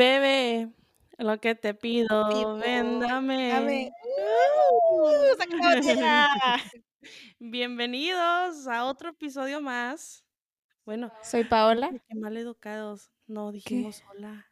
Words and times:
Bebe, 0.00 0.70
lo 1.18 1.38
que 1.40 1.54
te 1.54 1.74
pido, 1.74 2.30
Pido, 2.30 2.56
véndame. 2.56 3.48
dame. 3.48 3.92
¡Uh! 4.02 5.36
¡Saca 5.36 5.56
la 5.56 5.74
botella! 5.76 6.28
Bienvenidos 7.38 8.66
a 8.66 8.86
otro 8.86 9.10
episodio 9.10 9.60
más. 9.60 10.24
Bueno, 10.86 11.12
Soy 11.22 11.44
Paola. 11.44 11.90
qué 12.08 12.14
mal 12.14 12.34
educados. 12.38 13.10
No 13.26 13.52
dijimos 13.52 14.02
hola. 14.10 14.46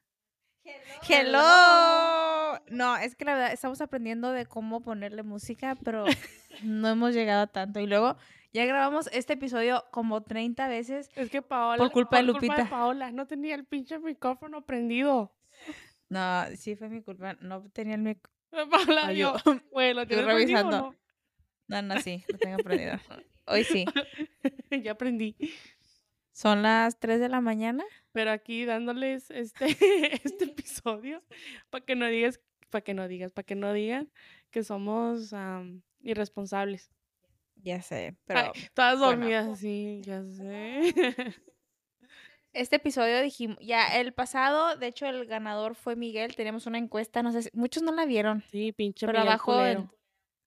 Hello. 1.08 2.60
No, 2.68 2.98
es 2.98 3.16
que 3.16 3.24
la 3.24 3.32
verdad 3.32 3.52
estamos 3.54 3.80
aprendiendo 3.80 4.32
de 4.32 4.44
cómo 4.44 4.82
ponerle 4.82 5.22
música, 5.22 5.78
pero 5.82 6.04
no 6.62 6.88
hemos 6.88 7.14
llegado 7.14 7.44
a 7.44 7.46
tanto. 7.46 7.80
Y 7.80 7.86
luego 7.86 8.18
ya 8.52 8.66
grabamos 8.66 9.08
este 9.14 9.32
episodio 9.32 9.86
como 9.92 10.22
30 10.24 10.68
veces. 10.68 11.08
Es 11.14 11.30
que 11.30 11.40
Paola. 11.40 11.78
Por 11.78 11.90
culpa 11.90 12.18
de 12.18 12.26
culpa 12.26 12.38
Lupita. 12.48 12.68
Paola, 12.68 13.12
no 13.12 13.26
tenía 13.26 13.54
el 13.54 13.64
pinche 13.64 13.98
micrófono 13.98 14.60
prendido. 14.66 15.32
No, 16.08 16.44
sí 16.56 16.74
fue 16.76 16.88
mi 16.88 17.02
culpa. 17.02 17.34
No 17.40 17.68
tenía 17.70 17.94
el 17.94 18.02
mic. 18.02 18.28
Ay, 19.02 19.18
yo. 19.18 19.36
yo- 19.44 19.60
Bueno, 19.72 20.02
yo 20.04 20.08
¿tienes 20.08 20.24
prendido 20.24 20.26
o 20.26 20.38
revisando. 20.70 20.94
No, 21.68 21.82
no, 21.82 22.00
sí, 22.00 22.24
lo 22.28 22.38
tengo 22.38 22.56
aprendido. 22.56 22.94
Hoy 23.46 23.64
sí. 23.64 23.84
no? 24.70 24.76
ya 24.78 24.92
aprendí. 24.92 25.36
Son 26.32 26.62
las 26.62 26.98
3 26.98 27.18
de 27.20 27.28
la 27.28 27.40
mañana. 27.40 27.84
Pero 28.12 28.30
aquí 28.30 28.64
dándoles 28.64 29.30
este, 29.30 29.66
este 30.24 30.44
episodio 30.44 31.22
para 31.70 31.84
que 31.84 31.94
no 31.96 32.06
digas, 32.06 32.40
para 32.70 32.82
que 32.82 32.94
no 32.94 33.08
digas, 33.08 33.32
para 33.32 33.44
que 33.44 33.54
no 33.54 33.72
digan 33.72 34.10
que 34.50 34.62
somos 34.64 35.34
irresponsables. 36.00 36.90
Ya 37.56 37.82
sé, 37.82 37.96
Ay, 38.06 38.16
pero 38.24 38.52
todas 38.72 38.98
bueno. 38.98 39.10
dormidas, 39.16 39.58
sí, 39.58 40.00
ya 40.04 40.22
sé. 40.24 40.94
Este 42.52 42.76
episodio 42.76 43.20
dijimos, 43.20 43.58
ya 43.60 43.98
el 43.98 44.12
pasado, 44.12 44.76
de 44.76 44.86
hecho 44.88 45.06
el 45.06 45.26
ganador 45.26 45.74
fue 45.74 45.96
Miguel, 45.96 46.34
teníamos 46.36 46.66
una 46.66 46.78
encuesta, 46.78 47.22
no 47.22 47.32
sé, 47.32 47.42
si- 47.42 47.50
muchos 47.52 47.82
no 47.82 47.92
la 47.92 48.04
vieron, 48.06 48.42
Sí, 48.50 48.72
pinche 48.72 49.06
pero 49.06 49.18
Miguel 49.20 49.28
abajo 49.32 49.64
en 49.66 49.90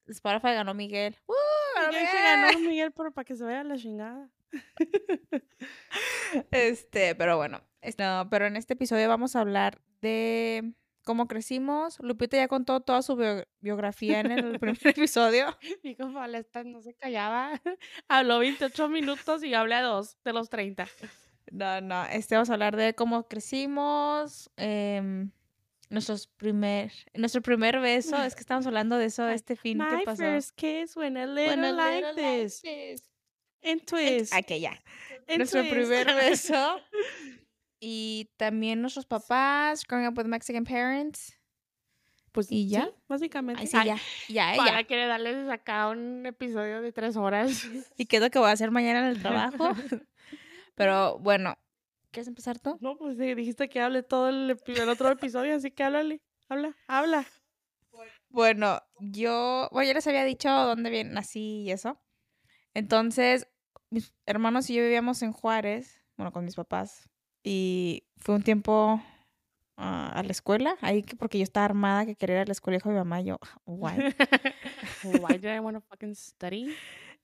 Spotify 0.08 0.54
ganó 0.54 0.74
Miguel. 0.74 1.16
¡Uh! 1.28 1.34
ganó 1.76 1.88
Miguel 1.94 2.08
ganó 2.24 2.60
Miguel, 2.60 2.92
pero 2.92 3.12
para 3.14 3.26
que 3.26 3.36
se 3.36 3.44
vaya 3.44 3.62
a 3.62 3.64
la 3.64 3.78
chingada. 3.78 4.30
Este, 6.52 7.16
pero 7.16 7.38
bueno, 7.38 7.62
no, 7.98 8.28
pero 8.30 8.46
en 8.48 8.56
este 8.56 8.74
episodio 8.74 9.08
vamos 9.10 9.36
a 9.36 9.42
hablar 9.42 9.82
de 10.02 10.74
cómo 11.04 11.28
crecimos. 11.28 12.00
Lupita 12.00 12.38
ya 12.38 12.48
contó 12.48 12.80
toda 12.82 13.02
su 13.02 13.16
bio- 13.16 13.46
biografía 13.60 14.20
en 14.22 14.32
el 14.32 14.60
primer 14.60 14.78
episodio. 14.86 15.58
Y 15.84 15.96
como 15.96 16.26
la 16.28 16.38
esta 16.40 16.64
no 16.64 16.82
se 16.82 16.94
callaba. 16.94 17.52
Habló 18.08 18.40
28 18.40 18.88
minutos 18.90 19.44
y 19.44 19.54
hablé 19.54 19.76
a 19.76 19.82
dos 19.82 20.18
de 20.24 20.34
los 20.34 20.50
30. 20.50 20.88
No, 21.52 21.82
no, 21.82 22.06
este 22.06 22.36
vamos 22.36 22.50
a 22.50 22.54
hablar 22.54 22.76
de 22.76 22.94
cómo 22.96 23.28
crecimos, 23.28 24.50
em, 24.58 25.32
nuestros 25.90 26.28
primer, 26.28 26.92
nuestro 27.14 27.42
primer 27.42 27.80
beso, 27.80 28.22
es 28.24 28.36
que 28.36 28.42
estamos 28.42 28.66
hablando 28.68 28.98
de 28.98 29.06
eso 29.06 29.28
este 29.28 29.56
fin 29.56 29.78
My 29.78 29.86
que 29.90 30.04
pasó. 30.06 30.24
first 30.24 30.52
kiss 30.56 30.96
went 30.96 31.18
a 31.18 31.26
little 31.26 31.48
When 31.50 31.64
a 31.66 31.72
like 31.74 32.06
little 32.08 32.22
like 32.24 32.46
this. 32.46 32.62
En 33.64 33.80
En- 33.80 33.86
twist. 33.86 34.34
Ok, 34.34 34.58
ya. 34.60 34.82
en 35.28 35.38
Nuestro 35.40 35.62
twist. 35.62 35.74
primer 35.74 36.08
beso. 36.16 36.80
Y 37.84 38.30
también 38.38 38.80
nuestros 38.80 39.08
papás, 39.08 39.84
growing 39.88 40.06
up 40.08 40.16
with 40.16 40.26
Mexican 40.28 40.64
parents. 40.64 41.34
Pues 42.32 42.46
¿Y 42.52 42.70
ya? 42.70 42.86
sí, 42.86 42.92
básicamente. 43.10 43.60
Ay, 43.60 43.66
sí, 43.68 43.76
ya, 43.84 43.98
ya, 44.30 44.54
Para 44.56 44.82
ya. 44.82 44.88
quiere 44.88 45.08
darles 45.08 45.50
acá 45.50 45.90
un 45.90 46.26
episodio 46.28 46.82
de 46.84 46.92
tres 46.92 47.18
horas. 47.18 47.50
¿Y 47.98 48.06
qué 48.06 48.18
es 48.18 48.22
lo 48.22 48.30
que 48.30 48.38
voy 48.38 48.50
a 48.50 48.52
hacer 48.52 48.70
mañana 48.70 49.00
en 49.00 49.06
el 49.08 49.20
trabajo? 49.22 49.74
Pero 50.82 51.20
bueno, 51.20 51.54
¿quieres 52.10 52.28
empezar 52.28 52.60
tú? 52.60 52.76
No, 52.82 52.98
pues 52.98 53.16
sí, 53.16 53.36
dijiste 53.36 53.70
que 53.70 53.82
hable 53.82 54.02
todo 54.02 54.30
el, 54.30 54.60
el 54.66 54.90
otro 54.90 55.12
episodio, 55.12 55.54
así 55.54 55.70
que 55.70 55.84
háblale. 55.84 56.24
Habla, 56.50 56.76
habla. 56.88 57.28
Bueno, 58.30 58.82
yo, 59.00 59.70
bueno, 59.72 59.88
ya 59.88 59.94
les 59.94 60.08
había 60.08 60.24
dicho 60.24 60.50
dónde 60.50 60.90
bien 60.90 61.14
nací 61.14 61.62
y 61.62 61.72
eso. 61.72 62.02
Entonces, 62.74 63.48
mis 63.92 64.12
hermanos 64.26 64.72
y 64.72 64.74
yo 64.74 64.82
vivíamos 64.82 65.22
en 65.22 65.34
Juárez, 65.34 66.02
bueno, 66.18 66.32
con 66.32 66.46
mis 66.46 66.56
papás. 66.56 67.08
Y 67.44 68.08
fue 68.18 68.34
un 68.34 68.42
tiempo 68.42 69.00
ah, 69.78 70.12
a 70.16 70.24
la 70.24 70.32
escuela, 70.32 70.78
ahí 70.82 71.04
que 71.04 71.16
porque 71.16 71.38
yo 71.38 71.44
estaba 71.44 71.66
armada 71.66 72.08
que 72.08 72.16
quería 72.16 72.38
ir 72.38 72.42
a 72.42 72.46
la 72.46 72.54
escuela, 72.54 72.78
dijo 72.78 72.90
mi 72.90 72.96
mamá, 72.96 73.22
y 73.22 73.26
yo, 73.26 73.40
guay. 73.66 74.16
Why 75.04 75.38
did 75.38 75.56
I 75.56 75.60
want 75.60 75.78
to 75.78 75.82
fucking 75.82 76.16
study? 76.16 76.74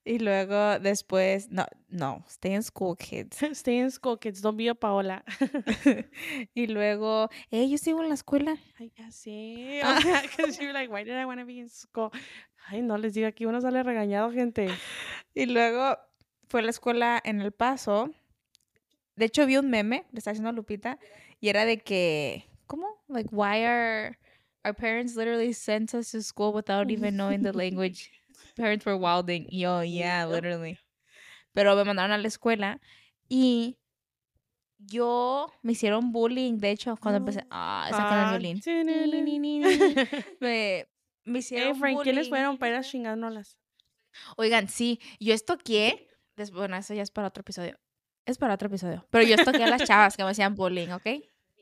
Y 0.08 0.18
luego 0.20 0.78
después, 0.78 1.50
no, 1.50 1.66
no, 1.90 2.24
stay 2.26 2.54
in 2.54 2.62
school, 2.62 2.96
kids. 2.96 3.36
Stay 3.52 3.80
in 3.80 3.90
school, 3.90 4.18
kids. 4.18 4.40
Don't 4.40 4.56
be 4.56 4.66
a 4.68 4.74
Paola. 4.74 5.22
y 6.54 6.66
luego, 6.66 7.28
eh, 7.50 7.68
yo 7.68 7.76
sigo 7.76 8.02
en 8.02 8.08
la 8.08 8.14
escuela. 8.14 8.56
Ay, 8.78 8.90
ya 8.96 9.10
sé. 9.10 9.82
Sea, 9.82 10.22
because 10.22 10.58
you're 10.58 10.72
like, 10.72 10.90
why 10.90 11.04
did 11.04 11.12
I 11.12 11.26
want 11.26 11.40
to 11.40 11.44
be 11.44 11.58
in 11.58 11.68
school? 11.68 12.10
Ay, 12.70 12.80
no 12.80 12.96
les 12.96 13.12
digo, 13.12 13.26
aquí 13.26 13.44
uno 13.44 13.60
sale 13.60 13.82
regañado, 13.82 14.32
gente. 14.32 14.70
Y 15.34 15.44
luego 15.44 15.98
fue 16.48 16.60
a 16.60 16.62
la 16.62 16.70
escuela 16.70 17.20
en 17.22 17.42
El 17.42 17.52
Paso. 17.52 18.10
De 19.14 19.26
hecho, 19.26 19.44
vi 19.44 19.58
un 19.58 19.68
meme, 19.68 20.06
le 20.12 20.20
estaba 20.20 20.32
haciendo 20.32 20.52
Lupita, 20.52 20.98
y 21.38 21.50
era 21.50 21.66
de 21.66 21.80
que, 21.80 22.46
¿cómo? 22.66 22.86
Like, 23.08 23.28
why 23.30 23.62
are 23.62 24.18
our 24.64 24.74
parents 24.74 25.16
literally 25.16 25.52
sent 25.52 25.92
us 25.92 26.12
to 26.12 26.22
school 26.22 26.54
without 26.54 26.90
even 26.90 27.14
knowing 27.14 27.42
the 27.42 27.52
language? 27.52 28.10
Parents 28.58 28.84
were 28.84 28.96
wilding. 28.98 29.46
Y 29.48 29.60
yo, 29.60 29.82
yeah, 29.84 30.24
Yep. 30.26 30.34
literally. 30.34 30.78
Pero 31.52 31.74
me 31.76 31.84
mandaron 31.84 32.12
a 32.12 32.18
la 32.18 32.28
escuela 32.28 32.80
y 33.28 33.78
yo 34.78 35.50
me 35.62 35.72
hicieron 35.72 36.12
bullying, 36.12 36.58
de 36.58 36.70
hecho, 36.70 36.96
cuando 36.96 37.18
empecé. 37.18 37.44
Ah, 37.50 37.86
esa 37.90 38.38
ni, 38.38 39.22
ni, 39.22 39.38
ni. 39.38 39.60
Me, 40.40 40.86
me 41.24 41.38
hicieron 41.40 41.72
Eh, 41.76 41.78
Frank, 41.78 42.02
¿quiénes 42.02 42.26
bullying. 42.26 42.30
fueron 42.30 42.58
para 42.58 42.72
ir 42.72 42.78
a 42.78 42.82
chingándolas? 42.82 43.58
Oigan, 44.36 44.68
sí, 44.68 45.00
yo 45.20 45.34
estoqué. 45.34 46.08
Bueno, 46.52 46.76
eso 46.76 46.94
ya 46.94 47.02
es 47.02 47.10
para 47.10 47.28
otro 47.28 47.40
episodio. 47.40 47.78
Es 48.24 48.38
para 48.38 48.54
otro 48.54 48.68
episodio. 48.68 49.04
Pero 49.10 49.24
yo 49.24 49.34
estoqué 49.34 49.64
a 49.64 49.68
las 49.70 49.82
chavas 49.84 50.16
que 50.16 50.22
me 50.22 50.30
hacían 50.30 50.54
bullying, 50.54 50.90
¿ok? 50.90 51.06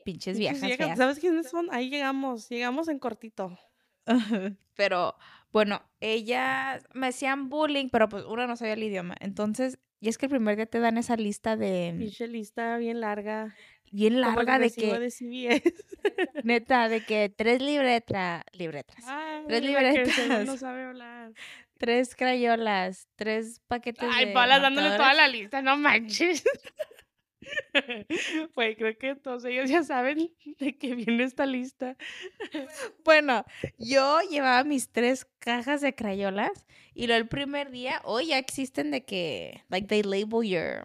Pinches 0.05 0.37
viejas. 0.37 0.97
¿Sabes 0.97 1.19
quiénes 1.19 1.49
son? 1.49 1.67
Ahí 1.71 1.89
llegamos, 1.89 2.49
llegamos 2.49 2.87
en 2.87 2.99
cortito. 2.99 3.57
Pero, 4.75 5.15
bueno, 5.51 5.81
ellas 5.99 6.85
me 6.93 7.07
hacían 7.07 7.49
bullying, 7.49 7.89
pero 7.89 8.09
pues 8.09 8.23
uno 8.25 8.47
no 8.47 8.55
sabía 8.55 8.73
el 8.73 8.83
idioma. 8.83 9.15
Entonces, 9.19 9.79
y 9.99 10.09
es 10.09 10.17
que 10.17 10.27
el 10.27 10.29
primer 10.31 10.55
día 10.55 10.65
te 10.65 10.79
dan 10.79 10.97
esa 10.97 11.15
lista 11.15 11.55
de 11.55 11.95
Pinche 11.97 12.27
lista 12.27 12.77
bien 12.77 12.99
larga. 13.01 13.55
bien 13.91 14.21
larga 14.21 14.59
de 14.59 14.69
que, 14.71 14.99
de 14.99 15.61
neta, 16.43 16.89
de 16.89 17.01
que 17.01 17.29
tres 17.35 17.61
libretas, 17.61 18.43
libretas, 18.51 19.03
Ay, 19.07 19.43
Tres 19.47 19.63
libretas. 19.63 20.45
no 20.45 20.57
sabe 20.57 20.83
hablar. 20.83 21.31
tres 21.79 22.15
crayolas, 22.15 23.07
tres 23.15 23.61
paquetes 23.67 24.09
Ay, 24.11 24.25
de 24.27 24.33
Paula 24.33 24.59
dándole 24.59 24.89
toda 24.97 25.13
la 25.13 25.27
lista, 25.27 25.61
no 25.61 25.77
manches. 25.77 26.43
Pues 28.53 28.75
creo 28.77 28.97
que 28.97 29.15
todos 29.15 29.45
ellos 29.45 29.69
ya 29.69 29.83
saben 29.83 30.31
de 30.59 30.77
qué 30.77 30.95
viene 30.95 31.23
esta 31.23 31.45
lista. 31.45 31.95
Bueno, 33.03 33.45
yo 33.77 34.19
llevaba 34.29 34.63
mis 34.63 34.89
tres 34.91 35.25
cajas 35.39 35.81
de 35.81 35.95
crayolas 35.95 36.65
y 36.93 37.07
lo 37.07 37.15
el 37.15 37.27
primer 37.27 37.71
día, 37.71 38.01
hoy 38.03 38.27
ya 38.27 38.37
existen 38.37 38.91
de 38.91 39.05
que, 39.05 39.63
like, 39.69 39.87
they 39.87 40.03
label 40.03 40.43
your 40.43 40.83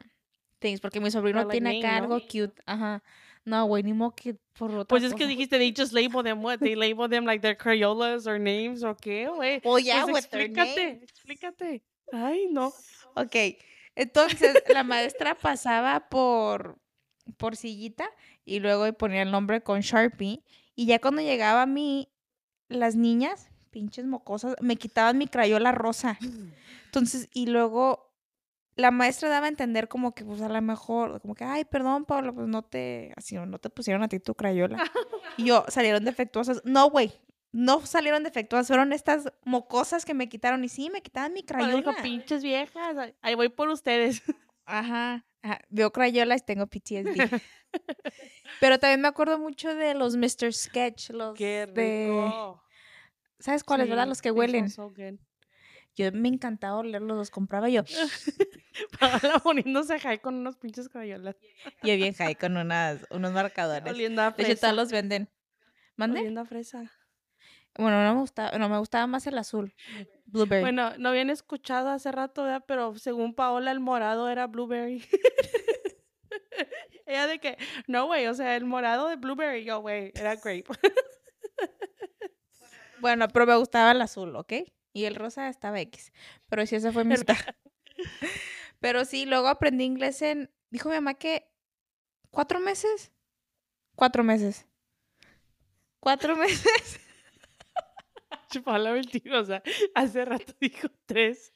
things, 0.58 0.80
porque 0.80 1.00
mi 1.00 1.10
sobrino 1.10 1.44
like 1.44 1.52
tiene 1.52 1.78
acá 1.78 2.00
name, 2.00 2.08
¿no? 2.08 2.14
algo 2.14 2.26
cute, 2.26 2.62
ajá. 2.66 3.02
No, 3.44 3.66
güey, 3.66 3.82
ni 3.82 3.92
modo 3.92 4.14
que 4.14 4.36
por 4.56 4.70
otra 4.70 4.86
Pues 4.86 5.02
es 5.02 5.10
que 5.14 5.24
cosa. 5.24 5.28
dijiste, 5.30 5.58
they 5.58 5.74
just 5.76 5.92
label 5.92 6.22
them 6.22 6.44
what? 6.44 6.58
They 6.60 6.76
label 6.76 7.08
them 7.08 7.24
like 7.24 7.41
their 7.42 7.56
Crayolas 7.56 8.26
or 8.28 8.38
names 8.38 8.84
o 8.84 8.94
qué, 8.96 9.28
güey. 9.28 9.60
Oh, 9.64 9.78
yeah, 9.78 10.04
Pues 10.04 10.14
with 10.14 10.30
their 10.30 10.42
explícate, 10.48 10.76
names. 10.76 11.02
explícate. 11.02 11.82
Ay, 12.12 12.46
no. 12.50 12.72
Ok, 13.16 13.34
entonces 13.94 14.62
la 14.69 14.84
maestra 14.84 15.34
pasaba 15.34 16.08
por, 16.08 16.78
por 17.36 17.56
sillita 17.56 18.08
y 18.44 18.60
luego 18.60 18.92
ponía 18.94 19.22
el 19.22 19.30
nombre 19.30 19.62
con 19.62 19.80
Sharpie 19.80 20.42
y 20.75 20.86
ya 20.86 20.98
cuando 21.00 21.22
llegaba 21.22 21.62
a 21.62 21.66
mí, 21.66 22.09
las 22.68 22.97
niñas, 22.97 23.50
pinches 23.71 24.06
mocosas, 24.06 24.56
me 24.60 24.77
quitaban 24.77 25.18
mi 25.18 25.27
crayola 25.27 25.72
rosa. 25.72 26.18
Entonces, 26.86 27.28
y 27.33 27.47
luego 27.47 28.12
la 28.77 28.91
maestra 28.91 29.28
daba 29.28 29.47
a 29.47 29.48
entender 29.50 29.89
como 29.89 30.15
que, 30.15 30.24
pues 30.24 30.41
a 30.41 30.48
lo 30.48 30.62
mejor, 30.62 31.21
como 31.21 31.34
que, 31.34 31.44
ay, 31.44 31.65
perdón, 31.65 32.04
Paula, 32.04 32.33
pues 32.33 32.48
no 32.48 32.62
te, 32.62 33.12
así, 33.16 33.36
no 33.36 33.59
te 33.59 33.71
pusieron 33.71 34.03
a 34.03 34.09
ti 34.09 34.18
tu 34.18 34.34
crayola. 34.34 34.83
Y 35.36 35.44
yo, 35.44 35.65
salieron 35.68 36.04
defectuosas. 36.04 36.62
No, 36.65 36.91
güey, 36.91 37.12
no 37.53 37.84
salieron 37.87 38.22
defectuosas, 38.25 38.66
fueron 38.69 38.93
estas 38.93 39.33
mocosas 39.45 40.04
que 40.04 40.15
me 40.15 40.28
quitaron. 40.28 40.65
Y 40.65 40.69
sí, 40.69 40.91
me 40.91 41.03
quitaban 41.03 41.33
mi 41.33 41.43
crayola. 41.43 41.95
pinches 42.03 42.43
viejas, 42.43 42.97
ahí- 43.21 43.34
voy 43.34 43.49
por 43.51 43.69
ustedes. 43.69 44.22
Ajá, 44.65 45.27
ajá, 45.43 45.60
veo 45.71 45.93
crayolas 45.93 46.41
y 46.43 46.45
tengo 46.45 46.66
PTSD. 46.66 47.16
Pero 48.60 48.78
también 48.78 49.01
me 49.01 49.09
acuerdo 49.09 49.39
mucho 49.39 49.75
de 49.75 49.95
los 49.95 50.16
Mr. 50.16 50.53
Sketch, 50.53 51.10
los 51.10 51.37
Qué 51.37 51.66
de... 51.66 52.07
rico. 52.25 52.63
¿Sabes 53.41 53.65
cuáles, 53.65 53.89
verdad? 53.89 54.07
Los 54.07 54.22
que 54.22 54.31
huelen. 54.31 54.71
so. 54.71 54.93
Yo 55.97 56.10
me 56.13 56.28
encantaba 56.28 56.78
olerlos, 56.78 57.16
los 57.19 57.31
compraba 57.31 57.69
yo. 57.69 57.83
Paola 59.01 59.41
poniéndose 59.41 59.99
high 59.99 60.21
con 60.21 60.37
unos 60.37 60.57
pinches 60.57 60.89
crayolas. 60.89 61.37
Yo 61.83 61.97
bien 61.97 62.15
high 62.15 62.37
con 62.37 62.57
unas, 62.57 63.04
unos 63.10 63.33
marcadores. 63.33 63.93
Oliendo 63.93 64.22
a 64.22 64.31
De 64.31 64.43
hecho, 64.45 64.53
fresa. 64.53 64.60
todos 64.69 64.77
los 64.77 64.93
venden. 64.93 65.28
¿Mande? 65.97 66.21
Oliendo 66.21 66.41
a 66.41 66.45
fresa. 66.47 66.91
Bueno, 67.78 68.04
no 68.04 68.15
me 68.15 68.21
gustaba, 68.21 68.59
no 68.59 68.69
me 68.69 68.78
gustaba 68.78 69.07
más 69.07 69.27
el 69.27 69.39
azul. 69.39 69.74
Blueberry. 70.27 70.63
Bueno, 70.63 70.97
no 70.98 71.09
habían 71.09 71.30
escuchado 71.30 71.91
hace 71.91 72.13
rato, 72.13 72.45
¿verdad? 72.45 72.65
Pero 72.66 72.97
según 72.97 73.34
Paola, 73.34 73.71
el 73.71 73.80
morado 73.80 74.28
era 74.28 74.47
blueberry. 74.47 75.03
Ella 77.07 77.27
de 77.27 77.41
que, 77.41 77.59
no, 77.86 78.07
güey, 78.07 78.27
o 78.27 78.34
sea, 78.34 78.57
el 78.57 78.65
morado 78.65 79.09
de 79.09 79.16
blueberry, 79.16 79.65
yo, 79.65 79.80
güey, 79.80 80.13
era 80.15 80.36
grape. 80.36 80.65
Bueno, 83.03 83.27
pero 83.27 83.47
me 83.47 83.57
gustaba 83.57 83.91
el 83.91 84.01
azul, 84.01 84.36
¿ok? 84.36 84.53
Y 84.92 85.07
el 85.07 85.16
rosa 85.16 85.48
estaba 85.48 85.80
X. 85.80 86.13
Pero 86.48 86.65
sí, 86.66 86.77
esa 86.77 86.92
fue 86.92 87.03
mi. 87.03 87.16
Pero 88.80 89.04
sí, 89.04 89.27
luego 89.27 89.48
aprendí 89.48 89.83
inglés 89.83 90.22
en. 90.22 90.53
Dijo 90.71 90.89
mi 90.89 90.95
mamá 90.95 91.15
que. 91.15 91.51
¿Cuatro 92.30 92.60
meses? 92.60 93.10
Cuatro 93.97 94.22
meses. 94.22 94.68
Cuatro 95.98 96.36
meses. 96.36 97.01
Paola 98.60 98.93
mentirosa. 98.93 99.63
Hace 99.95 100.25
rato 100.25 100.53
dijo 100.60 100.89
tres. 101.07 101.53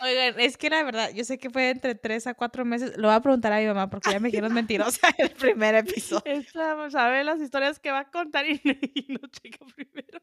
Oigan, 0.00 0.38
es 0.38 0.56
que 0.56 0.70
la 0.70 0.82
verdad, 0.82 1.10
yo 1.14 1.24
sé 1.24 1.38
que 1.38 1.50
fue 1.50 1.70
entre 1.70 1.94
tres 1.94 2.26
a 2.26 2.34
cuatro 2.34 2.64
meses. 2.64 2.96
Lo 2.96 3.08
voy 3.08 3.16
a 3.16 3.20
preguntar 3.20 3.52
a 3.52 3.58
mi 3.58 3.66
mamá 3.66 3.88
porque 3.88 4.10
ya 4.10 4.20
me 4.20 4.28
dijeron 4.28 4.52
mentirosa 4.52 5.08
en 5.16 5.26
el 5.26 5.32
primer 5.32 5.74
episodio. 5.74 6.22
Esta 6.26 6.90
sabe 6.90 7.24
las 7.24 7.40
historias 7.40 7.78
que 7.78 7.90
va 7.90 8.00
a 8.00 8.10
contar 8.10 8.46
y, 8.46 8.60
y 8.94 9.12
no 9.12 9.20
checa 9.28 9.64
primero. 9.74 10.20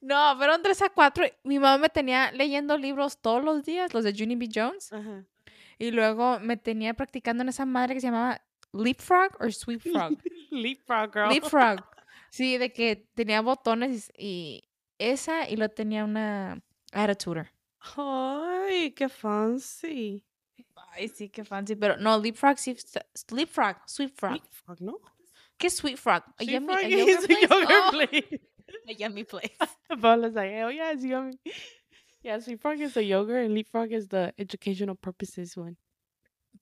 No, 0.00 0.36
fueron 0.36 0.62
tres 0.62 0.82
a 0.82 0.90
cuatro. 0.90 1.24
Mi 1.44 1.58
mamá 1.58 1.78
me 1.78 1.88
tenía 1.88 2.32
leyendo 2.32 2.76
libros 2.76 3.20
todos 3.20 3.44
los 3.44 3.64
días, 3.64 3.94
los 3.94 4.04
de 4.04 4.12
Junie 4.12 4.36
B. 4.36 4.48
Jones. 4.52 4.92
Ajá. 4.92 5.24
Y 5.78 5.90
luego 5.90 6.38
me 6.40 6.56
tenía 6.56 6.94
practicando 6.94 7.42
en 7.42 7.48
esa 7.48 7.64
madre 7.64 7.94
que 7.94 8.00
se 8.00 8.06
llamaba 8.06 8.40
Leapfrog 8.72 9.36
o 9.40 9.50
Sweep 9.50 9.80
Frog. 9.80 10.18
Leapfrog 10.50 11.12
girl. 11.12 11.28
Leapfrog. 11.28 11.93
Sí, 12.34 12.58
de 12.58 12.72
que 12.72 12.96
tenía 13.14 13.42
botones 13.42 14.10
y, 14.18 14.68
esa 14.98 15.48
y 15.48 15.54
lo 15.54 15.68
tenía 15.68 16.02
una 16.04 16.60
attitude. 16.90 17.48
Ay, 17.96 18.90
qué 18.90 19.08
fancy. 19.08 20.24
Ay, 20.74 21.06
sí, 21.06 21.28
qué 21.28 21.44
fancy. 21.44 21.76
Pero 21.76 21.96
no, 21.96 22.18
Leapfrog, 22.18 22.58
sí, 22.58 22.76
Leapfrog, 23.30 23.76
Sweep 23.86 24.16
Frog. 24.16 24.32
Leapfrog, 24.32 24.80
¿no? 24.80 24.98
¿Qué 25.56 25.68
es 25.68 25.76
Sweet 25.76 25.96
Frog? 25.96 26.24
A 26.36 26.42
yummy- 26.42 26.74
a 26.74 26.88
yogurt 26.88 27.24
place? 27.24 27.46
Oh, 27.48 27.90
place. 27.92 28.40
a 28.88 28.92
yummy 28.92 29.22
place. 29.22 29.56
Paula's 30.00 30.34
like, 30.34 30.54
oh 30.64 30.70
yeah, 30.70 30.90
it's 30.90 31.04
yummy. 31.04 31.38
Yeah, 32.20 32.40
Leapfrog 32.44 32.80
is 32.80 32.94
the 32.94 33.04
yogurt 33.04 33.44
and 33.44 33.54
Leapfrog 33.54 33.92
is 33.92 34.08
the 34.08 34.34
educational 34.36 34.96
purposes 34.96 35.56
one. 35.56 35.76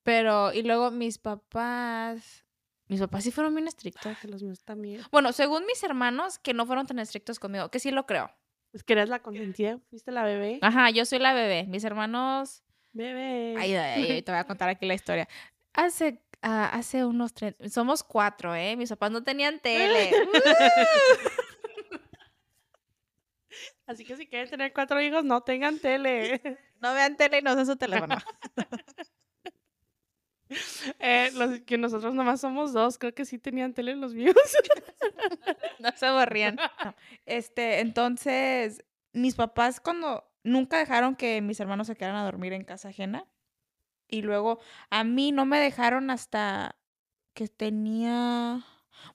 Pero, 0.04 0.52
y 0.52 0.60
luego 0.64 0.90
mis 0.90 1.16
papás, 1.16 2.44
mis 2.92 3.00
papás 3.00 3.24
sí 3.24 3.30
fueron 3.30 3.54
bien 3.54 3.66
estrictos. 3.66 4.16
Ay, 4.22 4.30
Los 4.30 4.42
míos 4.42 4.62
también. 4.64 5.00
Bueno, 5.10 5.32
según 5.32 5.64
mis 5.66 5.82
hermanos, 5.82 6.38
que 6.38 6.52
no 6.54 6.66
fueron 6.66 6.86
tan 6.86 6.98
estrictos 6.98 7.38
conmigo, 7.38 7.70
que 7.70 7.78
sí 7.80 7.90
lo 7.90 8.06
creo. 8.06 8.30
Es 8.72 8.84
que 8.84 8.92
eres 8.92 9.08
la 9.08 9.20
consentida, 9.20 9.78
fuiste 9.90 10.12
la 10.12 10.24
bebé. 10.24 10.58
Ajá, 10.62 10.90
yo 10.90 11.04
soy 11.04 11.18
la 11.18 11.34
bebé. 11.34 11.64
Mis 11.68 11.84
hermanos, 11.84 12.62
Bebé. 12.92 13.54
ay, 13.58 13.74
ay, 13.74 14.10
ay, 14.10 14.22
te 14.22 14.30
voy 14.32 14.38
a 14.40 14.44
contar 14.44 14.68
aquí 14.68 14.86
la 14.86 14.94
historia. 14.94 15.28
Hace, 15.74 16.22
ah, 16.42 16.70
hace 16.72 17.04
unos 17.04 17.32
tres, 17.34 17.54
somos 17.72 18.02
cuatro, 18.02 18.54
¿eh? 18.54 18.76
Mis 18.76 18.90
papás 18.90 19.10
no 19.10 19.22
tenían 19.22 19.58
tele. 19.60 20.10
Así 23.86 24.04
que 24.04 24.16
si 24.16 24.26
quieren 24.26 24.48
tener 24.48 24.72
cuatro 24.72 25.00
hijos, 25.02 25.24
no 25.24 25.42
tengan 25.42 25.78
tele. 25.78 26.40
no 26.80 26.94
vean 26.94 27.16
tele 27.16 27.38
y 27.38 27.42
no 27.42 27.52
usen 27.52 27.66
su 27.66 27.76
teléfono. 27.76 28.16
Eh, 31.00 31.31
que 31.66 31.78
nosotros 31.78 32.14
nomás 32.14 32.40
somos 32.40 32.72
dos, 32.72 32.99
creo 32.99 33.14
que 33.14 33.25
sí 33.25 33.38
tenían 33.38 33.75
tele 33.75 33.96
los 33.96 34.14
míos. 34.14 34.37
no 35.81 35.90
se 35.96 36.06
aburrían. 36.06 36.56
No. 36.56 36.94
Este, 37.26 37.81
entonces, 37.81 38.84
mis 39.12 39.34
papás 39.34 39.81
cuando 39.81 40.25
nunca 40.44 40.78
dejaron 40.78 41.16
que 41.16 41.40
mis 41.40 41.60
hermanos 41.60 41.87
se 41.87 41.96
quedaran 41.96 42.16
a 42.16 42.25
dormir 42.25 42.52
en 42.52 42.64
casa 42.64 42.88
ajena. 42.88 43.26
Y 44.08 44.22
luego 44.22 44.60
a 44.90 45.04
mí 45.04 45.32
no 45.32 45.46
me 45.46 45.58
dejaron 45.58 46.10
hasta 46.10 46.76
que 47.34 47.49
tenía, 47.49 48.64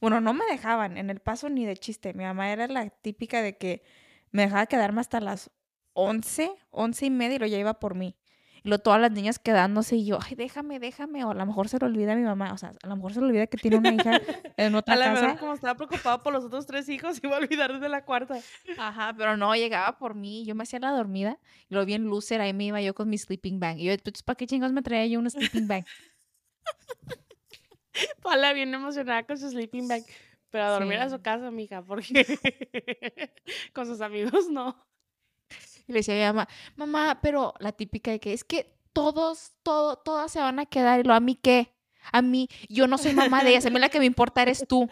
bueno, 0.01 0.22
no 0.22 0.34
me 0.34 0.45
dejaban 0.45 0.98
en 0.98 1.10
el 1.10 1.19
paso 1.19 1.50
ni 1.50 1.66
de 1.66 1.78
chiste. 1.78 2.13
Mi 2.13 2.24
mamá 2.24 2.51
era 2.51 2.68
la 2.68 2.89
típica 2.89 3.42
de 3.42 3.57
que 3.57 3.84
me 4.31 4.44
dejaba 4.44 4.66
quedarme 4.66 5.01
hasta 5.01 5.19
las 5.19 5.51
11, 5.94 6.51
11 6.72 7.06
y 7.06 7.10
media 7.12 7.36
y 7.36 7.39
lo 7.39 7.45
ya 7.48 7.60
iba 7.60 7.80
por 7.80 7.95
mí. 7.95 8.16
Luego 8.68 8.84
todas 8.84 9.00
las 9.00 9.12
niñas 9.12 9.40
quedándose 9.40 9.96
y 9.96 10.06
yo, 10.06 10.19
ay, 10.22 10.36
déjame, 10.36 10.80
déjame. 10.80 11.24
O 11.24 11.31
a 11.31 11.34
lo 11.34 11.46
mejor 11.46 11.69
se 11.69 11.80
le 11.80 11.86
olvida 11.86 12.14
a 12.14 12.16
mi 12.18 12.24
mamá. 12.24 12.52
O 12.52 12.58
sea, 12.58 12.74
a 12.84 12.88
lo 12.88 12.96
mejor 12.98 13.14
se 13.14 13.22
le 13.22 13.28
olvida 13.28 13.48
que 13.48 13.58
tiene 13.58 13.78
una 13.78 13.94
hija 13.94 14.19
en 14.58 14.75
otra 14.75 14.96
A 14.96 14.98
la 14.98 15.06
casa. 15.06 15.22
verdad, 15.22 15.40
como 15.40 15.54
estaba 15.54 15.75
preocupado 15.75 16.22
por 16.22 16.34
los 16.34 16.44
otros 16.44 16.66
tres 16.66 16.90
hijos, 16.90 17.19
iba 17.24 17.38
a 17.38 17.40
olvidar 17.40 17.80
de 17.80 17.88
la 17.90 18.04
cuarta. 18.04 18.40
Ajá, 18.78 19.14
pero 19.18 19.38
no, 19.38 19.56
llegaba 19.56 19.98
por 19.98 20.16
mí, 20.16 20.46
yo 20.46 20.54
me 20.54 20.64
hacía 20.64 20.80
la 20.80 20.92
dormida, 20.92 21.40
y 21.69 21.74
luego 21.75 21.86
bien 21.86 22.06
loser, 22.10 22.42
ahí 22.42 22.52
me 22.54 22.66
iba 22.66 22.81
yo 22.81 22.94
con 22.94 23.10
mi 23.10 23.18
sleeping 23.18 23.60
bag. 23.60 23.78
Y 23.80 23.86
yo, 23.86 23.94
"Pues, 24.04 24.22
¿para 24.22 24.36
qué 24.36 24.46
chingos 24.48 24.74
me 24.74 24.81
traía 24.81 25.06
yo 25.08 25.20
una 25.20 25.30
sleeping 25.30 25.68
bag? 25.68 25.86
Paula 28.22 28.54
bien 28.54 28.74
emocionada 28.74 29.24
con 29.24 29.38
su 29.38 29.50
sleeping 29.50 29.88
bag. 29.88 30.04
Pero 30.50 30.63
a 30.66 30.70
dormir 30.72 30.98
a 31.00 31.10
su 31.10 31.22
casa, 31.22 31.52
mija, 31.52 31.81
porque 31.84 32.25
con 33.74 33.86
sus 33.86 34.02
amigos 34.02 34.50
no. 34.50 34.86
Y 35.88 35.94
le 35.94 36.00
decía 36.00 36.13
a 36.30 36.34
mi 36.34 36.38
mamá, 36.38 36.48
mamá, 36.75 37.19
pero 37.22 37.54
la 37.60 37.72
típica 37.72 38.12
de 38.12 38.19
que 38.19 38.34
es 38.34 38.44
que 38.44 38.74
todos, 38.94 39.54
todo, 39.63 39.95
todas 39.98 40.31
se 40.31 40.39
van 40.39 40.60
a 40.60 40.66
quedar, 40.66 41.00
y 41.00 41.04
lo 41.04 41.13
a 41.13 41.19
mí 41.19 41.36
qué? 41.36 41.74
A 42.12 42.22
mí, 42.22 42.48
yo 42.69 42.88
no 42.88 42.98
soy 42.98 43.13
mamá 43.13 43.44
de 43.44 43.51
ellas, 43.51 43.66
a 43.66 43.69
mí 43.69 43.80
la 43.80 43.89
que 43.89 44.00
me 44.00 44.06
importa 44.06 44.42
eres 44.42 44.66
tú. 44.68 44.89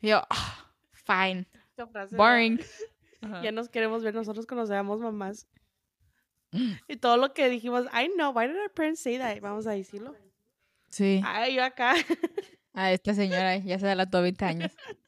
Y 0.00 0.08
yo, 0.08 0.22
"Ah, 0.30 0.72
fine, 0.92 1.46
boring. 2.12 2.60
Ya 3.42 3.50
nos 3.50 3.68
queremos 3.68 4.04
ver 4.04 4.14
nosotros 4.14 4.46
cuando 4.46 4.64
seamos 4.66 5.00
mamás. 5.00 5.48
Mm. 6.52 6.72
Y 6.86 6.96
todo 6.98 7.16
lo 7.16 7.34
que 7.34 7.48
dijimos, 7.48 7.84
I 7.86 8.08
know, 8.14 8.30
why 8.32 8.46
did 8.46 8.56
our 8.56 8.70
parents 8.72 9.00
say 9.00 9.18
that? 9.18 9.40
Vamos 9.40 9.66
a 9.66 9.72
decirlo. 9.72 10.14
Sí, 10.88 11.20
Ay, 11.26 11.56
yo 11.56 11.64
acá. 11.64 11.94
a 12.72 12.92
esta 12.92 13.14
señora 13.14 13.56
ya 13.56 13.76
se 13.78 13.86
adelantó 13.86 14.22
20 14.22 14.44
años. 14.44 14.72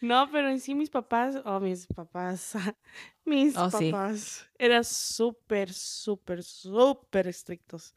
No, 0.00 0.28
pero 0.30 0.48
en 0.50 0.60
sí 0.60 0.74
mis 0.74 0.90
papás, 0.90 1.36
oh, 1.44 1.60
mis 1.60 1.86
papás, 1.86 2.54
mis 3.24 3.56
Oh, 3.56 3.70
sí. 3.70 3.90
papás, 3.90 4.48
eran 4.58 4.84
súper, 4.84 5.72
súper, 5.72 6.42
súper 6.42 7.28
estrictos. 7.28 7.94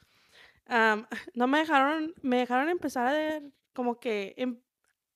No 1.33 1.47
me 1.47 1.59
dejaron, 1.59 2.13
me 2.21 2.37
dejaron 2.37 2.69
empezar 2.69 3.07
a 3.07 3.11
ver 3.13 3.51
como 3.73 3.99
que... 3.99 4.33
em- 4.37 4.61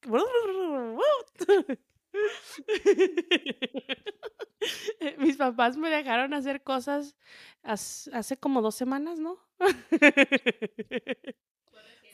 Mis 5.17 5.37
papás 5.37 5.77
me 5.77 5.89
dejaron 5.89 6.33
hacer 6.33 6.63
cosas 6.63 7.15
hace 7.63 8.37
como 8.37 8.61
dos 8.61 8.75
semanas, 8.75 9.19
¿no? 9.19 9.37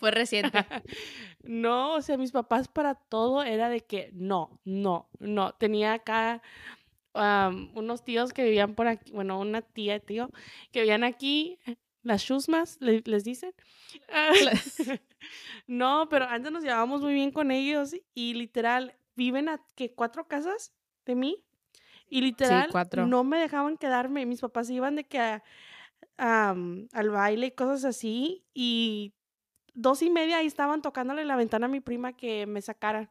Fue 0.02 0.12
reciente. 0.12 0.52
No, 1.44 1.94
o 1.96 2.02
sea, 2.02 2.18
mis 2.18 2.32
papás 2.32 2.68
para 2.68 2.96
todo 2.96 3.42
era 3.44 3.70
de 3.70 3.80
que 3.82 4.10
no, 4.14 4.60
no, 4.66 5.10
no. 5.20 5.54
Tenía 5.54 5.94
acá 5.94 6.42
unos 7.14 8.04
tíos 8.04 8.32
que 8.34 8.44
vivían 8.44 8.76
por 8.76 8.88
aquí, 8.88 9.12
bueno, 9.12 9.40
una 9.40 9.62
tía, 9.62 10.00
tío, 10.00 10.30
que 10.72 10.82
vivían 10.82 11.04
aquí, 11.04 11.58
las 12.04 12.24
chusmas, 12.24 12.78
le- 12.82 13.02
les 13.06 13.24
dicen. 13.24 13.54
No, 15.68 16.08
pero 16.10 16.26
antes 16.26 16.52
nos 16.52 16.64
llevábamos 16.64 17.02
muy 17.02 17.14
bien 17.14 17.32
con 17.32 17.52
ellos 17.52 17.96
y 18.14 18.34
literal, 18.34 18.96
viven 19.16 19.50
a 19.50 19.62
que 19.76 19.94
cuatro 19.94 20.28
casas 20.28 20.74
de 21.06 21.16
mí 21.16 21.38
y 22.10 22.22
literal 22.22 22.70
cuatro. 22.72 23.06
no 23.08 23.24
me 23.24 23.38
dejaban 23.40 23.78
quedarme. 23.78 24.26
Mis 24.26 24.42
papás 24.42 24.70
iban 24.70 24.96
de 24.96 25.04
que 25.06 25.20
a- 25.20 25.44
am, 26.18 26.88
al 26.94 27.10
baile 27.10 27.48
y 27.48 27.52
cosas 27.52 27.86
así 27.86 28.44
y 28.54 29.14
dos 29.74 30.02
y 30.02 30.10
media 30.10 30.38
ahí 30.38 30.48
estaban 30.48 30.82
tocándole 30.82 31.26
la 31.26 31.36
ventana 31.36 31.66
a 31.66 31.70
mi 31.70 31.80
prima 31.80 32.14
que 32.14 32.46
me 32.46 32.62
sacaran. 32.62 33.10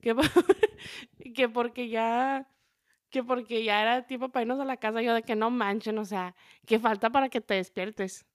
Que, 0.00 0.14
que 1.34 1.48
porque 1.48 1.88
ya, 1.88 2.48
que 3.10 3.22
porque 3.22 3.64
ya 3.64 3.82
era 3.82 4.06
tiempo 4.06 4.28
para 4.30 4.42
irnos 4.42 4.60
a 4.60 4.64
la 4.64 4.76
casa, 4.76 5.02
yo 5.02 5.14
de 5.14 5.22
que 5.22 5.36
no 5.36 5.50
manchen, 5.50 5.98
o 5.98 6.04
sea, 6.04 6.34
que 6.66 6.78
falta 6.78 7.10
para 7.10 7.28
que 7.28 7.40
te 7.40 7.54
despiertes. 7.54 8.26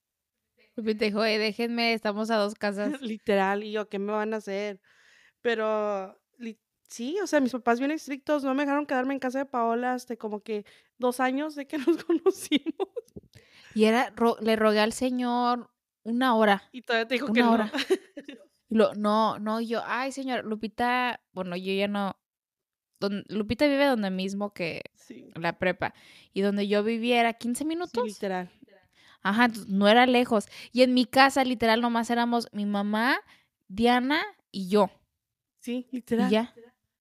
Te 0.75 0.93
dijo, 0.93 1.24
"Eh, 1.25 1.38
déjenme, 1.39 1.93
estamos 1.93 2.29
a 2.29 2.38
dos 2.38 2.53
casas. 2.55 2.89
Literal, 3.01 3.63
y 3.63 3.72
yo, 3.72 3.89
¿qué 3.89 4.00
me 4.00 4.12
van 4.13 4.34
a 4.34 4.38
hacer? 4.38 4.79
Pero 5.41 6.19
sí, 6.89 7.17
o 7.22 7.27
sea, 7.27 7.39
mis 7.41 7.51
papás 7.51 7.79
bien 7.79 7.91
estrictos, 7.91 8.43
no 8.43 8.53
me 8.53 8.63
dejaron 8.63 8.86
quedarme 8.86 9.13
en 9.13 9.19
casa 9.19 9.39
de 9.39 9.46
Paola 9.46 9.93
hasta 9.93 10.15
como 10.15 10.41
que 10.41 10.65
dos 10.98 11.19
años 11.19 11.55
de 11.55 11.67
que 11.67 11.77
nos 11.98 12.03
conocimos. 12.03 12.89
Y 13.74 13.86
era, 13.86 14.12
ro- 14.15 14.38
le 14.41 14.55
rogué 14.55 14.79
al 14.79 14.93
señor 14.93 15.69
una 16.09 16.35
hora. 16.35 16.63
Y 16.71 16.81
todavía 16.81 17.07
te 17.07 17.15
dijo 17.15 17.25
Una 17.27 17.33
que 17.33 17.41
no. 17.41 17.51
hora. 17.51 17.71
Y 18.69 18.75
lo, 18.75 18.93
no, 18.95 19.39
no, 19.39 19.61
y 19.61 19.67
yo, 19.67 19.81
ay, 19.85 20.11
señor, 20.11 20.43
Lupita, 20.43 21.21
bueno, 21.31 21.55
yo 21.55 21.71
ya 21.71 21.87
no, 21.87 22.17
don- 22.99 23.23
Lupita 23.29 23.65
vive 23.65 23.85
donde 23.85 24.09
mismo 24.11 24.53
que 24.53 24.81
Sí. 24.95 25.31
la 25.35 25.57
prepa. 25.57 25.93
Y 26.33 26.41
donde 26.41 26.67
yo 26.67 26.83
vivía 26.83 27.21
era 27.21 27.31
15 27.31 27.59
Sí, 27.63 27.65
minutos. 27.65 28.03
literal. 28.05 28.49
Ajá, 29.21 29.47
no 29.69 29.87
era 29.87 30.05
lejos. 30.05 30.47
Y 30.73 30.81
en 30.81 30.93
mi 30.93 31.05
casa, 31.05 31.45
literal, 31.45 31.79
nomás 31.79 32.09
éramos 32.09 32.49
mi 32.51 32.65
mamá, 32.65 33.19
Diana 33.69 34.21
y 34.51 34.67
yo. 34.67 34.89
Sí, 35.59 35.87
Y 35.91 35.95
literal. 35.97 36.29
ya. 36.29 36.53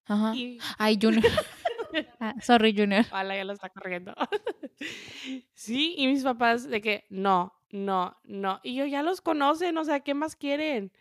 Ajá. 0.04 0.36
Y- 0.36 0.58
Ay, 0.78 0.98
Junior. 1.02 1.24
Ah, 2.20 2.34
sorry, 2.42 2.74
Junior. 2.76 3.06
Ojalá 3.08 3.34
ya 3.36 3.44
lo 3.44 3.54
está 3.54 3.70
corriendo. 3.70 4.14
sí, 5.54 5.94
y 5.96 6.06
mis 6.06 6.22
papás 6.22 6.68
de 6.68 6.80
que 6.80 7.06
no, 7.08 7.52
no, 7.70 8.16
no. 8.24 8.60
Y 8.62 8.74
yo 8.74 8.86
ya 8.86 9.02
los 9.02 9.20
conocen, 9.20 9.76
o 9.78 9.84
sea, 9.84 10.00
¿qué 10.00 10.14
más 10.14 10.36
quieren? 10.36 10.92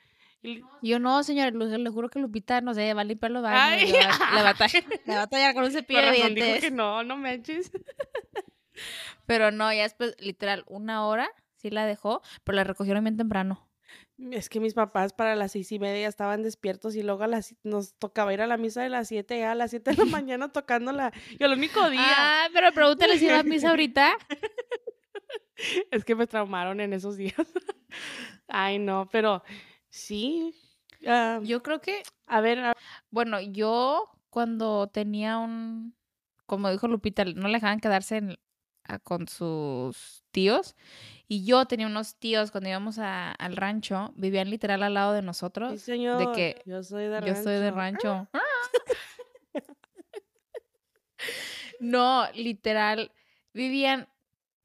Yo 0.81 0.99
no, 0.99 1.23
señor, 1.23 1.53
le, 1.55 1.89
juro 1.89 2.09
que 2.09 2.19
Lupita, 2.19 2.61
no 2.61 2.73
sé, 2.73 2.93
va 2.93 3.01
a 3.01 3.03
limpiar 3.03 3.31
los 3.31 3.41
baños. 3.41 3.59
Ay. 3.61 3.91
Le 3.91 3.99
va, 3.99 4.31
le 4.35 4.43
va 4.43 4.49
a 4.49 4.53
tallar, 4.57 4.83
le 5.05 5.15
va 5.15 5.21
a 5.23 5.27
tallar 5.27 5.53
con 5.53 5.63
un 5.63 5.71
cepillo 5.71 6.01
de 6.01 6.05
razón 6.11 6.35
dijo 6.35 6.45
dientes. 6.45 6.63
que 6.63 6.71
no, 6.71 7.03
no 7.03 7.17
manches. 7.17 7.71
Pero 9.25 9.51
no, 9.51 9.73
ya 9.73 9.83
después, 9.83 10.15
literal, 10.19 10.63
una 10.67 11.05
hora 11.07 11.29
sí 11.55 11.71
la 11.71 11.85
dejó, 11.85 12.21
pero 12.43 12.57
la 12.57 12.63
recogieron 12.63 13.03
bien 13.03 13.17
temprano. 13.17 13.67
Es 14.31 14.49
que 14.49 14.59
mis 14.59 14.73
papás 14.73 15.13
para 15.13 15.35
las 15.35 15.53
seis 15.53 15.71
y 15.71 15.79
media 15.79 16.01
ya 16.01 16.07
estaban 16.07 16.43
despiertos 16.43 16.95
y 16.95 17.01
luego 17.01 17.23
a 17.23 17.27
las, 17.27 17.55
nos 17.63 17.95
tocaba 17.95 18.33
ir 18.33 18.41
a 18.41 18.47
la 18.47 18.57
misa 18.57 18.83
de 18.83 18.89
las 18.89 19.07
siete, 19.07 19.39
ya 19.39 19.53
a 19.53 19.55
las 19.55 19.71
siete 19.71 19.91
de 19.91 19.97
la 19.97 20.05
mañana 20.05 20.49
tocándola. 20.51 21.11
Y 21.39 21.43
el 21.43 21.53
único 21.53 21.89
día 21.89 22.01
Ah, 22.05 22.47
pero 22.53 22.71
pregúntale 22.71 23.17
si 23.17 23.27
va 23.27 23.39
a 23.39 23.43
misa 23.43 23.71
ahorita. 23.71 24.15
es 25.91 26.05
que 26.05 26.15
me 26.15 26.27
traumaron 26.27 26.79
en 26.79 26.93
esos 26.93 27.17
días. 27.17 27.35
Ay, 28.47 28.79
no, 28.79 29.07
pero 29.11 29.43
sí. 29.89 30.53
ah, 31.07 31.39
Yo 31.43 31.63
creo 31.63 31.81
que, 31.81 32.03
a 32.27 32.41
ver, 32.41 32.59
a- 32.59 32.73
bueno, 33.09 33.39
yo 33.41 34.09
cuando 34.29 34.87
tenía 34.87 35.37
un, 35.37 35.95
como 36.45 36.69
dijo 36.71 36.87
Lupita, 36.87 37.25
no 37.25 37.47
le 37.47 37.55
dejaban 37.55 37.79
quedarse 37.79 38.17
en- 38.17 38.37
a- 38.83 38.99
con 38.99 39.27
sus 39.27 40.23
tíos. 40.31 40.75
Y 41.27 41.43
yo 41.45 41.65
tenía 41.65 41.87
unos 41.87 42.17
tíos 42.17 42.51
cuando 42.51 42.69
íbamos 42.69 42.99
a- 42.99 43.31
al 43.31 43.55
rancho, 43.55 44.13
vivían 44.15 44.49
literal 44.51 44.83
al 44.83 44.93
lado 44.93 45.13
de 45.13 45.21
sí, 45.21 45.25
nosotros. 45.25 45.81
señor. 45.81 46.35
que 46.35 46.61
yo 46.65 46.83
soy 46.83 47.05
de 47.07 47.21
Yo 47.25 47.35
soy 47.35 47.55
de 47.55 47.71
rancho. 47.71 48.27
no, 51.79 52.27
literal, 52.33 53.11
vivían 53.53 54.07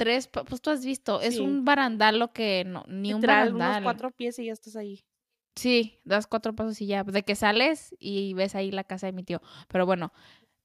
tres, 0.00 0.28
pues 0.28 0.62
tú 0.62 0.70
has 0.70 0.82
visto, 0.82 1.20
es 1.20 1.34
Sí. 1.34 1.40
un 1.40 1.64
barandal 1.66 2.18
lo 2.18 2.32
que 2.32 2.64
no, 2.66 2.84
ni 2.88 3.12
un 3.12 3.20
Literal, 3.20 3.48
unos 3.48 3.58
barandal. 3.58 3.82
cuatro 3.84 4.10
pies 4.10 4.38
y 4.38 4.46
ya 4.46 4.52
estás 4.54 4.76
ahí. 4.76 5.04
Sí, 5.56 6.00
das 6.04 6.26
cuatro 6.26 6.54
pasos 6.56 6.80
y 6.80 6.86
ya, 6.86 7.04
de 7.04 7.22
que 7.22 7.34
sales 7.36 7.94
y 7.98 8.32
ves 8.34 8.54
ahí 8.54 8.70
la 8.70 8.84
casa 8.84 9.06
de 9.06 9.12
mi 9.12 9.22
tío. 9.24 9.42
Pero 9.68 9.84
bueno, 9.84 10.10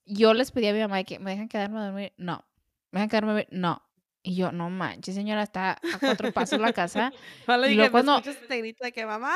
yo 0.05 0.33
les 0.33 0.51
pedí 0.51 0.67
a 0.67 0.73
mi 0.73 0.79
mamá 0.79 1.03
que 1.03 1.19
me 1.19 1.31
dejan 1.31 1.49
quedarme 1.49 1.79
a 1.79 1.85
dormir. 1.85 2.13
No. 2.17 2.45
¿Me 2.91 2.99
dejan 3.01 3.09
quedarme 3.09 3.31
a 3.31 3.33
dormir? 3.33 3.47
No. 3.51 3.81
Y 4.23 4.35
yo, 4.35 4.51
no 4.51 4.69
manches, 4.69 5.13
señora, 5.15 5.43
está 5.43 5.71
a 5.73 5.99
cuatro 5.99 6.31
pasos 6.31 6.59
la 6.61 6.71
casa. 6.71 7.11
No 7.47 7.57
le 7.57 7.71
Y 7.71 7.75
luego 7.75 7.91
cuando- 7.91 8.21
te 8.21 8.57
grito 8.59 8.85
de 8.85 8.91
que 8.93 9.05
mamá. 9.05 9.35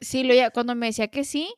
Sí, 0.00 0.24
lo 0.24 0.34
ya, 0.34 0.50
cuando 0.50 0.74
me 0.74 0.86
decía 0.86 1.08
que 1.08 1.24
sí, 1.24 1.54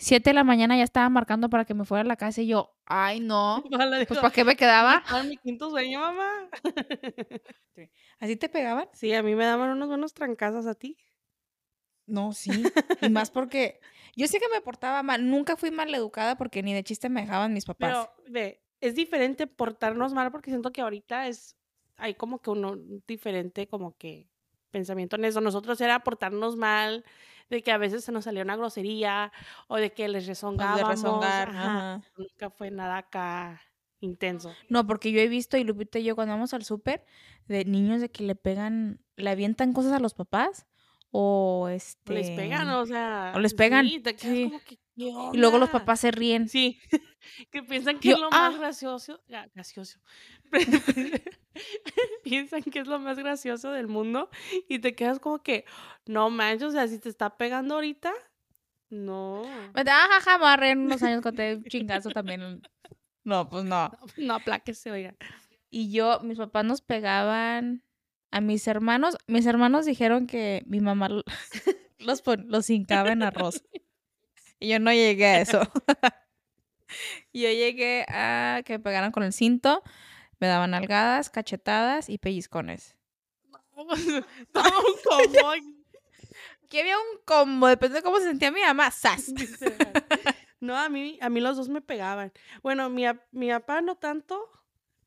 siete 0.00 0.30
de 0.30 0.34
la 0.34 0.44
mañana 0.44 0.76
ya 0.76 0.82
estaba 0.82 1.08
marcando 1.08 1.48
para 1.50 1.64
que 1.64 1.74
me 1.74 1.84
fuera 1.84 2.02
a 2.02 2.04
la 2.04 2.16
casa 2.16 2.40
y 2.42 2.46
yo, 2.48 2.74
ay, 2.86 3.20
no. 3.20 3.62
Pues 4.08 4.18
¿para 4.20 4.32
qué 4.32 4.44
me 4.44 4.56
quedaba? 4.56 5.02
"Ah, 5.06 5.22
mi 5.22 5.36
quinto 5.36 5.70
sueño, 5.70 6.00
mamá. 6.00 6.48
¿Así 8.18 8.36
te 8.36 8.48
pegaban? 8.48 8.88
Sí, 8.92 9.12
a 9.14 9.22
mí 9.22 9.34
me 9.34 9.44
daban 9.44 9.70
unos 9.70 9.88
buenos 9.88 10.14
trancazos 10.14 10.66
a 10.66 10.74
ti. 10.74 10.96
No, 12.06 12.32
sí. 12.32 12.50
Y 13.00 13.08
más 13.08 13.30
porque 13.30 13.80
yo 14.16 14.26
sé 14.26 14.40
que 14.40 14.48
me 14.52 14.60
portaba 14.60 15.02
mal. 15.02 15.28
Nunca 15.28 15.56
fui 15.56 15.70
mal 15.70 15.94
educada 15.94 16.36
porque 16.36 16.62
ni 16.62 16.74
de 16.74 16.82
chiste 16.82 17.08
me 17.08 17.20
dejaban 17.20 17.52
mis 17.54 17.64
papás. 17.64 18.08
Pero, 18.18 18.32
ve, 18.32 18.60
es 18.80 18.94
diferente 18.94 19.46
portarnos 19.46 20.12
mal 20.12 20.32
porque 20.32 20.50
siento 20.50 20.72
que 20.72 20.80
ahorita 20.80 21.28
es, 21.28 21.56
hay 21.96 22.14
como 22.14 22.40
que 22.40 22.50
uno 22.50 22.72
un 22.72 23.04
diferente 23.06 23.68
como 23.68 23.96
que 23.96 24.28
pensamiento 24.72 25.16
en 25.16 25.24
eso. 25.26 25.40
Nosotros 25.40 25.80
era 25.80 26.00
portarnos 26.02 26.56
mal, 26.56 27.04
de 27.50 27.62
que 27.62 27.72
a 27.72 27.78
veces 27.78 28.04
se 28.04 28.12
nos 28.12 28.24
salía 28.24 28.42
una 28.42 28.56
grosería 28.56 29.32
o 29.68 29.76
de 29.76 29.92
que 29.92 30.08
les 30.08 30.24
Pues 30.24 30.26
de 30.26 30.30
rezongábamos. 30.30 30.88
rezongar, 30.88 31.48
ajá. 31.50 31.94
ajá. 31.96 32.02
Nunca 32.16 32.50
fue 32.50 32.70
nada 32.70 32.96
acá 32.98 33.60
intenso. 34.00 34.54
No, 34.70 34.86
porque 34.86 35.12
yo 35.12 35.20
he 35.20 35.28
visto, 35.28 35.58
y 35.58 35.64
Lupita 35.64 35.98
y 35.98 36.04
yo 36.04 36.14
cuando 36.14 36.32
vamos 36.34 36.54
al 36.54 36.64
súper, 36.64 37.04
de 37.46 37.64
niños 37.66 38.00
de 38.00 38.10
que 38.10 38.24
le 38.24 38.34
pegan, 38.34 39.00
le 39.16 39.28
avientan 39.30 39.72
cosas 39.74 39.92
a 39.92 39.98
los 39.98 40.14
papás 40.14 40.66
o 41.10 41.68
este... 41.68 42.14
Les 42.14 42.30
pegan, 42.30 42.68
o 42.70 42.86
sea. 42.86 43.32
o 43.34 43.40
les 43.40 43.52
pegan, 43.52 43.86
Sí, 43.86 44.00
te 44.00 44.14
quedas 44.16 44.34
sí. 44.36 44.44
como 44.44 44.60
que, 44.60 44.76
¿qué 44.76 44.80
Y 45.32 45.36
luego 45.36 45.58
los 45.58 45.68
papás 45.70 46.00
se 46.00 46.12
ríen. 46.12 46.48
Sí, 46.48 46.78
que 47.50 47.62
piensan 47.64 47.98
que 47.98 48.10
Yo, 48.10 48.14
es 48.14 48.20
lo 48.20 48.30
más 48.30 48.54
ah. 48.54 48.58
gracioso, 48.58 49.20
ga- 49.28 49.50
gracioso. 49.52 49.98
piensan 52.24 52.62
que 52.62 52.80
es 52.80 52.86
lo 52.86 52.98
más 52.98 53.18
gracioso 53.18 53.72
del 53.72 53.88
mundo 53.88 54.30
y 54.68 54.78
te 54.78 54.94
quedas 54.94 55.18
como 55.18 55.42
que, 55.42 55.64
no 56.06 56.30
manches, 56.30 56.68
o 56.68 56.72
sea, 56.72 56.86
si 56.88 56.98
te 56.98 57.08
está 57.08 57.36
pegando 57.36 57.74
ahorita, 57.74 58.12
no. 58.90 59.42
Ah, 59.74 60.08
jaja, 60.10 60.38
me 60.38 60.70
a 60.70 60.72
unos 60.76 61.02
años 61.02 61.22
con 61.22 61.38
un 61.40 61.64
chingazo 61.64 62.10
también. 62.10 62.62
No, 63.24 63.48
pues 63.48 63.64
no. 63.64 63.90
No, 64.16 64.34
apláquese, 64.34 64.90
oiga. 64.90 65.14
Y 65.70 65.92
yo, 65.92 66.20
mis 66.20 66.38
papás 66.38 66.64
nos 66.64 66.80
pegaban 66.82 67.84
a 68.32 68.40
mis 68.40 68.66
hermanos. 68.66 69.16
Mis 69.28 69.46
hermanos 69.46 69.86
dijeron 69.86 70.26
que 70.26 70.62
mi 70.66 70.80
mamá 70.80 71.08
lo- 71.08 71.22
los, 71.98 72.22
pon- 72.22 72.46
los 72.48 72.68
hincaba 72.70 73.12
en 73.12 73.22
arroz. 73.22 73.62
Y 74.58 74.68
yo 74.68 74.80
no 74.80 74.92
llegué 74.92 75.26
a 75.26 75.40
eso. 75.40 75.60
yo 77.32 77.48
llegué 77.48 78.04
a 78.08 78.62
que 78.64 78.74
me 78.74 78.80
pegaran 78.80 79.12
con 79.12 79.22
el 79.22 79.32
cinto, 79.32 79.82
me 80.40 80.46
daban 80.48 80.74
algadas, 80.74 81.30
cachetadas 81.30 82.08
y 82.08 82.18
pellizcones. 82.18 82.96
Un 83.76 83.86
combo. 85.04 85.50
Aquí 86.64 86.78
había 86.78 86.98
un 86.98 87.18
combo, 87.24 87.66
depende 87.66 87.96
de 87.96 88.02
cómo 88.02 88.18
se 88.18 88.26
sentía 88.26 88.52
mi 88.52 88.60
mamá. 88.60 88.90
¡Sas! 88.90 89.32
No, 90.60 90.76
a 90.76 90.90
mí, 90.90 91.18
a 91.22 91.30
mí 91.30 91.40
los 91.40 91.56
dos 91.56 91.70
me 91.70 91.80
pegaban. 91.80 92.34
Bueno, 92.62 92.90
mi, 92.90 93.04
mi 93.32 93.48
papá 93.48 93.80
no 93.80 93.94
tanto, 93.96 94.46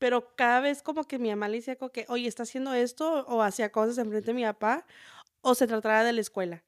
pero 0.00 0.34
cada 0.34 0.58
vez 0.58 0.82
como 0.82 1.04
que 1.04 1.20
mi 1.20 1.30
mamá 1.30 1.46
le 1.46 1.58
decía 1.58 1.76
como 1.76 1.92
que, 1.92 2.06
oye, 2.08 2.26
está 2.26 2.42
haciendo 2.42 2.74
esto, 2.74 3.24
o 3.28 3.40
hacía 3.40 3.70
cosas 3.70 3.98
enfrente 3.98 4.26
de 4.26 4.34
mi 4.34 4.42
papá, 4.42 4.84
o 5.42 5.54
se 5.54 5.68
trataba 5.68 6.02
de 6.02 6.12
la 6.12 6.20
escuela. 6.20 6.64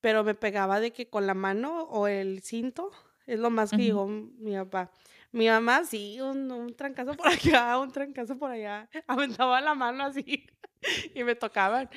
Pero 0.00 0.24
me 0.24 0.34
pegaba 0.34 0.80
de 0.80 0.92
que 0.92 1.08
con 1.08 1.28
la 1.28 1.34
mano 1.34 1.84
o 1.84 2.08
el 2.08 2.42
cinto, 2.42 2.90
es 3.26 3.38
lo 3.38 3.50
más 3.50 3.70
que 3.70 3.76
llegó 3.76 4.08
mi 4.08 4.56
papá. 4.56 4.90
Mi 5.34 5.48
mamá 5.48 5.84
sí, 5.84 6.20
un, 6.20 6.50
un 6.52 6.74
trancazo 6.76 7.14
por 7.14 7.26
acá, 7.66 7.76
un 7.78 7.90
trancazo 7.90 8.38
por 8.38 8.50
allá. 8.52 8.88
Aventaba 9.08 9.60
la 9.60 9.74
mano 9.74 10.04
así 10.04 10.46
y 11.14 11.24
me 11.24 11.34
tocaban. 11.34 11.90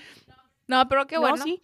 No, 0.68 0.88
pero 0.90 1.06
qué 1.06 1.16
No, 1.16 1.22
bueno. 1.22 1.44
sí. 1.44 1.62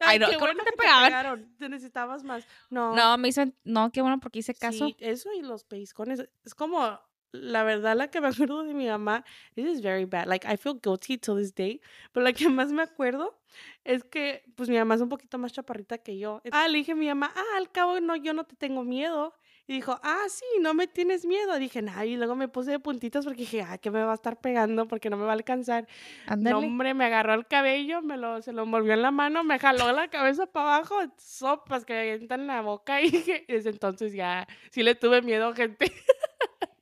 Ay, 0.00 0.10
Ay, 0.12 0.18
no, 0.20 0.26
qué 0.28 0.34
¿cómo 0.34 0.46
bueno 0.46 0.60
te 0.60 0.70
que 0.70 0.76
te 0.76 0.76
pegaban? 0.78 1.06
pegaron. 1.06 1.56
Te 1.58 1.68
necesitabas 1.68 2.22
más. 2.22 2.46
No. 2.70 2.94
No, 2.94 3.18
me 3.18 3.28
hizo, 3.28 3.42
no, 3.64 3.90
qué 3.90 4.00
bueno 4.00 4.20
porque 4.20 4.38
hice 4.38 4.54
caso. 4.54 4.86
Sí, 4.86 4.96
eso 5.00 5.32
y 5.32 5.42
los 5.42 5.64
pellizcones. 5.64 6.28
Es 6.44 6.54
como, 6.54 7.00
la 7.32 7.64
verdad, 7.64 7.96
la 7.96 8.08
que 8.08 8.20
me 8.20 8.28
acuerdo 8.28 8.62
de 8.62 8.74
mi 8.74 8.86
mamá, 8.86 9.24
this 9.56 9.66
is 9.66 9.82
very 9.82 10.04
bad. 10.04 10.26
Like, 10.28 10.46
I 10.46 10.56
feel 10.56 10.78
guilty 10.80 11.18
to 11.18 11.34
this 11.36 11.52
day. 11.52 11.80
Pero 12.12 12.22
la 12.22 12.32
que 12.32 12.48
más 12.48 12.70
me 12.70 12.82
acuerdo 12.82 13.40
es 13.82 14.04
que, 14.04 14.44
pues, 14.54 14.68
mi 14.68 14.76
mamá 14.78 14.94
es 14.94 15.00
un 15.00 15.08
poquito 15.08 15.36
más 15.36 15.52
chaparrita 15.52 15.98
que 15.98 16.16
yo. 16.16 16.42
Ah, 16.52 16.68
le 16.68 16.78
dije 16.78 16.92
a 16.92 16.94
mi 16.94 17.08
mamá, 17.08 17.32
ah, 17.34 17.56
al 17.56 17.72
cabo, 17.72 17.98
no, 18.00 18.14
yo 18.14 18.32
no 18.34 18.44
te 18.44 18.54
tengo 18.54 18.84
miedo. 18.84 19.34
Y 19.68 19.74
dijo, 19.74 20.00
ah, 20.02 20.24
sí, 20.30 20.46
no 20.62 20.72
me 20.72 20.86
tienes 20.86 21.26
miedo. 21.26 21.58
Dije, 21.58 21.82
nah, 21.82 22.02
y 22.02 22.16
luego 22.16 22.34
me 22.34 22.48
puse 22.48 22.70
de 22.70 22.78
puntitas 22.78 23.26
porque 23.26 23.40
dije, 23.40 23.60
ah, 23.60 23.76
que 23.76 23.90
me 23.90 24.02
va 24.02 24.12
a 24.12 24.14
estar 24.14 24.40
pegando 24.40 24.88
porque 24.88 25.10
no 25.10 25.18
me 25.18 25.24
va 25.24 25.32
a 25.32 25.34
alcanzar. 25.34 25.86
Ándale. 26.26 26.52
No, 26.54 26.66
hombre, 26.66 26.94
me 26.94 27.04
agarró 27.04 27.34
el 27.34 27.46
cabello, 27.46 28.00
me 28.00 28.16
lo, 28.16 28.40
se 28.40 28.54
lo 28.54 28.62
envolvió 28.62 28.94
en 28.94 29.02
la 29.02 29.10
mano, 29.10 29.44
me 29.44 29.58
jaló 29.58 29.92
la 29.92 30.08
cabeza 30.08 30.46
para 30.46 30.76
abajo, 30.76 30.96
sopas 31.18 31.84
que 31.84 31.92
me 31.92 32.00
avientan 32.00 32.40
en 32.40 32.46
la 32.46 32.62
boca 32.62 33.02
y 33.02 33.10
dije, 33.10 33.44
desde 33.46 33.68
entonces 33.68 34.14
ya 34.14 34.48
sí 34.70 34.82
le 34.82 34.94
tuve 34.94 35.20
miedo, 35.20 35.52
gente. 35.52 35.92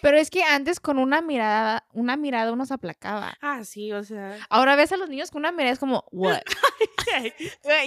Pero 0.00 0.16
es 0.16 0.30
que 0.30 0.42
antes 0.42 0.80
con 0.80 0.98
una 0.98 1.20
mirada, 1.20 1.86
una 1.92 2.16
mirada 2.16 2.52
uno 2.52 2.64
se 2.64 2.74
aplacaba. 2.74 3.36
Ah, 3.40 3.64
sí, 3.64 3.92
o 3.92 4.02
sea. 4.02 4.38
Ahora 4.48 4.76
ves 4.76 4.92
a 4.92 4.96
los 4.96 5.08
niños 5.08 5.30
con 5.30 5.40
una 5.40 5.52
mirada 5.52 5.72
es 5.72 5.78
como, 5.78 6.04
what? 6.12 6.40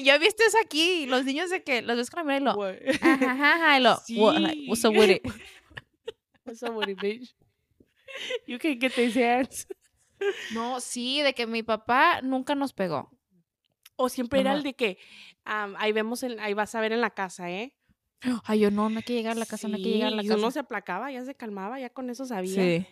Yo 0.04 0.14
he 0.14 0.20
visto 0.20 0.44
eso 0.46 0.58
aquí, 0.64 1.06
los 1.08 1.26
niños 1.26 1.50
de 1.50 1.64
que 1.64 1.82
los 1.82 1.98
ves 1.98 2.10
con 2.10 2.20
la 2.20 2.24
mirada 2.24 2.40
y 2.40 2.44
lo, 2.44 2.54
What? 2.56 2.76
ajá, 3.02 3.54
ajá, 3.56 3.80
y 3.80 3.82
lo, 3.82 4.22
what, 4.22 4.40
like, 4.40 4.66
what's 4.68 4.86
up 4.86 4.96
with 4.96 5.10
it? 5.10 5.24
What's 6.46 6.62
up 6.62 6.76
with 6.76 6.90
it, 6.90 7.00
bitch? 7.00 7.34
You 8.46 8.60
can 8.60 8.78
get 8.78 8.94
these 8.96 9.16
hands. 9.18 9.66
No, 10.54 10.82
sí, 10.82 11.22
de 11.22 11.34
que 11.34 11.48
mi 11.48 11.64
papá 11.64 12.22
nunca 12.22 12.54
nos 12.54 12.74
pegó. 12.74 13.10
O 13.96 14.10
siempre 14.10 14.42
era 14.42 14.54
el 14.54 14.62
de 14.64 14.74
que 14.74 14.98
ahí 15.46 15.92
vemos, 15.94 16.24
ahí 16.24 16.54
vas 16.54 16.76
a 16.76 16.82
ver 16.82 16.92
en 16.92 17.02
la 17.02 17.12
casa, 17.12 17.50
¿eh? 17.50 17.76
Ay, 18.46 18.60
yo 18.60 18.72
no, 18.72 18.90
no 18.90 18.98
hay 18.98 19.04
que 19.04 19.14
llegar 19.14 19.36
a 19.36 19.40
la 19.40 19.46
casa, 19.46 19.68
no 19.68 19.76
hay 19.76 19.84
que 19.84 19.90
llegar 19.90 20.08
a 20.14 20.16
la 20.16 20.22
Sí, 20.22 20.28
y 20.28 20.30
casa. 20.30 20.40
uno 20.40 20.52
se 20.52 20.60
aplacaba, 20.60 21.12
ya 21.12 21.24
se 21.26 21.36
calmaba, 21.36 21.80
ya 21.80 21.90
con 21.90 22.10
eso 22.10 22.26
sabía. 22.26 22.56
Sí. 22.56 22.88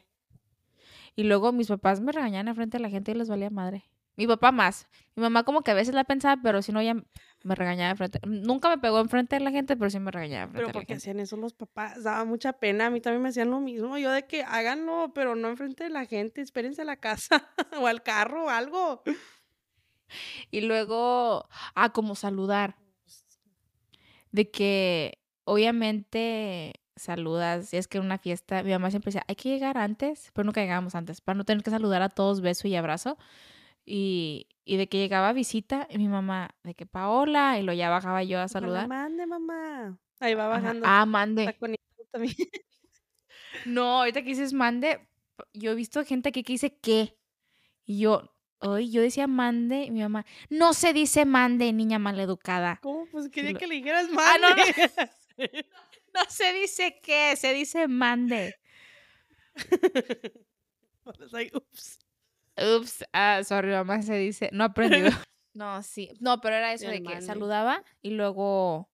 Y 1.16 1.24
luego 1.24 1.52
mis 1.52 1.68
papás 1.68 2.02
me 2.02 2.12
regañaban 2.12 2.48
enfrente 2.48 2.78
de 2.78 2.82
la 2.84 2.90
gente 2.90 3.12
y 3.12 3.16
les 3.16 3.30
valía 3.30 3.50
madre. 3.50 3.86
Mi 4.18 4.28
papá 4.28 4.52
más. 4.52 4.88
Mi 5.16 5.24
mamá 5.24 5.44
como 5.44 5.62
que 5.62 5.72
a 5.72 5.74
veces 5.74 5.96
la 5.96 6.04
pensaba, 6.04 6.42
pero 6.44 6.62
si 6.62 6.72
no, 6.72 6.82
ya 6.82 6.94
me 7.44 7.56
regañaba 7.56 7.90
de 7.90 7.96
frente. 7.96 8.20
Nunca 8.28 8.70
me 8.70 8.78
pegó 8.78 9.00
enfrente 9.00 9.36
de 9.36 9.42
la 9.42 9.52
gente, 9.52 9.76
pero 9.78 9.90
sí 9.90 10.00
me 10.00 10.12
regañaba 10.12 10.48
de 10.48 10.52
frente 10.52 10.66
Pero 10.66 10.74
porque 10.74 10.94
hacían 10.96 11.20
eso 11.20 11.38
los 11.38 11.54
papás, 11.54 12.04
daba 12.04 12.24
mucha 12.26 12.54
pena. 12.54 12.88
A 12.88 12.90
mí 12.90 13.00
también 13.02 13.22
me 13.24 13.30
hacían 13.30 13.50
lo 13.50 13.60
mismo. 13.62 13.98
Yo 13.98 14.12
de 14.12 14.28
que 14.28 14.44
háganlo, 14.44 15.12
pero 15.16 15.36
no 15.36 15.48
enfrente 15.50 15.86
de 15.86 15.90
la 15.90 16.06
gente, 16.06 16.42
espérense 16.42 16.82
a 16.82 16.86
la 16.86 16.98
casa 16.98 17.50
o 17.82 17.88
al 17.88 18.04
carro 18.04 18.46
o 18.46 18.50
algo. 18.50 19.02
Y 20.52 20.62
luego, 20.62 21.48
ah, 21.74 21.94
como 21.94 22.16
saludar. 22.16 22.76
De 24.32 24.50
que 24.52 25.21
obviamente 25.52 26.74
saludas, 26.96 27.74
y 27.74 27.78
es 27.78 27.88
que 27.88 27.98
en 27.98 28.06
una 28.06 28.18
fiesta, 28.18 28.64
mi 28.64 28.72
mamá 28.72 28.90
siempre 28.90 29.10
decía, 29.10 29.24
hay 29.28 29.36
que 29.36 29.50
llegar 29.50 29.78
antes, 29.78 30.30
pero 30.34 30.46
nunca 30.46 30.62
llegábamos 30.62 30.94
antes, 30.96 31.20
para 31.22 31.36
no 31.38 31.44
tener 31.46 31.64
que 31.64 31.70
saludar 31.72 32.02
a 32.02 32.10
todos 32.10 32.42
beso 32.42 32.68
y 32.68 32.76
abrazo. 32.76 33.18
Y, 33.86 34.48
y 34.66 34.78
de 34.78 34.88
que 34.88 34.98
llegaba 34.98 35.34
visita, 35.34 35.88
y 35.90 35.98
mi 35.98 36.08
mamá, 36.08 36.52
de 36.64 36.76
que 36.76 36.86
Paola, 36.86 37.58
y 37.60 37.64
lo 37.64 37.74
ya 37.74 37.90
bajaba 37.90 38.24
yo 38.24 38.38
a 38.40 38.44
Ojalá 38.46 38.48
saludar. 38.50 38.88
mande, 38.88 39.26
mamá. 39.26 39.98
Ahí 40.20 40.36
va 40.36 40.46
Ajá, 40.46 40.60
bajando. 40.62 40.86
Ah, 40.88 41.06
mande. 41.06 41.56
También. 42.12 42.36
No, 43.66 44.00
ahorita 44.00 44.22
que 44.22 44.30
dices 44.30 44.54
mande, 44.54 45.08
yo 45.54 45.72
he 45.72 45.76
visto 45.76 46.04
gente 46.06 46.30
aquí 46.30 46.44
que 46.44 46.54
dice 46.54 46.78
qué. 46.78 47.18
Y 47.86 48.00
yo, 48.00 48.34
hoy 48.60 48.92
yo 48.92 49.02
decía 49.02 49.28
mande, 49.28 49.86
y 49.86 49.92
mi 49.92 50.02
mamá, 50.02 50.26
no 50.50 50.74
se 50.74 50.94
dice 50.94 51.26
mande, 51.26 51.74
niña 51.74 51.98
maleducada. 52.00 52.80
¿Cómo? 52.82 53.06
Pues 53.12 53.30
quería 53.30 53.54
lo- 53.54 53.60
que 53.60 53.68
le 53.68 53.76
dijeras 53.76 54.08
Ah, 54.18 54.36
no, 54.40 54.50
no. 54.56 54.64
No 56.14 56.22
se 56.28 56.52
dice 56.54 57.00
qué, 57.02 57.36
se 57.38 57.54
dice 57.54 57.88
mande. 57.88 58.56
Like, 61.32 61.56
oops. 61.56 62.00
Ups, 62.58 63.04
ah, 63.14 63.42
sorry, 63.44 63.72
mamá 63.72 64.02
se 64.02 64.16
dice, 64.18 64.50
no 64.52 64.66
aprendido. 64.66 65.12
No, 65.54 65.84
sí, 65.84 66.10
no, 66.22 66.40
pero 66.40 66.56
era 66.56 66.72
eso 66.72 66.86
El 66.86 66.92
de 66.92 66.98
que 67.00 67.10
mande. 67.10 67.26
saludaba 67.26 67.84
y 68.02 68.12
luego, 68.12 68.90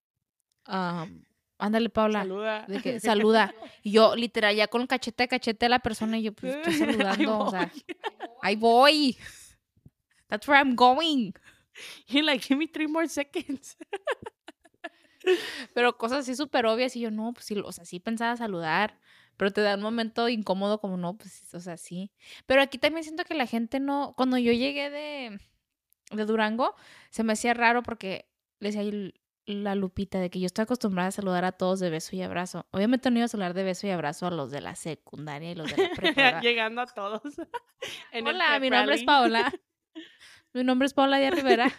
ándale, 0.65 1.89
Paula, 1.91 2.22
Saluda. 2.22 2.65
de 2.67 2.82
que 2.82 3.00
saluda. 3.00 3.53
Y 3.84 3.91
yo, 3.91 4.15
literal, 4.15 4.56
ya 4.56 4.67
con 4.67 4.88
cachete 4.88 5.24
a 5.24 5.27
cachete 5.27 5.67
a 5.67 5.70
la 5.70 5.79
persona 5.79 6.17
y 6.17 6.24
yo, 6.24 6.34
pues 6.34 6.56
estoy 6.56 6.74
saludando, 6.74 7.39
o 7.39 7.51
sea, 7.51 7.72
ahí 8.41 8.56
voy. 8.56 9.15
That's 10.29 10.48
where 10.48 10.60
I'm 10.60 10.75
going. 10.75 11.34
You're 12.08 12.25
like, 12.25 12.44
give 12.44 12.58
me 12.58 12.67
three 12.67 12.88
more 12.88 13.08
seconds. 13.08 13.77
Pero 15.74 15.98
cosas 15.98 16.19
así 16.19 16.36
súper 16.36 16.65
obvias 16.65 16.96
y 16.96 17.01
yo, 17.01 17.12
no, 17.12 17.34
pues 17.34 17.46
sí, 17.46 17.55
o 17.63 17.72
sea, 17.72 17.86
sí 17.86 18.00
pensaba 18.00 18.36
saludar, 18.38 19.00
pero 19.38 19.51
te 19.51 19.62
da 19.62 19.75
un 19.75 19.81
momento 19.81 20.29
incómodo 20.29 20.79
como, 20.79 20.98
no, 20.98 21.15
pues, 21.15 21.53
o 21.53 21.60
sea, 21.60 21.77
sí. 21.77 22.12
Pero 22.48 22.62
aquí 22.62 22.79
también 22.79 23.03
siento 23.03 23.24
que 23.24 23.36
la 23.36 23.46
gente 23.46 23.79
no, 23.79 24.13
cuando 24.17 24.38
yo 24.38 24.51
llegué 24.51 24.89
de, 24.89 25.39
de 26.12 26.25
Durango, 26.25 26.75
se 27.12 27.24
me 27.24 27.34
hacía 27.34 27.53
raro 27.53 27.84
porque 27.84 28.27
le 28.60 28.69
decía 28.69 28.81
ahí 28.81 29.13
la 29.46 29.75
Lupita 29.75 30.19
de 30.19 30.29
que 30.29 30.39
yo 30.39 30.46
estoy 30.46 30.63
acostumbrada 30.63 31.10
a 31.10 31.12
saludar 31.12 31.46
a 31.46 31.53
todos 31.53 31.79
de 31.79 31.89
beso 31.89 32.15
y 32.15 32.22
abrazo. 32.22 32.65
Obviamente 32.72 33.10
no 33.10 33.17
iba 33.17 33.25
a 33.25 33.29
saludar 33.29 33.53
de 33.53 33.63
beso 33.63 33.88
y 33.88 33.91
abrazo 33.91 34.27
a 34.27 34.31
los 34.31 34.51
de 34.51 34.62
la 34.62 34.75
secundaria 34.75 35.51
y 35.51 35.55
los 35.55 35.74
de 35.74 35.84
la 35.84 35.89
prepa. 35.96 36.41
Llegando 36.41 36.81
a 36.81 36.88
todos. 36.88 37.22
Hola, 38.25 38.60
mi 38.60 38.69
nombre 38.69 38.96
es. 38.96 39.03
Paola. 39.03 39.53
Mi 40.53 40.63
nombre 40.63 40.88
es 40.88 40.93
Paola 40.93 41.17
Díaz 41.17 41.34
Rivera. 41.34 41.72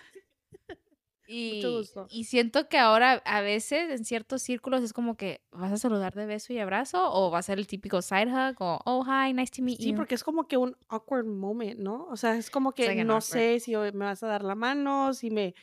Y, 1.31 1.63
gusto. 1.63 2.07
y 2.11 2.25
siento 2.25 2.69
que 2.71 2.79
ahora 2.79 3.23
a 3.27 3.41
veces 3.43 3.91
en 3.91 4.05
ciertos 4.07 4.41
círculos 4.43 4.83
es 4.83 4.93
como 4.95 5.17
que 5.17 5.43
vas 5.53 5.71
a 5.73 5.77
saludar 5.77 6.15
de 6.15 6.25
beso 6.25 6.55
y 6.55 6.59
abrazo 6.59 7.13
o 7.13 7.31
va 7.31 7.39
a 7.41 7.43
ser 7.43 7.59
el 7.59 7.67
típico 7.67 8.01
side 8.01 8.33
hug 8.33 8.57
o 8.61 8.81
oh 8.87 9.05
hi, 9.05 9.35
nice 9.35 9.53
to 9.55 9.63
meet 9.63 9.79
Sí, 9.79 9.91
you. 9.91 9.97
porque 9.97 10.15
es 10.15 10.25
como 10.25 10.49
que 10.49 10.57
un 10.57 10.75
awkward 10.89 11.27
moment, 11.27 11.79
¿no? 11.81 12.07
O 12.07 12.17
sea, 12.17 12.35
es 12.37 12.51
como 12.51 12.73
que 12.73 12.87
like 12.87 13.05
no 13.05 13.15
awkward. 13.17 13.23
sé 13.25 13.61
si 13.61 13.77
me 13.77 13.91
vas 13.93 14.23
a 14.23 14.27
dar 14.27 14.43
la 14.43 14.55
mano, 14.55 15.13
si 15.13 15.31
me 15.31 15.55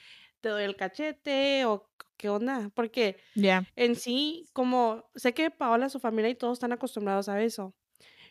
te 0.42 0.50
doy 0.50 0.64
el 0.64 0.76
cachete 0.76 1.66
o 1.66 1.90
qué 2.18 2.30
onda. 2.30 2.70
Porque 2.76 3.18
Ya. 3.34 3.64
en 3.76 3.96
sí, 3.96 4.46
como 4.54 5.06
sé 5.16 5.34
que 5.34 5.50
Paola, 5.50 5.90
su 5.90 6.00
familia 6.00 6.30
y 6.30 6.36
todos 6.36 6.54
están 6.60 6.74
acostumbrados 6.74 7.28
a 7.28 7.34
beso. 7.36 7.74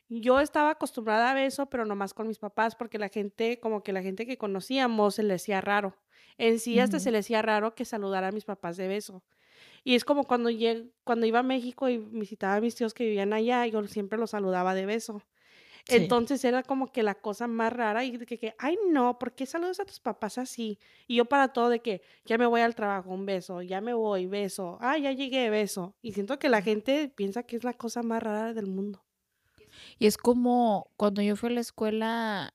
Yo 0.08 0.38
estaba 0.40 0.70
acostumbrada 0.70 1.30
a 1.32 1.34
beso, 1.34 1.66
pero 1.66 1.84
nomás 1.84 2.14
con 2.14 2.28
mis 2.28 2.38
papás, 2.38 2.76
porque 2.76 2.98
la 2.98 3.08
gente, 3.08 3.58
como 3.58 3.82
que 3.82 3.92
la 3.92 4.02
gente 4.02 4.26
que 4.26 4.36
conocíamos, 4.38 5.16
se 5.16 5.22
le 5.24 5.34
hacía 5.34 5.60
raro. 5.60 5.96
En 6.38 6.58
sí, 6.58 6.78
hasta 6.80 6.98
se 7.00 7.10
le 7.10 7.18
hacía 7.18 7.42
raro 7.42 7.74
que 7.74 7.84
saludara 7.84 8.28
a 8.28 8.32
mis 8.32 8.44
papás 8.44 8.76
de 8.76 8.88
beso. 8.88 9.22
Y 9.84 9.94
es 9.94 10.04
como 10.04 10.24
cuando, 10.24 10.50
lleg- 10.50 10.90
cuando 11.04 11.26
iba 11.26 11.40
a 11.40 11.42
México 11.44 11.88
y 11.88 11.98
visitaba 11.98 12.56
a 12.56 12.60
mis 12.60 12.74
tíos 12.74 12.94
que 12.94 13.04
vivían 13.04 13.32
allá, 13.32 13.66
yo 13.66 13.86
siempre 13.86 14.18
los 14.18 14.30
saludaba 14.30 14.74
de 14.74 14.86
beso. 14.86 15.22
Sí. 15.86 15.96
Entonces 15.96 16.42
era 16.44 16.62
como 16.62 16.90
que 16.90 17.02
la 17.02 17.14
cosa 17.14 17.46
más 17.46 17.72
rara 17.72 18.04
y 18.04 18.18
que, 18.18 18.38
que, 18.38 18.54
ay 18.58 18.78
no, 18.90 19.18
¿por 19.18 19.34
qué 19.34 19.44
saludas 19.44 19.80
a 19.80 19.84
tus 19.84 20.00
papás 20.00 20.38
así? 20.38 20.78
Y 21.06 21.16
yo 21.16 21.26
para 21.26 21.52
todo 21.52 21.68
de 21.68 21.80
que 21.80 22.00
ya 22.24 22.38
me 22.38 22.46
voy 22.46 22.62
al 22.62 22.74
trabajo, 22.74 23.10
un 23.10 23.26
beso, 23.26 23.60
ya 23.62 23.80
me 23.82 23.92
voy, 23.92 24.26
beso, 24.26 24.78
ah, 24.80 24.96
ya 24.96 25.12
llegué, 25.12 25.50
beso. 25.50 25.94
Y 26.00 26.12
siento 26.12 26.38
que 26.38 26.48
la 26.48 26.62
gente 26.62 27.10
piensa 27.14 27.42
que 27.42 27.56
es 27.56 27.64
la 27.64 27.74
cosa 27.74 28.02
más 28.02 28.22
rara 28.22 28.54
del 28.54 28.66
mundo. 28.66 29.04
Y 29.98 30.06
es 30.06 30.16
como 30.16 30.90
cuando 30.96 31.20
yo 31.22 31.36
fui 31.36 31.50
a 31.50 31.52
la 31.52 31.60
escuela, 31.60 32.54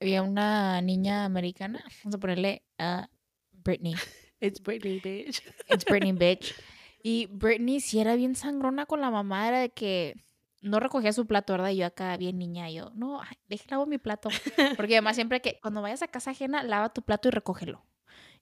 había 0.00 0.22
una 0.22 0.80
niña 0.82 1.24
americana, 1.24 1.84
vamos 2.02 2.14
a 2.14 2.18
ponerle 2.18 2.62
a 2.78 3.08
Britney. 3.52 3.94
It's 4.40 4.62
Britney, 4.62 5.00
bitch. 5.00 5.42
It's 5.68 5.84
Britney, 5.84 6.12
bitch. 6.12 6.54
Y 7.02 7.28
Britney 7.28 7.80
sí 7.80 7.98
era 7.98 8.14
bien 8.14 8.34
sangrona 8.34 8.84
con 8.84 9.00
la 9.00 9.10
mamá, 9.10 9.48
era 9.48 9.58
de 9.60 9.70
que 9.70 10.22
no 10.60 10.80
recogía 10.80 11.14
su 11.14 11.26
plato, 11.26 11.54
¿verdad? 11.54 11.70
Y 11.70 11.76
yo 11.76 11.86
acá 11.86 12.14
bien 12.18 12.36
niña, 12.38 12.68
yo, 12.68 12.90
no, 12.94 13.22
deje 13.48 13.64
lavo 13.70 13.86
mi 13.86 13.96
plato. 13.96 14.28
Porque 14.76 14.96
además 14.96 15.16
siempre 15.16 15.40
que 15.40 15.58
cuando 15.62 15.80
vayas 15.80 16.02
a 16.02 16.08
casa 16.08 16.32
ajena, 16.32 16.62
lava 16.62 16.92
tu 16.92 17.00
plato 17.00 17.28
y 17.28 17.30
recógelo. 17.30 17.86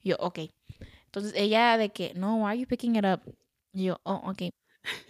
Y 0.02 0.08
yo, 0.08 0.16
ok. 0.18 0.40
Entonces 1.04 1.34
ella 1.36 1.78
de 1.78 1.90
que, 1.90 2.14
no, 2.14 2.38
why 2.42 2.46
are 2.50 2.58
you 2.58 2.66
picking 2.66 2.96
it 2.96 3.04
up? 3.04 3.20
Y 3.72 3.84
yo, 3.84 4.00
oh, 4.02 4.22
ok. 4.24 4.50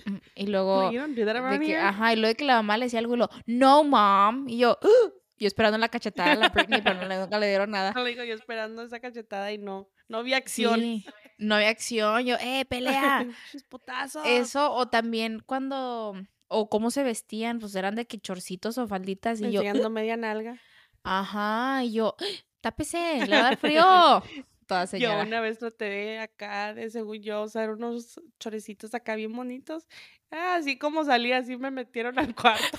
Mm, 0.04 0.16
Y 0.34 0.46
luego, 0.48 0.82
Like, 0.82 0.94
you 0.96 1.00
don't 1.00 1.16
do 1.16 1.24
that 1.24 1.50
de 1.50 1.60
que, 1.60 1.74
ajá, 1.76 2.12
y 2.12 2.16
luego 2.16 2.28
de 2.28 2.34
que 2.34 2.44
la 2.44 2.56
mamá 2.56 2.76
le 2.76 2.84
decía 2.84 2.98
algo 2.98 3.14
y 3.14 3.18
lo, 3.18 3.30
no, 3.46 3.82
mom. 3.84 4.46
Y 4.46 4.58
yo, 4.58 4.78
"Ugh". 4.82 5.14
Yo 5.38 5.46
esperando 5.46 5.78
la 5.78 5.88
cachetada 5.88 6.32
a 6.32 6.36
la 6.36 6.48
Britney, 6.48 6.82
pero 6.82 7.06
no 7.06 7.20
nunca 7.20 7.38
le 7.38 7.48
dieron 7.48 7.70
nada. 7.70 7.92
Le 8.02 8.10
digo 8.10 8.24
yo 8.24 8.34
esperando 8.34 8.82
esa 8.82 9.00
cachetada 9.00 9.52
y 9.52 9.58
no, 9.58 9.88
no 10.08 10.22
vi 10.22 10.34
acción. 10.34 10.80
Sí, 10.80 11.06
no 11.38 11.54
había 11.54 11.68
acción. 11.68 12.24
Yo, 12.24 12.36
eh, 12.40 12.64
pelea. 12.66 13.26
Putazos. 13.68 14.26
Eso, 14.26 14.72
o 14.72 14.88
también 14.88 15.40
cuando, 15.44 16.14
o 16.48 16.68
cómo 16.68 16.90
se 16.90 17.02
vestían, 17.02 17.58
pues 17.58 17.74
eran 17.74 17.94
de 17.94 18.06
que 18.06 18.18
chorcitos 18.18 18.78
o 18.78 18.88
falditas, 18.88 19.40
y 19.40 19.50
yo, 19.50 19.62
media 19.90 20.16
nalga. 20.16 20.60
ajá, 21.02 21.84
y 21.84 21.92
yo, 21.92 22.16
tápese, 22.60 23.26
le 23.26 23.36
va 23.36 23.40
a 23.40 23.42
dar 23.42 23.56
frío. 23.58 24.22
Toda 24.66 24.84
Yo 24.84 25.22
una 25.22 25.40
vez 25.40 25.58
traté 25.58 25.86
de 25.86 26.18
acá, 26.18 26.74
de 26.74 26.90
según 26.90 27.22
yo, 27.22 27.42
usar 27.42 27.70
unos 27.70 28.20
chorecitos 28.38 28.92
acá 28.92 29.14
bien 29.14 29.32
bonitos. 29.32 29.88
Así 30.30 30.76
como 30.76 31.04
salí, 31.04 31.32
así 31.32 31.56
me 31.56 31.70
metieron 31.70 32.18
al 32.18 32.34
cuarto. 32.34 32.78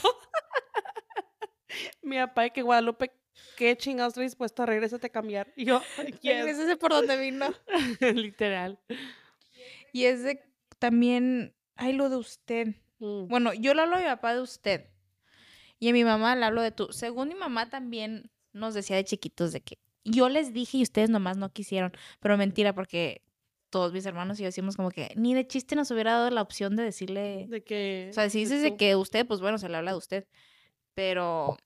Mi 2.01 2.17
papá 2.17 2.43
de 2.43 2.51
que 2.51 2.61
Guadalupe, 2.61 3.11
qué 3.55 3.75
chingados 3.77 4.13
traes 4.13 4.35
puesto, 4.35 4.65
regrésate 4.65 5.07
a 5.07 5.11
cambiar. 5.11 5.51
Y 5.55 5.65
yo, 5.65 5.81
yes, 6.21 6.77
por 6.79 6.91
donde 6.91 7.17
vino. 7.17 7.47
literal. 8.13 8.79
Y 9.91 10.05
es 10.05 10.23
de 10.23 10.41
también, 10.77 11.53
ay, 11.75 11.93
lo 11.93 12.09
de 12.09 12.17
usted. 12.17 12.67
Mm. 12.99 13.27
Bueno, 13.27 13.53
yo 13.53 13.73
le 13.73 13.81
hablo 13.81 13.95
a 13.95 13.99
mi 13.99 14.05
papá 14.05 14.33
de 14.33 14.41
usted. 14.41 14.89
Y 15.79 15.89
a 15.89 15.93
mi 15.93 16.03
mamá 16.03 16.35
le 16.35 16.45
hablo 16.45 16.61
de 16.61 16.71
tú. 16.71 16.87
Según 16.91 17.29
mi 17.29 17.35
mamá 17.35 17.69
también 17.69 18.31
nos 18.51 18.73
decía 18.73 18.95
de 18.95 19.05
chiquitos 19.05 19.51
de 19.51 19.61
que 19.61 19.77
yo 20.03 20.29
les 20.29 20.53
dije 20.53 20.77
y 20.77 20.83
ustedes 20.83 21.09
nomás 21.09 21.37
no 21.37 21.51
quisieron. 21.51 21.93
Pero 22.19 22.37
mentira, 22.37 22.73
porque 22.73 23.21
todos 23.69 23.93
mis 23.93 24.05
hermanos 24.05 24.39
y 24.39 24.43
yo 24.43 24.47
decimos 24.47 24.75
como 24.75 24.89
que 24.89 25.11
ni 25.15 25.33
de 25.33 25.47
chiste 25.47 25.75
nos 25.75 25.91
hubiera 25.91 26.13
dado 26.13 26.29
la 26.31 26.41
opción 26.41 26.75
de 26.75 26.83
decirle. 26.83 27.45
De 27.49 27.63
que. 27.63 28.07
O 28.09 28.13
sea, 28.13 28.29
si 28.29 28.39
dices 28.39 28.61
de 28.61 28.75
que 28.75 28.95
usted, 28.95 29.25
pues 29.25 29.39
bueno, 29.41 29.57
se 29.57 29.69
le 29.69 29.77
habla 29.77 29.91
de 29.91 29.97
usted. 29.97 30.27
Pero. 30.99 31.57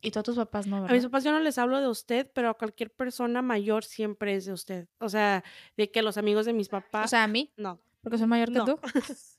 Y 0.00 0.10
tú 0.10 0.18
a 0.18 0.22
tus 0.24 0.34
papás 0.34 0.66
no, 0.66 0.78
A 0.78 0.80
mis 0.80 0.90
¿verdad? 0.90 1.02
papás 1.04 1.22
yo 1.22 1.30
no 1.30 1.38
les 1.38 1.56
hablo 1.58 1.80
de 1.80 1.86
usted, 1.86 2.28
pero 2.34 2.48
a 2.50 2.54
cualquier 2.54 2.92
persona 2.92 3.40
mayor 3.40 3.84
siempre 3.84 4.34
es 4.34 4.44
de 4.46 4.52
usted. 4.52 4.88
O 4.98 5.08
sea, 5.08 5.44
de 5.76 5.92
que 5.92 6.02
los 6.02 6.16
amigos 6.18 6.46
de 6.46 6.52
mis 6.52 6.68
papás. 6.68 7.04
O 7.04 7.08
sea, 7.08 7.22
a 7.22 7.28
mí, 7.28 7.52
no. 7.56 7.78
porque 8.02 8.18
soy 8.18 8.26
mayor 8.26 8.48
que 8.50 8.58
No. 8.58 8.64
tú. 8.64 8.78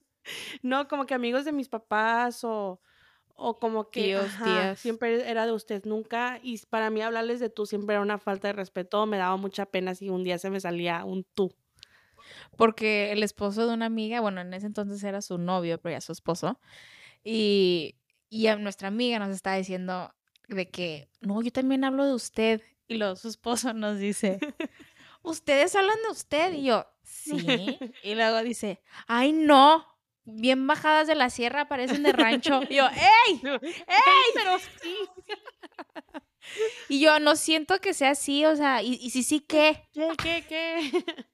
No, 0.61 0.87
como 0.87 1.05
que 1.05 1.13
amigos 1.13 1.43
de 1.43 1.51
mis 1.51 1.67
papás 1.67 2.45
o, 2.45 2.79
o 3.35 3.59
como 3.59 3.89
que 3.89 4.03
Tíos, 4.03 4.23
ajá, 4.23 4.45
tías. 4.45 4.79
siempre 4.79 5.29
era 5.29 5.45
de 5.45 5.51
usted, 5.51 5.83
nunca. 5.83 6.39
Y 6.41 6.57
para 6.69 6.89
mí 6.89 7.01
hablarles 7.01 7.41
de 7.41 7.49
tú 7.49 7.65
siempre 7.65 7.95
era 7.95 8.01
una 8.01 8.17
falta 8.19 8.47
de 8.47 8.53
respeto. 8.53 9.05
Me 9.05 9.17
daba 9.17 9.35
mucha 9.35 9.65
pena 9.65 9.95
si 9.95 10.07
un 10.09 10.23
día 10.23 10.37
se 10.37 10.49
me 10.49 10.61
salía 10.61 11.03
un 11.03 11.25
tú. 11.33 11.53
Porque 12.55 13.11
el 13.11 13.21
esposo 13.21 13.67
de 13.67 13.73
una 13.73 13.87
amiga, 13.87 14.21
bueno, 14.21 14.39
en 14.39 14.53
ese 14.53 14.65
entonces 14.67 15.03
era 15.03 15.21
su 15.21 15.37
novio, 15.37 15.77
pero 15.81 15.91
ya 15.95 15.99
su 15.99 16.13
esposo. 16.13 16.57
Y, 17.21 17.95
y 18.33 18.47
a 18.47 18.55
nuestra 18.55 18.87
amiga 18.87 19.19
nos 19.19 19.29
está 19.29 19.53
diciendo 19.53 20.11
de 20.47 20.67
que, 20.67 21.07
no, 21.21 21.43
yo 21.43 21.51
también 21.51 21.83
hablo 21.83 22.03
de 22.03 22.15
usted. 22.15 22.63
Y 22.87 22.95
luego 22.95 23.15
su 23.15 23.27
esposo 23.27 23.73
nos 23.73 23.99
dice, 23.99 24.39
¿ustedes 25.21 25.75
hablan 25.75 25.97
de 26.03 26.11
usted? 26.11 26.53
Y 26.53 26.63
yo, 26.63 26.87
sí. 27.03 27.37
Y 28.03 28.15
luego 28.15 28.41
dice, 28.41 28.81
ay, 29.05 29.33
no, 29.33 29.85
bien 30.23 30.65
bajadas 30.65 31.05
de 31.05 31.13
la 31.13 31.29
sierra, 31.29 31.67
parecen 31.67 32.01
de 32.01 32.11
rancho. 32.11 32.61
Y 32.67 32.77
yo, 32.77 32.87
¡ey! 32.87 33.39
¡Ey! 33.61 34.31
Pero 34.33 34.57
sí. 34.81 34.97
Y 36.89 36.99
yo 36.99 37.19
no 37.19 37.35
siento 37.35 37.79
que 37.79 37.93
sea 37.93 38.09
así, 38.09 38.45
o 38.45 38.55
sea, 38.55 38.81
y, 38.81 38.95
y 38.95 39.11
si 39.11 39.23
sí, 39.23 39.39
¿qué? 39.41 39.87
¿Qué, 39.93 40.11
qué, 40.21 40.45
qué? 40.49 41.25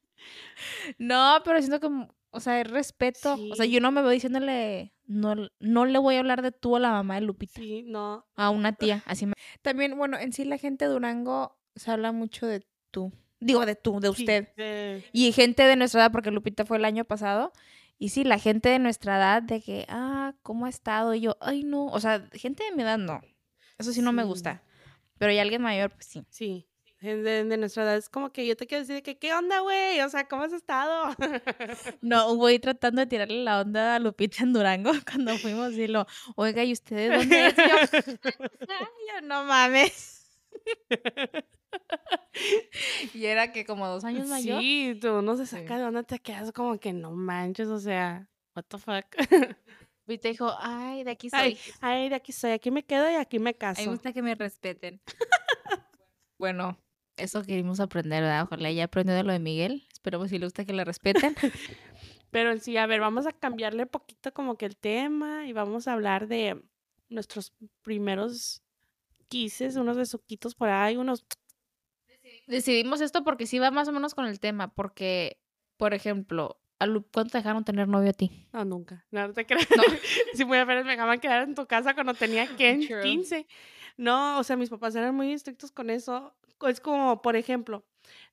No, 0.97 1.41
pero 1.43 1.59
siento 1.61 1.79
que, 1.79 2.07
o 2.31 2.39
sea, 2.39 2.61
es 2.61 2.69
respeto. 2.69 3.37
O 3.51 3.55
sea, 3.55 3.65
yo 3.65 3.79
no 3.81 3.91
me 3.91 4.01
veo 4.01 4.11
diciéndole, 4.11 4.93
no, 5.05 5.35
no 5.59 5.85
le 5.85 5.99
voy 5.99 6.15
a 6.15 6.19
hablar 6.19 6.41
de 6.41 6.51
tú 6.51 6.75
a 6.75 6.79
la 6.79 6.91
mamá 6.91 7.15
de 7.15 7.21
Lupita, 7.21 7.59
Sí, 7.59 7.83
no. 7.87 8.25
a 8.35 8.49
una 8.49 8.73
tía, 8.73 9.03
así 9.05 9.25
me... 9.25 9.33
También, 9.61 9.97
bueno, 9.97 10.17
en 10.17 10.33
sí 10.33 10.45
la 10.45 10.57
gente 10.57 10.85
de 10.85 10.91
Durango 10.91 11.57
se 11.75 11.91
habla 11.91 12.11
mucho 12.11 12.45
de 12.47 12.65
tú. 12.91 13.11
Digo, 13.39 13.65
de 13.65 13.75
tú, 13.75 13.99
de 13.99 14.07
sí, 14.13 14.23
usted. 14.23 14.49
de- 14.55 15.03
Y 15.13 15.31
gente 15.31 15.63
de 15.63 15.75
nuestra 15.75 16.01
edad, 16.01 16.11
porque 16.11 16.29
Lupita 16.31 16.65
fue 16.65 16.77
el 16.77 16.85
año 16.85 17.05
pasado. 17.05 17.51
Y 17.97 18.09
sí, 18.09 18.23
la 18.23 18.37
gente 18.39 18.69
de 18.69 18.79
nuestra 18.79 19.17
edad, 19.17 19.41
de 19.41 19.61
que, 19.61 19.85
ah, 19.89 20.33
¿cómo 20.41 20.65
ha 20.65 20.69
estado? 20.69 21.13
Y 21.15 21.21
yo, 21.21 21.35
ay, 21.41 21.63
no. 21.63 21.85
O 21.87 21.99
sea, 21.99 22.27
gente 22.33 22.63
de 22.63 22.71
mi 22.73 22.83
edad, 22.83 22.97
no. 22.97 23.21
Eso 23.77 23.91
sí 23.93 24.01
no 24.01 24.11
me 24.13 24.23
gusta. 24.23 24.63
Pero 25.17 25.31
hay 25.31 25.39
alguien 25.39 25.61
mayor, 25.61 25.91
pues 25.91 26.05
sí. 26.05 26.23
Sí. 26.29 26.68
De, 27.01 27.45
de 27.45 27.57
nuestra 27.57 27.83
edad 27.83 27.95
es 27.95 28.09
como 28.09 28.31
que 28.33 28.45
yo 28.45 28.57
te 28.57 28.67
quiero 28.67 28.83
decir 28.85 29.01
que, 29.01 29.17
¿qué 29.17 29.33
onda, 29.33 29.61
güey? 29.61 30.01
O 30.01 30.09
sea, 30.09 30.27
¿cómo 30.27 30.43
has 30.43 30.51
estado? 30.53 31.15
No, 32.01 32.35
voy 32.35 32.59
tratando 32.59 32.99
de 33.01 33.07
tirarle 33.07 33.43
la 33.43 33.61
onda 33.61 33.95
a 33.95 33.99
Lupita 33.99 34.43
en 34.43 34.51
Durango 34.53 34.91
cuando 35.09 35.37
fuimos 35.37 35.71
y 35.73 35.87
lo, 35.87 36.05
oiga, 36.35 36.63
¿y 36.63 36.73
ustedes 36.73 37.17
dónde 37.17 37.47
es? 37.47 37.53
Y 37.53 38.11
yo, 38.11 38.29
"Ay, 38.69 38.87
yo, 39.13 39.21
no 39.27 39.43
mames. 39.45 40.29
y 43.13 43.25
era 43.25 43.51
que 43.51 43.65
como 43.65 43.87
dos 43.87 44.03
años 44.03 44.27
mayor. 44.27 44.59
Sí, 44.61 44.97
tú 45.01 45.19
uno 45.19 45.37
se 45.37 45.45
saca 45.45 45.77
de 45.77 45.83
onda, 45.85 46.03
te 46.03 46.19
quedas 46.19 46.51
como 46.51 46.79
que 46.79 46.93
no 46.93 47.11
manches, 47.11 47.67
o 47.69 47.79
sea, 47.79 48.27
what 48.55 48.65
the 48.67 48.77
fuck. 48.77 49.05
Lupita 50.05 50.27
dijo, 50.27 50.53
ay, 50.59 51.03
de 51.03 51.11
aquí 51.11 51.29
soy. 51.29 51.39
Ay, 51.39 51.59
ay, 51.81 52.09
de 52.09 52.15
aquí 52.15 52.31
soy, 52.31 52.51
aquí 52.51 52.71
me 52.71 52.83
quedo 52.83 53.09
y 53.09 53.15
aquí 53.15 53.37
me 53.39 53.43
mí 53.51 53.53
me 53.53 53.53
caso. 53.55 53.89
gusta 53.89 54.11
que 54.11 54.21
me 54.21 54.35
respeten. 54.35 55.01
bueno, 56.37 56.77
eso 57.19 57.43
queríamos 57.43 57.79
aprender, 57.79 58.23
¿verdad? 58.23 58.43
Ojalá 58.43 58.71
ya 58.71 58.85
aprendió 58.85 59.15
de 59.15 59.23
lo 59.23 59.31
de 59.31 59.39
Miguel. 59.39 59.87
Esperemos 59.91 60.29
si 60.29 60.39
le 60.39 60.45
gusta 60.45 60.65
que 60.65 60.73
le 60.73 60.85
respeten. 60.85 61.35
Pero 62.31 62.57
sí, 62.59 62.77
a 62.77 62.85
ver, 62.85 62.99
vamos 62.99 63.25
a 63.25 63.33
cambiarle 63.33 63.85
poquito 63.85 64.33
como 64.33 64.57
que 64.57 64.65
el 64.65 64.77
tema 64.77 65.47
y 65.47 65.53
vamos 65.53 65.87
a 65.87 65.93
hablar 65.93 66.27
de 66.27 66.61
nuestros 67.09 67.53
primeros 67.81 68.61
quises, 69.27 69.75
unos 69.75 69.97
besuquitos 69.97 70.55
por 70.55 70.69
ahí, 70.69 70.97
unos... 70.97 71.25
Decidimos 72.47 73.01
esto 73.01 73.23
porque 73.23 73.47
sí 73.47 73.59
va 73.59 73.71
más 73.71 73.87
o 73.87 73.91
menos 73.91 74.13
con 74.13 74.25
el 74.25 74.39
tema. 74.39 74.73
Porque, 74.73 75.39
por 75.77 75.93
ejemplo, 75.93 76.58
¿cuánto 76.79 77.31
te 77.31 77.37
dejaron 77.37 77.63
tener 77.63 77.87
novio 77.87 78.09
a 78.09 78.13
ti? 78.13 78.47
No, 78.53 78.65
nunca. 78.65 79.05
No, 79.11 79.31
te 79.33 79.45
creas. 79.45 79.67
No. 79.75 79.83
Si 80.33 80.45
muy 80.45 80.57
apenas 80.57 80.85
me 80.85 80.91
dejaban 80.91 81.19
quedar 81.19 81.43
en 81.43 81.55
tu 81.55 81.65
casa 81.65 81.93
cuando 81.93 82.13
tenía. 82.13 82.47
True. 82.57 83.01
15. 83.01 83.45
No, 83.97 84.39
o 84.39 84.43
sea, 84.43 84.55
mis 84.55 84.69
papás 84.69 84.95
eran 84.95 85.13
muy 85.15 85.33
estrictos 85.33 85.71
con 85.71 85.89
eso. 85.89 86.33
Es 86.67 86.79
como, 86.79 87.21
por 87.21 87.35
ejemplo, 87.35 87.83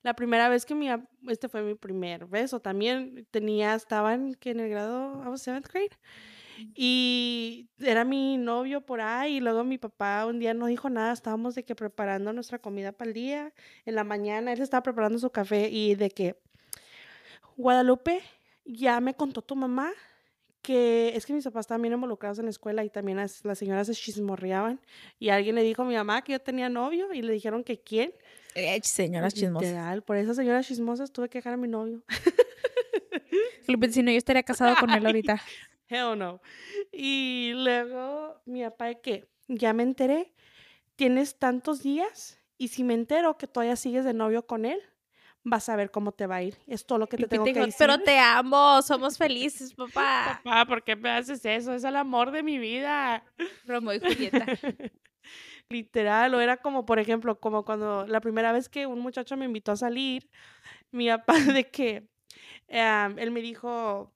la 0.03 0.15
primera 0.15 0.49
vez 0.49 0.65
que 0.65 0.75
mi, 0.75 0.89
este 1.27 1.49
fue 1.49 1.61
mi 1.61 1.75
primer 1.75 2.25
beso, 2.25 2.59
también 2.59 3.27
tenía, 3.31 3.75
estaban 3.75 4.33
que 4.35 4.51
en 4.51 4.59
el 4.59 4.69
grado, 4.69 5.21
I 5.23 5.27
was 5.27 5.41
seventh 5.41 5.67
grade, 5.67 5.97
y 6.75 7.69
era 7.79 8.03
mi 8.03 8.37
novio 8.37 8.81
por 8.81 9.01
ahí, 9.01 9.37
y 9.37 9.39
luego 9.39 9.63
mi 9.63 9.77
papá 9.77 10.25
un 10.25 10.39
día 10.39 10.53
no 10.53 10.65
dijo 10.67 10.89
nada, 10.89 11.13
estábamos 11.13 11.55
de 11.55 11.63
que 11.63 11.75
preparando 11.75 12.33
nuestra 12.33 12.59
comida 12.59 12.91
para 12.91 13.09
el 13.09 13.13
día, 13.13 13.53
en 13.85 13.95
la 13.95 14.03
mañana 14.03 14.51
él 14.53 14.61
estaba 14.61 14.83
preparando 14.83 15.19
su 15.19 15.29
café 15.29 15.69
y 15.69 15.95
de 15.95 16.09
que, 16.09 16.35
Guadalupe, 17.55 18.21
ya 18.67 18.99
me 18.99 19.13
contó 19.13 19.41
tu 19.41 19.55
mamá 19.55 19.91
que 20.61 21.15
es 21.15 21.25
que 21.25 21.33
mis 21.33 21.45
papás 21.45 21.61
estaban 21.61 21.81
bien 21.81 21.93
involucrados 21.93 22.39
en 22.39 22.45
la 22.45 22.51
escuela 22.51 22.83
y 22.83 22.89
también 22.89 23.17
las, 23.17 23.45
las 23.45 23.57
señoras 23.57 23.87
se 23.87 23.93
chismorreaban 23.93 24.81
y 25.17 25.29
alguien 25.29 25.55
le 25.55 25.63
dijo 25.63 25.83
a 25.83 25.85
mi 25.85 25.95
mamá 25.95 26.21
que 26.23 26.33
yo 26.33 26.41
tenía 26.41 26.67
novio 26.67 27.13
y 27.13 27.21
le 27.21 27.31
dijeron 27.31 27.63
que 27.63 27.79
quién. 27.79 28.13
Eh, 28.53 28.77
señoras 28.83 29.33
chismosas. 29.33 29.69
Literal, 29.69 30.03
por 30.03 30.17
esas 30.17 30.35
señoras 30.35 30.67
chismosas 30.67 31.11
tuve 31.11 31.29
que 31.29 31.37
dejar 31.37 31.53
a 31.53 31.57
mi 31.57 31.67
novio. 31.67 32.03
Si 33.67 34.01
no, 34.01 34.11
yo 34.11 34.17
estaría 34.17 34.43
casado 34.43 34.75
con 34.79 34.89
él 34.91 35.05
ahorita. 35.05 35.41
Hell 35.89 36.17
no. 36.17 36.41
Y 36.91 37.51
luego 37.53 38.41
mi 38.45 38.63
papá 38.63 38.85
de 38.85 39.01
que 39.01 39.27
ya 39.49 39.73
me 39.73 39.83
enteré, 39.83 40.33
tienes 40.95 41.37
tantos 41.37 41.83
días 41.83 42.39
y 42.57 42.69
si 42.69 42.83
me 42.83 42.93
entero 42.93 43.37
que 43.37 43.47
todavía 43.47 43.75
sigues 43.75 44.05
de 44.05 44.13
novio 44.13 44.47
con 44.47 44.65
él, 44.65 44.81
vas 45.49 45.69
a 45.69 45.75
ver 45.75 45.91
cómo 45.91 46.11
te 46.11 46.27
va 46.27 46.37
a 46.37 46.43
ir. 46.43 46.57
Es 46.67 46.85
todo 46.85 46.99
lo 46.99 47.07
que 47.07 47.17
te 47.17 47.27
tengo 47.27 47.45
que 47.45 47.53
decir. 47.53 47.75
pero 47.77 47.99
te 47.99 48.19
amo, 48.19 48.81
somos 48.81 49.17
felices, 49.17 49.73
papá. 49.73 50.41
Papá, 50.43 50.65
¿por 50.65 50.83
qué 50.83 50.95
me 50.95 51.09
haces 51.09 51.43
eso? 51.45 51.73
Es 51.73 51.83
el 51.83 51.95
amor 51.95 52.31
de 52.31 52.43
mi 52.43 52.57
vida. 52.57 53.23
Romeo 53.65 53.93
y 53.95 53.99
Julieta. 53.99 54.45
Literal, 55.69 56.33
o 56.33 56.39
era 56.39 56.57
como, 56.57 56.85
por 56.85 56.99
ejemplo, 56.99 57.39
como 57.39 57.65
cuando 57.65 58.05
la 58.07 58.21
primera 58.21 58.51
vez 58.51 58.69
que 58.69 58.85
un 58.85 58.99
muchacho 58.99 59.35
me 59.35 59.45
invitó 59.45 59.73
a 59.73 59.77
salir, 59.77 60.29
mi 60.91 61.07
papá 61.07 61.33
de 61.61 61.69
que 61.69 62.09
em, 62.67 63.19
él 63.19 63.31
me 63.31 63.41
dijo 63.41 64.13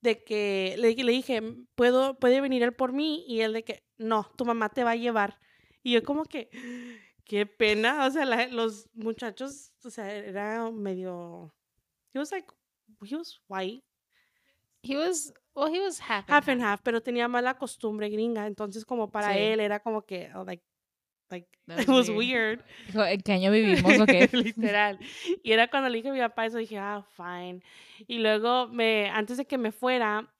de 0.00 0.22
que 0.24 0.74
le, 0.78 0.94
le 0.94 1.12
dije, 1.12 1.42
¿puedo, 1.74 2.18
puede 2.18 2.40
venir 2.40 2.62
él 2.62 2.72
por 2.72 2.92
mí? 2.92 3.24
Y 3.28 3.40
él 3.40 3.52
de 3.52 3.64
que, 3.64 3.84
no, 3.98 4.30
tu 4.36 4.44
mamá 4.44 4.68
te 4.68 4.84
va 4.84 4.92
a 4.92 4.96
llevar. 4.96 5.38
Y 5.82 5.92
yo 5.92 6.02
como 6.02 6.24
que, 6.24 6.50
qué 7.32 7.46
pena, 7.46 8.04
o 8.06 8.10
sea, 8.10 8.26
la- 8.26 8.46
los 8.48 8.90
muchachos, 8.92 9.72
o 9.82 9.88
sea, 9.88 10.12
era 10.14 10.70
medio, 10.70 11.50
he 12.12 12.18
was 12.18 12.30
like, 12.30 12.46
he 13.02 13.16
was 13.16 13.40
white, 13.48 13.82
He 14.84 14.96
was, 14.98 15.32
well, 15.54 15.72
he 15.72 15.80
was 15.80 15.98
half. 15.98 16.28
half 16.28 16.46
and 16.48 16.60
half, 16.60 16.82
pero 16.82 17.00
tenía 17.00 17.26
mala 17.28 17.56
costumbre 17.56 18.10
gringa, 18.10 18.46
entonces 18.46 18.84
como 18.84 19.10
para 19.10 19.32
Sí. 19.32 19.38
él 19.38 19.60
era 19.60 19.80
como 19.80 20.02
que, 20.02 20.30
oh, 20.34 20.44
like, 20.44 20.62
like, 21.30 21.48
That 21.68 21.80
it 21.84 21.88
was 21.88 22.10
weird. 22.10 22.62
weird. 22.94 23.08
¿en 23.12 23.20
qué 23.22 23.32
año 23.32 23.50
vivimos 23.50 23.98
o 23.98 24.04
qué? 24.04 24.28
Literal. 24.32 24.98
Y 25.42 25.52
era 25.52 25.68
cuando 25.68 25.88
le 25.88 25.96
dije 25.98 26.10
a 26.10 26.12
mi 26.12 26.18
papá 26.20 26.44
eso, 26.44 26.58
dije, 26.58 26.76
ah, 26.78 27.02
fine. 27.16 27.62
Y 28.08 28.18
luego, 28.18 28.68
me, 28.68 29.08
antes 29.08 29.38
de 29.38 29.46
que 29.46 29.56
me 29.56 29.72
fuera, 29.72 30.30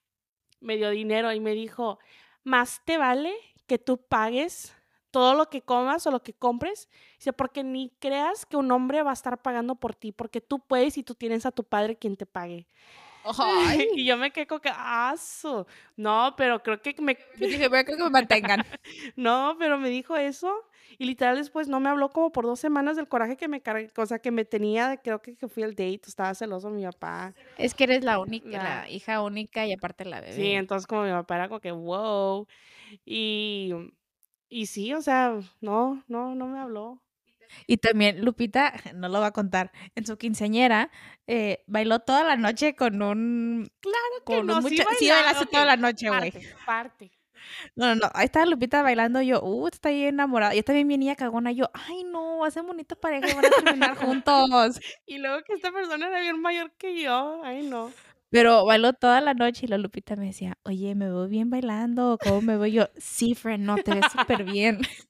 me 0.60 0.76
dio 0.76 0.90
dinero 0.90 1.32
y 1.32 1.40
me 1.40 1.52
dijo, 1.54 1.98
más 2.44 2.84
te 2.84 2.98
vale 2.98 3.32
que 3.66 3.78
tú 3.78 3.96
pagues 4.06 4.74
todo 5.12 5.34
lo 5.34 5.48
que 5.48 5.62
comas 5.62 6.04
o 6.06 6.10
lo 6.10 6.22
que 6.22 6.32
compres, 6.32 6.88
dice, 7.18 7.32
porque 7.32 7.62
ni 7.62 7.92
creas 8.00 8.44
que 8.44 8.56
un 8.56 8.72
hombre 8.72 9.02
va 9.04 9.10
a 9.10 9.14
estar 9.14 9.40
pagando 9.40 9.76
por 9.76 9.94
ti, 9.94 10.10
porque 10.10 10.40
tú 10.40 10.58
puedes 10.58 10.98
y 10.98 11.04
tú 11.04 11.14
tienes 11.14 11.46
a 11.46 11.52
tu 11.52 11.62
padre 11.62 11.96
quien 11.96 12.16
te 12.16 12.26
pague. 12.26 12.66
Ay, 13.38 13.88
y 13.94 14.04
yo 14.04 14.16
me 14.16 14.32
quedé 14.32 14.46
como 14.46 14.60
que, 14.60 14.70
ah, 14.72 15.14
su". 15.16 15.64
No, 15.96 16.34
pero 16.36 16.62
creo 16.62 16.80
que 16.80 16.94
me, 17.00 17.16
yo 17.38 17.46
dije, 17.46 17.68
voy 17.68 17.78
a 17.78 17.84
que 17.84 17.94
me 17.94 18.10
mantengan. 18.10 18.64
no, 19.16 19.54
pero 19.58 19.78
me 19.78 19.90
dijo 19.90 20.16
eso 20.16 20.52
y 20.98 21.04
literal 21.04 21.36
después 21.36 21.68
no 21.68 21.80
me 21.80 21.88
habló 21.88 22.10
como 22.10 22.32
por 22.32 22.44
dos 22.44 22.58
semanas 22.58 22.96
del 22.96 23.08
coraje 23.08 23.36
que 23.36 23.48
me 23.48 23.60
cargué, 23.60 23.90
cosa 23.90 24.18
que 24.18 24.30
me 24.30 24.44
tenía, 24.44 24.96
creo 24.96 25.20
que, 25.20 25.36
que 25.36 25.48
fui 25.48 25.62
al 25.62 25.72
date, 25.72 26.02
estaba 26.06 26.34
celoso 26.34 26.70
mi 26.70 26.84
papá. 26.84 27.34
Es 27.58 27.74
que 27.74 27.84
eres 27.84 28.04
la 28.04 28.18
única, 28.18 28.48
la 28.48 28.88
hija 28.88 29.22
única 29.22 29.66
y 29.66 29.72
aparte 29.72 30.04
la 30.04 30.20
bebé. 30.20 30.34
Sí, 30.34 30.50
entonces 30.52 30.86
como 30.86 31.04
mi 31.04 31.10
papá 31.10 31.36
era 31.36 31.48
como 31.48 31.60
que, 31.60 31.72
wow. 31.72 32.46
Y, 33.04 33.72
y 34.52 34.66
sí, 34.66 34.92
o 34.92 35.00
sea, 35.00 35.40
no, 35.60 36.04
no, 36.08 36.34
no 36.34 36.46
me 36.46 36.60
habló. 36.60 37.02
Y 37.66 37.78
también 37.78 38.24
Lupita, 38.24 38.72
no 38.94 39.08
lo 39.08 39.20
va 39.20 39.28
a 39.28 39.32
contar, 39.32 39.72
en 39.94 40.06
su 40.06 40.16
quinceañera 40.16 40.90
eh, 41.26 41.64
bailó 41.66 42.00
toda 42.00 42.24
la 42.24 42.36
noche 42.36 42.74
con 42.74 43.02
un... 43.02 43.70
Claro 43.80 44.24
Con 44.24 44.46
no, 44.46 44.58
un 44.58 44.68
sí 44.68 44.78
sí 44.98 45.08
bailaste 45.08 45.46
toda 45.46 45.62
ok, 45.62 45.66
la 45.66 45.76
noche, 45.76 46.08
güey. 46.08 46.32
Parte, 46.32 46.56
parte. 46.66 47.12
No, 47.74 47.86
no, 47.86 47.94
no, 47.96 48.10
ahí 48.14 48.26
estaba 48.26 48.46
Lupita 48.46 48.82
bailando 48.82 49.20
yo, 49.20 49.42
uh, 49.42 49.66
está 49.66 49.88
ahí 49.88 50.04
enamorada. 50.04 50.54
Yo 50.54 50.62
también 50.62 50.86
venía 50.86 51.16
cagona, 51.16 51.50
yo, 51.50 51.70
ay 51.72 52.04
no, 52.04 52.44
hacen 52.44 52.64
bonita 52.64 52.94
pareja 52.94 53.28
y 53.28 53.34
van 53.34 53.46
a 53.46 53.50
terminar 53.50 53.96
juntos. 53.96 54.78
Y 55.06 55.18
luego 55.18 55.42
que 55.42 55.54
esta 55.54 55.72
persona 55.72 56.06
era 56.06 56.20
bien 56.20 56.40
mayor 56.40 56.70
que 56.78 57.00
yo, 57.02 57.42
ay 57.42 57.64
no. 57.64 57.92
Pero 58.32 58.64
bailó 58.64 58.94
toda 58.94 59.20
la 59.20 59.34
noche 59.34 59.66
y 59.66 59.68
la 59.68 59.76
Lupita 59.78 60.16
me 60.16 60.26
decía, 60.26 60.58
oye, 60.64 60.94
me 60.94 61.04
veo 61.06 61.28
bien 61.28 61.50
bailando, 61.50 62.18
¿cómo 62.20 62.40
me 62.40 62.56
veo 62.56 62.66
yo? 62.66 62.88
Sí, 62.96 63.34
friend, 63.34 63.64
no, 63.64 63.76
te 63.76 63.92
ves 63.94 64.06
súper 64.10 64.42
bien. 64.44 64.80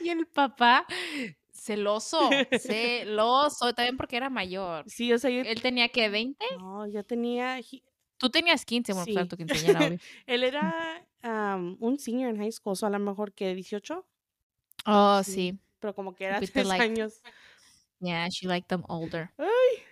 y 0.00 0.08
el 0.10 0.26
papá, 0.26 0.86
celoso, 1.52 2.30
celoso, 2.60 3.74
también 3.74 3.96
porque 3.96 4.16
era 4.16 4.30
mayor. 4.30 4.88
Sí, 4.88 5.12
o 5.12 5.18
sea, 5.18 5.30
yo, 5.30 5.42
Él 5.42 5.60
tenía 5.60 5.88
que 5.88 6.08
20, 6.08 6.44
no, 6.58 6.86
yo 6.86 7.04
tenía, 7.04 7.60
tú 8.18 8.30
tenías 8.30 8.64
15, 8.64 8.92
bueno, 8.92 9.06
claro, 9.06 9.24
Sí. 9.24 9.28
tu 9.28 9.36
quinceañera, 9.36 9.86
obvio. 9.86 9.98
él 10.26 10.44
era 10.44 11.04
un 11.80 11.98
senior 11.98 12.30
en 12.30 12.36
high 12.38 12.52
school, 12.52 12.72
o 12.72 12.76
sea, 12.76 12.88
a 12.88 12.92
lo 12.92 12.98
mejor 13.00 13.32
que 13.34 13.54
18, 13.54 14.06
Oh, 14.86 15.20
Sí. 15.24 15.32
sí. 15.32 15.58
pero 15.80 15.94
como 15.94 16.14
que 16.14 16.24
era 16.26 16.40
Lupita 16.40 16.72
años. 16.74 17.20
Yeah, 18.00 18.28
she 18.30 18.46
liked 18.46 18.68
them 18.68 18.82
older. 18.88 19.30
Ay. 19.36 19.89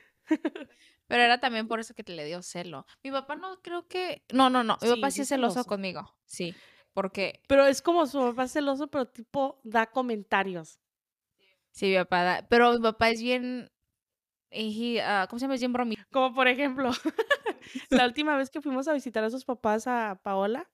Pero 1.06 1.22
era 1.22 1.40
también 1.40 1.68
por 1.68 1.80
eso 1.80 1.94
que 1.94 2.04
te 2.04 2.12
le 2.14 2.24
dio 2.24 2.42
celo. 2.42 2.86
Mi 3.02 3.10
papá 3.10 3.36
no 3.36 3.60
creo 3.62 3.88
que. 3.88 4.24
No, 4.32 4.50
no, 4.50 4.62
no. 4.62 4.76
Mi 4.82 4.88
Sí, 4.88 4.94
papá 4.96 5.10
sí 5.10 5.20
es 5.22 5.24
es 5.24 5.28
celoso 5.30 5.54
celoso. 5.54 5.68
conmigo. 5.68 6.14
Sí. 6.26 6.54
Porque 6.92 7.40
Pero 7.48 7.66
es 7.66 7.80
como 7.82 8.06
su 8.06 8.18
papá 8.18 8.48
celoso, 8.48 8.88
pero 8.88 9.06
tipo 9.06 9.60
da 9.64 9.86
comentarios. 9.86 10.80
sí, 11.70 11.86
mi 11.86 11.96
papá 11.96 12.22
da- 12.24 12.46
Pero 12.48 12.72
mi 12.74 12.80
papá 12.80 13.10
es 13.10 13.22
bien. 13.22 13.70
he, 14.50 14.98
uh, 15.00 15.26
¿cómo 15.28 15.38
se 15.38 15.44
llama? 15.44 15.54
Es 15.54 15.60
bien 15.60 15.72
bromi. 15.72 15.96
Como 16.10 16.34
por 16.34 16.48
ejemplo, 16.48 16.90
la 17.90 18.06
última 18.06 18.36
vez 18.36 18.50
que 18.50 18.60
fuimos 18.62 18.88
a 18.88 18.92
visitar 18.94 19.22
a 19.24 19.30
sus 19.30 19.44
papás 19.44 19.86
a 19.86 20.20
Paola, 20.24 20.70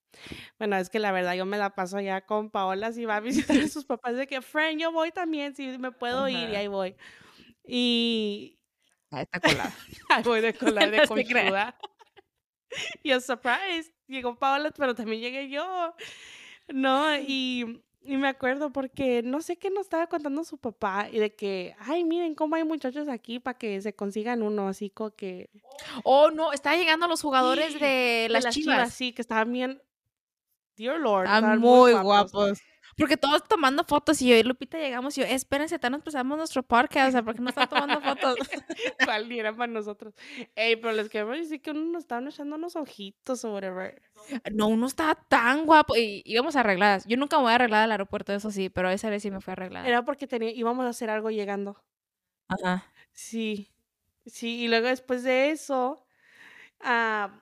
bueno, 0.58 0.76
es 0.76 0.90
que 0.90 0.98
la 1.00 1.12
verdad 1.12 1.34
yo 1.34 1.44
me 1.46 1.58
la 1.58 1.74
paso 1.74 2.00
ya 2.00 2.24
con 2.24 2.50
Paola, 2.50 2.92
si 2.92 3.04
va 3.04 3.16
a 3.16 3.20
visitar 3.20 3.56
a 3.58 3.68
sus 3.68 3.84
papás, 3.84 4.16
de 4.16 4.26
que, 4.26 4.42
friend, 4.42 4.80
yo 4.80 4.92
voy 4.92 5.10
también, 5.12 5.54
si 5.56 5.76
me 5.78 5.92
puedo 5.92 6.28
ir, 6.28 6.50
y 6.50 6.56
ahí 6.56 6.68
voy. 6.68 6.96
Y 7.66 8.58
Ah, 8.58 8.63
está 9.22 9.40
colada. 9.40 9.72
voy 10.24 10.40
de 10.40 10.54
colar 10.54 10.90
de 10.90 11.06
conchuda. 11.08 11.76
Y 13.02 13.12
surprise, 13.20 13.92
llegó 14.08 14.36
Paola, 14.36 14.70
pero 14.76 14.94
también 14.94 15.20
llegué 15.20 15.48
yo. 15.48 15.94
No, 16.68 17.16
y, 17.18 17.82
y 18.02 18.16
me 18.16 18.28
acuerdo 18.28 18.72
porque 18.72 19.22
no 19.22 19.40
sé 19.42 19.56
qué 19.56 19.70
nos 19.70 19.82
estaba 19.86 20.06
contando 20.08 20.42
su 20.44 20.58
papá 20.58 21.08
y 21.12 21.18
de 21.18 21.34
que, 21.34 21.76
ay, 21.78 22.04
miren 22.04 22.34
cómo 22.34 22.56
hay 22.56 22.64
muchachos 22.64 23.08
aquí 23.08 23.38
para 23.38 23.56
que 23.58 23.80
se 23.80 23.94
consigan 23.94 24.42
uno, 24.42 24.68
así 24.68 24.90
como 24.90 25.10
que 25.14 25.50
Oh, 26.04 26.30
no, 26.30 26.52
estaban 26.52 26.78
llegando 26.78 27.06
los 27.06 27.22
jugadores 27.22 27.74
de 27.78 27.86
de 28.24 28.28
las, 28.30 28.48
chivas. 28.54 28.92
sí, 28.94 29.12
que 29.12 29.22
estaban 29.22 29.52
bien, 29.52 29.80
dear 30.76 30.98
Lord, 30.98 31.26
Estaban 31.26 31.60
muy 31.60 31.92
guapos. 31.92 32.32
guapos. 32.32 32.58
Porque 32.96 33.16
todos 33.16 33.42
tomando 33.44 33.84
fotos 33.84 34.20
y 34.22 34.28
yo 34.28 34.36
y 34.36 34.42
Lupita 34.42 34.78
llegamos 34.78 35.16
y 35.18 35.22
yo, 35.22 35.26
espérense, 35.26 35.78
ya 35.80 35.90
nos 35.90 35.98
empezamos 35.98 36.38
nuestro 36.38 36.62
podcast, 36.62 37.08
o 37.08 37.12
sea, 37.12 37.22
¿por 37.22 37.34
qué 37.34 37.42
no 37.42 37.48
están 37.48 37.68
tomando 37.68 38.00
fotos? 38.00 38.36
¿Cuál 39.04 39.30
era 39.32 39.52
para 39.52 39.72
nosotros? 39.72 40.14
Ey, 40.54 40.76
pero 40.76 40.92
les 40.92 41.08
queremos 41.08 41.36
decir 41.36 41.60
que 41.60 41.70
uno 41.70 41.84
nos 41.84 42.04
estaban 42.04 42.28
echando 42.28 42.56
unos 42.56 42.76
ojitos 42.76 43.44
o 43.44 43.52
whatever. 43.52 44.00
No, 44.52 44.68
uno 44.68 44.86
estaba 44.86 45.14
tan 45.14 45.66
guapo 45.66 45.96
y 45.96 46.22
íbamos 46.24 46.56
arregladas. 46.56 47.04
Yo 47.06 47.16
nunca 47.16 47.36
me 47.36 47.44
voy 47.44 47.52
a 47.52 47.56
arreglar 47.56 47.82
al 47.84 47.92
aeropuerto, 47.92 48.32
eso 48.32 48.50
sí, 48.50 48.70
pero 48.70 48.90
esa 48.90 49.10
vez 49.10 49.22
sí 49.22 49.30
me 49.30 49.40
fui 49.40 49.52
arreglada. 49.52 49.86
Era 49.88 50.04
porque 50.04 50.26
tenía, 50.26 50.50
íbamos 50.50 50.86
a 50.86 50.90
hacer 50.90 51.10
algo 51.10 51.30
llegando. 51.30 51.82
Ajá. 52.48 52.90
Sí, 53.12 53.72
sí, 54.26 54.62
y 54.62 54.68
luego 54.68 54.88
después 54.88 55.22
de 55.22 55.50
eso, 55.50 56.06
ah, 56.80 57.40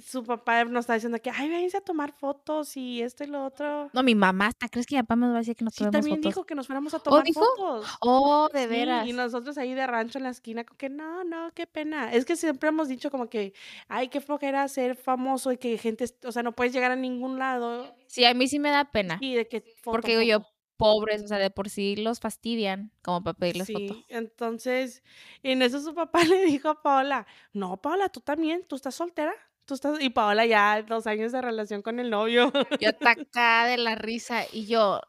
su 0.00 0.24
papá 0.24 0.64
nos 0.64 0.80
está 0.80 0.94
diciendo 0.94 1.18
que, 1.20 1.30
ay, 1.30 1.48
váyanse 1.50 1.76
a 1.76 1.80
tomar 1.80 2.12
fotos 2.12 2.76
y 2.76 3.02
esto 3.02 3.24
y 3.24 3.26
lo 3.28 3.44
otro. 3.44 3.90
No, 3.92 4.02
mi 4.02 4.14
mamá 4.14 4.46
hasta, 4.48 4.68
¿crees 4.68 4.86
que 4.86 4.96
mi 4.96 5.02
papá 5.02 5.16
me 5.16 5.28
va 5.28 5.34
a 5.34 5.38
decir 5.38 5.56
que 5.56 5.64
nos 5.64 5.74
Sí, 5.74 5.78
tomemos 5.78 5.92
también 5.92 6.16
fotos? 6.18 6.30
dijo 6.30 6.46
que 6.46 6.54
nos 6.54 6.66
fuéramos 6.66 6.94
a 6.94 7.00
tomar 7.00 7.24
dijo? 7.24 7.40
fotos. 7.56 7.86
Oh, 8.00 8.48
de 8.52 8.62
Sí, 8.62 8.66
veras. 8.68 9.06
y 9.06 9.12
nosotros 9.12 9.58
ahí 9.58 9.74
de 9.74 9.86
rancho 9.86 10.18
en 10.18 10.24
la 10.24 10.30
esquina, 10.30 10.64
como 10.64 10.76
que 10.78 10.88
no, 10.88 11.24
no, 11.24 11.52
qué 11.54 11.66
pena. 11.66 12.12
Es 12.12 12.24
que 12.24 12.36
siempre 12.36 12.68
hemos 12.68 12.88
dicho 12.88 13.10
como 13.10 13.28
que, 13.28 13.54
ay, 13.88 14.08
qué 14.08 14.20
flojera 14.20 14.66
ser 14.68 14.94
famoso 14.96 15.52
y 15.52 15.58
que 15.58 15.76
gente, 15.78 16.04
o 16.24 16.32
sea, 16.32 16.42
no 16.42 16.52
puedes 16.52 16.72
llegar 16.72 16.90
a 16.92 16.96
ningún 16.96 17.38
lado. 17.38 17.94
Sí, 18.06 18.24
a 18.24 18.34
mí 18.34 18.48
sí 18.48 18.58
me 18.58 18.70
da 18.70 18.84
pena. 18.90 19.18
Y 19.20 19.34
de 19.34 19.48
que 19.48 19.60
foto, 19.60 19.90
Porque 19.92 20.16
digo 20.18 20.22
yo, 20.22 20.40
foto. 20.40 20.52
pobres, 20.76 21.22
o 21.24 21.28
sea, 21.28 21.38
de 21.38 21.50
por 21.50 21.68
sí 21.70 21.96
los 21.96 22.20
fastidian 22.20 22.92
como 23.02 23.22
para 23.24 23.34
pedirles 23.36 23.66
foto. 23.66 23.94
Sí, 23.94 24.04
entonces, 24.08 25.02
en 25.42 25.62
eso 25.62 25.80
su 25.80 25.94
papá 25.94 26.20
le 26.40 26.44
dijo 26.44 26.68
a 26.68 26.82
Paola, 26.82 27.26
no, 27.52 27.76
Paola, 27.78 28.08
tú 28.08 28.20
también, 28.20 28.64
tú 28.66 28.76
estás 28.76 28.94
soltera. 28.94 29.34
Tú 29.68 29.74
estás, 29.74 30.00
y 30.00 30.08
Paola 30.08 30.46
ya 30.46 30.80
dos 30.80 31.06
años 31.06 31.30
de 31.30 31.42
relación 31.42 31.82
con 31.82 32.00
el 32.00 32.08
novio. 32.08 32.50
Yo 32.80 32.88
atacada 32.88 33.66
de 33.66 33.76
la 33.76 33.96
risa 33.96 34.46
y 34.50 34.64
yo, 34.64 35.02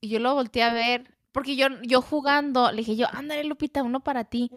y 0.00 0.10
yo 0.10 0.20
lo 0.20 0.32
volteé 0.32 0.62
a 0.62 0.72
ver, 0.72 1.12
porque 1.32 1.56
yo, 1.56 1.66
yo 1.82 2.00
jugando, 2.00 2.70
le 2.70 2.78
dije 2.78 2.94
yo, 2.94 3.08
ándale 3.10 3.42
Lupita, 3.42 3.82
uno 3.82 3.98
para 3.98 4.22
ti. 4.22 4.48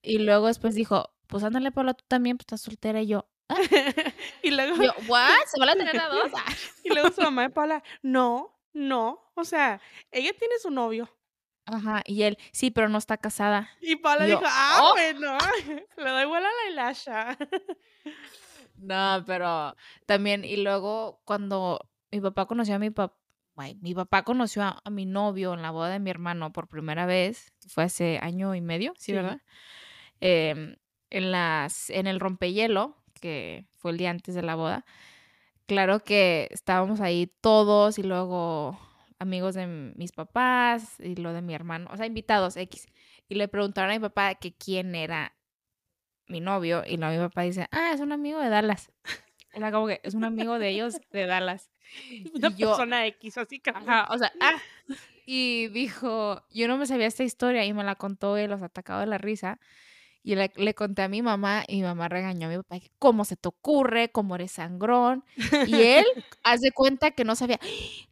Y 0.00 0.20
luego 0.20 0.46
después 0.46 0.74
dijo, 0.74 1.10
pues 1.26 1.44
ándale 1.44 1.70
Paula, 1.70 1.92
tú 1.92 2.06
también, 2.08 2.38
pues 2.38 2.44
estás 2.44 2.62
soltera. 2.62 3.02
Y 3.02 3.08
yo, 3.08 3.28
y 4.42 4.50
luego, 4.52 4.82
yo, 4.82 4.94
¿what? 5.06 5.28
¿Se 5.52 5.60
van 5.60 5.68
a 5.68 5.74
tener 5.74 6.00
a 6.00 6.08
dos? 6.08 6.30
Ah. 6.34 6.50
y 6.82 6.88
luego 6.88 7.10
su 7.12 7.20
mamá 7.20 7.42
de 7.42 7.50
Paola, 7.50 7.82
no, 8.00 8.58
no, 8.72 9.20
o 9.34 9.44
sea, 9.44 9.82
ella 10.10 10.32
tiene 10.32 10.54
su 10.62 10.70
novio. 10.70 11.10
Ajá, 11.66 12.02
y 12.06 12.22
él, 12.22 12.38
sí, 12.52 12.70
pero 12.70 12.88
no 12.88 12.96
está 12.96 13.18
casada. 13.18 13.68
Y 13.82 13.96
Paola 13.96 14.26
Yo, 14.26 14.38
dijo, 14.38 14.48
ah, 14.50 14.80
"Oh". 14.82 14.92
bueno, 14.94 15.36
le 15.98 16.10
doy 16.10 16.24
vuelo 16.24 16.46
a 16.46 16.50
la 16.64 16.70
hilasha. 16.70 17.36
No, 18.78 19.22
pero 19.26 19.74
también, 20.06 20.44
y 20.44 20.56
luego 20.58 21.20
cuando 21.24 21.80
mi 22.10 22.20
papá 22.20 22.46
conoció 22.46 22.76
a 22.76 22.78
mi 22.78 22.90
papá, 22.90 23.16
mi 23.80 23.94
papá 23.94 24.22
conoció 24.22 24.62
a, 24.62 24.80
a 24.84 24.90
mi 24.90 25.06
novio 25.06 25.54
en 25.54 25.62
la 25.62 25.70
boda 25.70 25.88
de 25.90 25.98
mi 25.98 26.10
hermano 26.10 26.52
por 26.52 26.68
primera 26.68 27.06
vez, 27.06 27.52
fue 27.68 27.84
hace 27.84 28.18
año 28.22 28.54
y 28.54 28.60
medio, 28.60 28.92
¿sí, 28.96 29.06
Sí. 29.06 29.12
verdad? 29.12 29.40
Em, 30.20 30.76
en 31.10 31.30
las, 31.32 31.90
en 31.90 32.06
el 32.06 32.20
rompehielo, 32.20 32.96
que 33.20 33.66
fue 33.78 33.92
el 33.92 33.96
día 33.96 34.10
antes 34.10 34.34
de 34.34 34.42
la 34.42 34.54
boda, 34.56 34.84
claro 35.66 36.00
que 36.00 36.48
estábamos 36.50 37.00
ahí 37.00 37.32
todos 37.40 37.98
y 37.98 38.02
luego 38.02 38.78
amigos 39.18 39.54
de 39.54 39.66
mis 39.66 40.12
papás 40.12 41.00
y 41.00 41.16
lo 41.16 41.32
de 41.32 41.42
mi 41.42 41.54
hermano, 41.54 41.88
o 41.92 41.96
sea, 41.96 42.06
invitados 42.06 42.56
X. 42.56 42.86
Y 43.28 43.36
le 43.36 43.48
preguntaron 43.48 43.90
a 43.90 43.94
mi 43.94 44.00
papá 44.00 44.34
que 44.34 44.54
quién 44.54 44.94
era 44.94 45.34
mi 46.28 46.40
novio 46.40 46.82
y 46.86 46.96
luego 46.96 47.12
mi 47.14 47.28
papá 47.28 47.42
dice, 47.42 47.68
ah, 47.70 47.92
es 47.92 48.00
un 48.00 48.12
amigo 48.12 48.40
de 48.40 48.48
Dallas. 48.48 48.90
Era 49.52 49.72
como 49.72 49.86
que 49.86 50.00
es 50.02 50.14
un 50.14 50.24
amigo 50.24 50.58
de 50.58 50.68
ellos 50.68 51.00
de 51.12 51.26
Dallas. 51.26 51.70
Una 52.34 52.48
Y 52.48 52.54
yo, 52.56 52.68
persona 52.70 53.06
X, 53.06 53.38
así 53.38 53.58
que. 53.60 53.70
ajá, 53.70 54.08
o 54.10 54.18
sea, 54.18 54.32
ah. 54.40 54.56
Y 55.28 55.66
dijo, 55.68 56.44
yo 56.52 56.68
no 56.68 56.76
me 56.76 56.86
sabía 56.86 57.06
esta 57.06 57.24
historia 57.24 57.64
y 57.64 57.72
me 57.72 57.82
la 57.82 57.96
contó 57.96 58.36
él, 58.36 58.50
los 58.50 58.62
atacado 58.62 59.00
de 59.00 59.06
la 59.06 59.18
risa. 59.18 59.58
Y 60.26 60.34
le, 60.34 60.50
le 60.56 60.74
conté 60.74 61.02
a 61.02 61.08
mi 61.08 61.22
mamá 61.22 61.62
y 61.68 61.76
mi 61.76 61.82
mamá 61.84 62.08
regañó 62.08 62.48
a 62.48 62.50
mi 62.50 62.56
papá, 62.56 62.78
¿cómo 62.98 63.24
se 63.24 63.36
te 63.36 63.48
ocurre? 63.48 64.10
¿Cómo 64.10 64.34
eres 64.34 64.50
sangrón? 64.52 65.24
Y 65.62 65.82
él 65.82 66.04
hace 66.42 66.72
cuenta 66.72 67.12
que 67.12 67.22
no 67.24 67.36
sabía, 67.36 67.60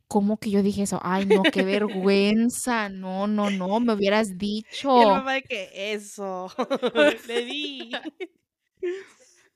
¿cómo 0.06 0.38
que 0.38 0.50
yo 0.50 0.62
dije 0.62 0.82
eso? 0.82 1.00
Ay, 1.02 1.26
no, 1.26 1.42
qué 1.50 1.64
vergüenza, 1.64 2.88
no, 2.88 3.26
no, 3.26 3.50
no, 3.50 3.80
me 3.80 3.94
hubieras 3.94 4.28
Y 4.28 4.30
el 4.32 4.38
dicho. 4.38 4.88
papá 5.08 5.32
de 5.34 5.42
que 5.42 5.92
eso, 5.92 6.48
le 7.28 7.44
di. 7.44 7.90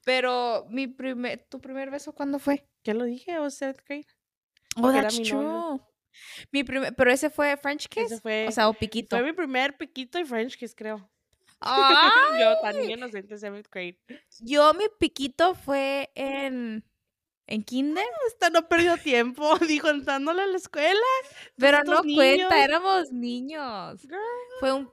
Pero 0.05 0.67
mi 0.71 0.87
primer, 0.89 1.47
¿tu 1.49 1.61
primer 1.61 1.91
beso 1.91 2.13
cuándo 2.13 2.39
fue? 2.39 2.65
¿Qué 2.83 2.95
lo 2.95 3.05
dije? 3.05 3.39
¿O 3.39 3.51
seventh 3.51 3.81
grade? 3.87 4.07
Oh, 4.77 4.91
that's 4.93 5.19
mi 5.19 5.25
true. 5.25 5.43
novio. 5.43 5.81
Mi 6.53 6.65
primer, 6.65 6.95
pero 6.97 7.13
ese 7.13 7.31
fue 7.31 7.57
French 7.57 7.87
Ese 7.95 8.15
kiss, 8.15 8.21
fue, 8.21 8.47
o 8.49 8.53
sea, 8.53 8.69
o 8.69 8.75
piquito. 8.75 9.17
fue 9.17 9.23
mi 9.23 9.33
primer 9.33 9.77
piquito 9.77 10.19
y 10.19 10.25
French 10.25 10.57
kiss, 10.57 10.75
creo. 10.75 11.09
Ay, 12.35 12.41
Yo 12.41 12.55
tan 12.63 12.91
inocente, 12.91 13.39
seventh 13.39 13.69
grade. 13.71 13.99
yo 14.41 14.73
mi 14.75 14.85
piquito 14.99 15.55
fue 15.55 16.11
en 16.15 16.85
en 17.47 17.63
kinder, 17.63 18.05
Hasta 18.27 18.51
no 18.51 18.69
perdió 18.69 18.97
tiempo, 18.99 19.59
dijo, 19.67 19.93
dándole 20.01 20.43
a 20.43 20.47
la 20.47 20.59
escuela. 20.59 21.01
pero 21.57 21.79
estos 21.79 21.95
no 21.95 22.03
niños. 22.03 22.17
cuenta, 22.17 22.63
éramos 22.65 23.11
niños. 23.11 24.03
Girl. 24.03 24.19
Fue 24.61 24.73
un 24.73 24.91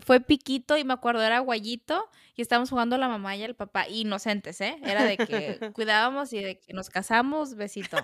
fue 0.00 0.20
piquito 0.20 0.76
y 0.76 0.84
me 0.84 0.92
acuerdo 0.92 1.22
era 1.22 1.38
guayito 1.38 2.08
y 2.34 2.42
estábamos 2.42 2.70
jugando 2.70 2.98
la 2.98 3.08
mamá 3.08 3.36
y 3.36 3.42
el 3.44 3.54
papá 3.54 3.88
inocentes, 3.88 4.60
¿eh? 4.60 4.76
Era 4.82 5.04
de 5.04 5.16
que 5.16 5.58
cuidábamos 5.72 6.32
y 6.32 6.42
de 6.42 6.58
que 6.58 6.72
nos 6.72 6.90
casamos, 6.90 7.54
besito. 7.54 7.96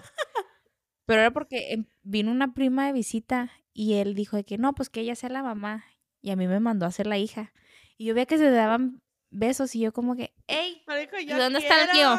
Pero 1.04 1.22
era 1.22 1.32
porque 1.32 1.72
em, 1.72 1.86
vino 2.02 2.30
una 2.30 2.54
prima 2.54 2.86
de 2.86 2.92
visita 2.92 3.50
y 3.72 3.94
él 3.94 4.14
dijo 4.14 4.36
de 4.36 4.44
que 4.44 4.56
no, 4.56 4.72
pues 4.74 4.88
que 4.88 5.00
ella 5.00 5.16
sea 5.16 5.30
la 5.30 5.42
mamá 5.42 5.84
y 6.22 6.30
a 6.30 6.36
mí 6.36 6.46
me 6.46 6.60
mandó 6.60 6.86
a 6.86 6.92
ser 6.92 7.06
la 7.06 7.18
hija. 7.18 7.52
Y 8.00 8.06
yo 8.06 8.14
veía 8.14 8.24
que 8.24 8.38
se 8.38 8.50
daban 8.50 9.02
besos 9.28 9.74
y 9.74 9.80
yo 9.80 9.92
como 9.92 10.16
que, 10.16 10.32
¡ey! 10.46 10.82
Me 10.86 11.00
dijo, 11.00 11.18
¿Y 11.18 11.26
yo 11.26 11.36
dónde 11.36 11.58
está 11.58 11.82
el 11.82 11.90
tío? 11.90 12.18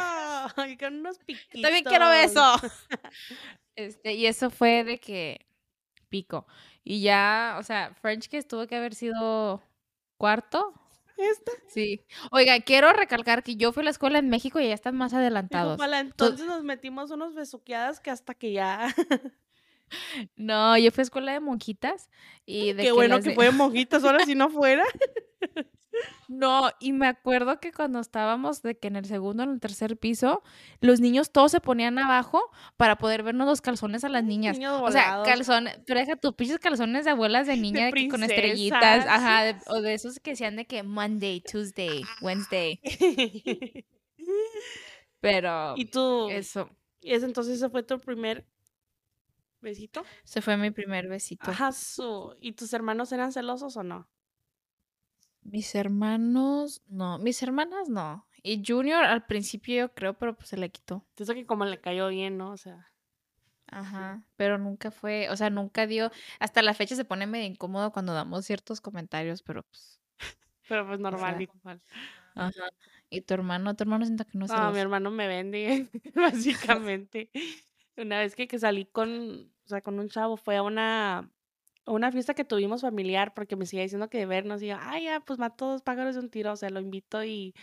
quiero. 0.78 0.96
Unos 0.96 1.18
piquitos. 1.26 1.60
También 1.60 1.82
quiero 1.82 2.08
beso. 2.08 2.40
Este, 3.74 4.12
y 4.14 4.26
eso 4.26 4.48
fue 4.50 4.84
de 4.84 5.00
que 5.00 5.44
pico. 6.08 6.46
Y 6.84 7.00
ya, 7.00 7.56
o 7.58 7.64
sea, 7.64 7.94
French 8.00 8.28
Kiss 8.28 8.46
tuvo 8.46 8.68
que 8.68 8.76
haber 8.76 8.94
sido 8.94 9.60
cuarto. 10.18 10.72
Esta. 11.16 11.50
Sí. 11.66 12.00
Oiga, 12.30 12.60
quiero 12.60 12.92
recalcar 12.92 13.42
que 13.42 13.56
yo 13.56 13.72
fui 13.72 13.80
a 13.80 13.84
la 13.84 13.90
escuela 13.90 14.20
en 14.20 14.28
México 14.28 14.60
y 14.60 14.68
ya 14.68 14.74
están 14.74 14.94
más 14.94 15.14
adelantados. 15.14 15.80
entonces 15.82 16.46
nos 16.46 16.62
metimos 16.62 17.10
unos 17.10 17.34
besuqueadas 17.34 17.98
que 17.98 18.10
hasta 18.12 18.34
que 18.34 18.52
ya. 18.52 18.94
No, 20.36 20.76
yo 20.78 20.90
fui 20.90 21.02
a 21.02 21.04
escuela 21.04 21.32
de 21.32 21.40
monjitas 21.40 22.08
y 22.46 22.72
de 22.72 22.82
Qué 22.84 22.92
bueno 22.92 23.20
que 23.20 23.30
de- 23.30 23.34
fue 23.34 23.50
mojitas, 23.50 24.04
ahora 24.04 24.24
si 24.24 24.34
no 24.34 24.48
fuera. 24.48 24.84
No, 26.28 26.70
y 26.80 26.92
me 26.92 27.06
acuerdo 27.06 27.60
que 27.60 27.72
cuando 27.72 28.00
estábamos 28.00 28.62
de 28.62 28.78
que 28.78 28.88
en 28.88 28.96
el 28.96 29.04
segundo 29.04 29.42
en 29.42 29.50
el 29.50 29.60
tercer 29.60 29.98
piso, 29.98 30.42
los 30.80 31.00
niños 31.00 31.30
todos 31.32 31.52
se 31.52 31.60
ponían 31.60 31.98
abajo 31.98 32.40
para 32.76 32.96
poder 32.96 33.22
vernos 33.22 33.46
los 33.46 33.60
calzones 33.60 34.02
a 34.04 34.08
las 34.08 34.24
niñas. 34.24 34.56
O 34.82 34.90
sea, 34.90 35.22
calzones, 35.24 35.78
pero 35.86 36.00
deja 36.00 36.16
tus 36.16 36.34
pinches 36.34 36.58
calzones 36.58 37.04
de 37.04 37.10
abuelas 37.10 37.46
de 37.46 37.56
niña 37.56 37.86
de 37.86 37.92
que 37.92 38.08
con 38.08 38.22
estrellitas, 38.22 39.06
ajá, 39.06 39.42
de- 39.44 39.56
o 39.66 39.82
de 39.82 39.94
esos 39.94 40.18
que 40.20 40.30
decían 40.30 40.56
de 40.56 40.64
que 40.66 40.82
Monday, 40.82 41.40
Tuesday, 41.42 42.02
Wednesday, 42.22 42.80
pero 45.20 45.74
y 45.76 45.84
tú. 45.86 46.28
eso, 46.30 46.70
Y 47.00 47.12
ese 47.14 47.26
entonces 47.26 47.56
ese 47.56 47.68
fue 47.68 47.82
tu 47.82 47.98
primer 47.98 48.46
besito. 49.60 50.02
ese 50.24 50.40
fue 50.42 50.56
mi 50.56 50.70
primer 50.70 51.08
besito. 51.08 51.50
Ajá, 51.50 51.72
su. 51.72 52.34
¿Y 52.40 52.52
tus 52.52 52.72
hermanos 52.72 53.12
eran 53.12 53.32
celosos 53.32 53.76
o 53.76 53.82
no? 53.82 54.08
Mis 55.42 55.74
hermanos, 55.74 56.82
no, 56.88 57.18
mis 57.18 57.42
hermanas 57.42 57.88
no. 57.88 58.26
Y 58.42 58.62
Junior 58.66 59.04
al 59.04 59.26
principio 59.26 59.86
yo 59.86 59.94
creo, 59.94 60.14
pero 60.14 60.36
pues 60.36 60.48
se 60.48 60.56
le 60.56 60.70
quitó. 60.70 61.04
Eso 61.16 61.34
que 61.34 61.46
como 61.46 61.64
le 61.64 61.80
cayó 61.80 62.08
bien, 62.08 62.36
¿no? 62.38 62.50
O 62.50 62.56
sea. 62.56 62.88
Ajá, 63.68 64.22
pero 64.36 64.58
nunca 64.58 64.90
fue, 64.90 65.30
o 65.30 65.36
sea, 65.36 65.48
nunca 65.48 65.86
dio, 65.86 66.10
hasta 66.38 66.60
la 66.60 66.74
fecha 66.74 66.94
se 66.94 67.06
pone 67.06 67.26
medio 67.26 67.46
incómodo 67.46 67.90
cuando 67.90 68.12
damos 68.12 68.44
ciertos 68.44 68.82
comentarios, 68.82 69.42
pero 69.42 69.62
pues, 69.62 69.98
Pero 70.68 70.86
pues 70.86 71.00
normal, 71.00 71.36
sea, 71.36 71.42
igual. 71.42 71.82
Ajá. 72.34 72.68
Y 73.08 73.22
tu 73.22 73.34
hermano, 73.34 73.74
tu 73.74 73.84
hermano 73.84 74.04
siento 74.04 74.26
que 74.26 74.36
no 74.36 74.46
se 74.46 74.54
No, 74.54 74.72
mi 74.72 74.78
hermano 74.78 75.10
me 75.10 75.26
vende, 75.26 75.88
básicamente. 76.14 77.30
Una 77.96 78.18
vez 78.18 78.34
que, 78.34 78.46
que 78.46 78.58
salí 78.58 78.84
con, 78.84 79.50
o 79.64 79.68
sea, 79.68 79.80
con 79.80 79.98
un 79.98 80.08
chavo, 80.08 80.36
fue 80.36 80.56
a 80.56 80.62
una, 80.62 81.30
una 81.86 82.12
fiesta 82.12 82.34
que 82.34 82.44
tuvimos 82.44 82.82
familiar, 82.82 83.34
porque 83.34 83.56
me 83.56 83.66
seguía 83.66 83.82
diciendo 83.82 84.08
que 84.08 84.18
de 84.18 84.26
vernos, 84.26 84.62
y 84.62 84.68
yo, 84.68 84.76
ay, 84.80 85.04
ya, 85.04 85.20
pues 85.20 85.38
mató 85.38 85.68
dos 85.68 85.82
pájaros 85.82 86.14
de 86.14 86.20
un 86.20 86.30
tiro, 86.30 86.52
o 86.52 86.56
sea, 86.56 86.70
lo 86.70 86.80
invito 86.80 87.24
y, 87.24 87.54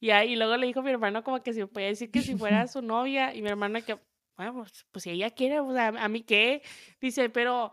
y, 0.00 0.10
ahí, 0.10 0.32
y 0.32 0.36
luego 0.36 0.56
le 0.56 0.66
dijo 0.66 0.80
a 0.80 0.82
mi 0.82 0.90
hermano 0.90 1.24
como 1.24 1.42
que 1.42 1.52
si 1.52 1.60
me 1.60 1.66
podía 1.66 1.88
decir 1.88 2.10
que 2.10 2.22
si 2.22 2.36
fuera 2.36 2.66
su 2.68 2.82
novia, 2.82 3.34
y 3.34 3.42
mi 3.42 3.48
hermano 3.48 3.82
que, 3.84 3.98
bueno, 4.36 4.54
pues, 4.54 4.86
pues 4.92 5.02
si 5.04 5.10
ella 5.10 5.30
quiere, 5.30 5.60
o 5.60 5.72
sea, 5.72 5.88
¿a 5.88 6.08
mí 6.08 6.22
qué? 6.22 6.62
Dice, 7.00 7.30
pero... 7.30 7.72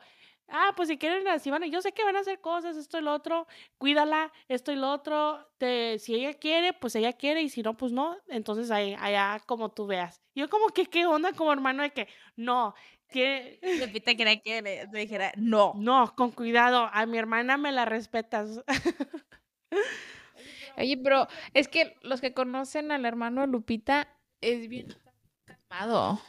Ah, 0.49 0.73
pues 0.75 0.89
si 0.89 0.97
quieren 0.97 1.27
así 1.29 1.49
van, 1.49 1.63
yo 1.63 1.81
sé 1.81 1.93
que 1.93 2.03
van 2.03 2.17
a 2.17 2.19
hacer 2.19 2.39
cosas, 2.41 2.75
esto 2.75 2.99
y 2.99 3.01
lo 3.01 3.13
otro, 3.13 3.47
cuídala, 3.77 4.31
esto 4.49 4.71
y 4.71 4.75
lo 4.75 4.91
otro, 4.91 5.49
te, 5.57 5.97
si 5.99 6.13
ella 6.15 6.33
quiere, 6.33 6.73
pues 6.73 6.95
ella 6.95 7.13
quiere, 7.13 7.41
y 7.41 7.49
si 7.49 7.63
no, 7.63 7.75
pues 7.77 7.91
no, 7.93 8.17
entonces 8.27 8.69
ahí, 8.69 8.95
allá 8.99 9.41
como 9.47 9.71
tú 9.71 9.87
veas. 9.87 10.21
Yo 10.35 10.49
como 10.49 10.67
que, 10.67 10.85
¿qué 10.85 11.05
onda 11.05 11.31
como 11.31 11.53
hermano 11.53 11.81
de 11.81 11.91
que, 11.91 12.07
no, 12.35 12.75
que, 13.13 13.59
Lupita 13.79 14.13
quería 14.15 14.41
que 14.41 14.61
le, 14.61 14.87
le 14.91 14.99
dijera, 14.99 15.31
no. 15.37 15.71
no, 15.77 16.13
con 16.17 16.31
cuidado, 16.31 16.89
a 16.91 17.05
mi 17.05 17.17
hermana 17.17 17.55
me 17.55 17.71
la 17.71 17.85
respetas. 17.85 18.61
Oye, 20.77 20.97
pero 20.97 21.27
es 21.53 21.67
que 21.67 21.95
los 22.01 22.19
que 22.19 22.33
conocen 22.33 22.91
al 22.91 23.05
hermano 23.05 23.41
de 23.41 23.47
Lupita 23.47 24.07
es 24.41 24.67
bien 24.67 24.87
calmado. 25.45 26.19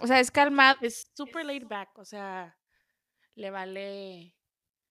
O 0.00 0.06
sea, 0.06 0.20
es 0.20 0.30
calmado. 0.30 0.78
Es 0.82 1.10
super 1.16 1.44
laid 1.44 1.66
back, 1.66 1.98
o 1.98 2.04
sea, 2.04 2.56
le 3.34 3.50
vale, 3.50 4.34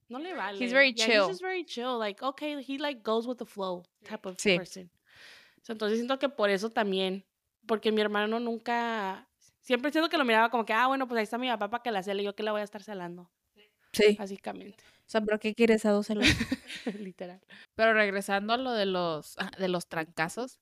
no 0.10 0.20
le 0.20 0.34
vale. 0.34 0.68
very 0.68 0.94
Yeah, 0.94 1.06
chill. 1.06 1.22
He's 1.22 1.28
just 1.28 1.42
very 1.42 1.64
chill, 1.66 1.98
like, 2.00 2.24
okay, 2.24 2.62
he 2.62 2.78
like 2.78 3.02
goes 3.04 3.28
with 3.28 3.38
the 3.38 3.46
flow 3.46 3.84
type 4.04 4.28
of 4.28 4.38
Sí. 4.38 4.58
person. 4.58 4.92
So, 5.62 5.74
entonces 5.74 6.00
siento 6.00 6.18
que 6.18 6.28
por 6.30 6.50
eso 6.50 6.72
también, 6.72 7.24
porque 7.68 7.92
mi 7.92 8.02
hermano 8.02 8.40
nunca, 8.40 9.30
siempre 9.62 9.92
siento 9.92 10.10
que 10.10 10.18
lo 10.18 10.26
miraba 10.26 10.50
como 10.50 10.66
que, 10.66 10.74
ah, 10.74 10.88
bueno, 10.88 11.08
pues 11.08 11.18
ahí 11.20 11.24
está 11.24 11.38
mi 11.38 11.48
papá 11.50 11.70
para 11.70 11.84
que 11.84 11.92
la 11.92 12.04
cele, 12.04 12.24
yo 12.24 12.36
que 12.36 12.44
la 12.44 12.52
voy 12.52 12.62
a 12.62 12.64
estar 12.66 12.84
celando, 12.84 13.32
Sí. 13.94 14.16
básicamente, 14.18 14.84
O 15.00 15.10
sea, 15.12 15.22
¿pero 15.22 15.40
qué 15.40 15.54
quieres 15.54 15.86
a 15.86 15.92
dos 15.92 16.08
celos? 16.08 16.26
literal. 17.14 17.42
Pero 17.76 17.94
regresando 17.94 18.54
a 18.54 18.58
lo 18.58 18.72
de 18.74 18.86
los, 18.86 19.38
ah, 19.38 19.52
de 19.58 19.68
los 19.68 19.88
trancazos, 19.88 20.60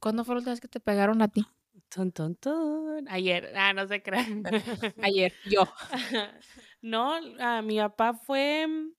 ¿cuándo 0.00 0.24
fue 0.24 0.34
la 0.34 0.38
última 0.38 0.52
vez 0.52 0.60
que 0.60 0.68
te 0.68 0.80
pegaron 0.80 1.22
a 1.22 1.28
ti? 1.28 1.46
Ton, 1.90 2.10
ton, 2.12 2.34
ton. 2.36 3.06
Ayer, 3.08 3.52
ah, 3.54 3.72
no 3.74 3.86
se 3.86 4.02
crean. 4.02 4.42
Ayer, 5.02 5.34
yo. 5.44 5.64
no, 6.80 7.18
ah, 7.40 7.60
mi 7.62 7.76
papá 7.78 8.14
fue 8.14 8.66
mm, 8.66 8.92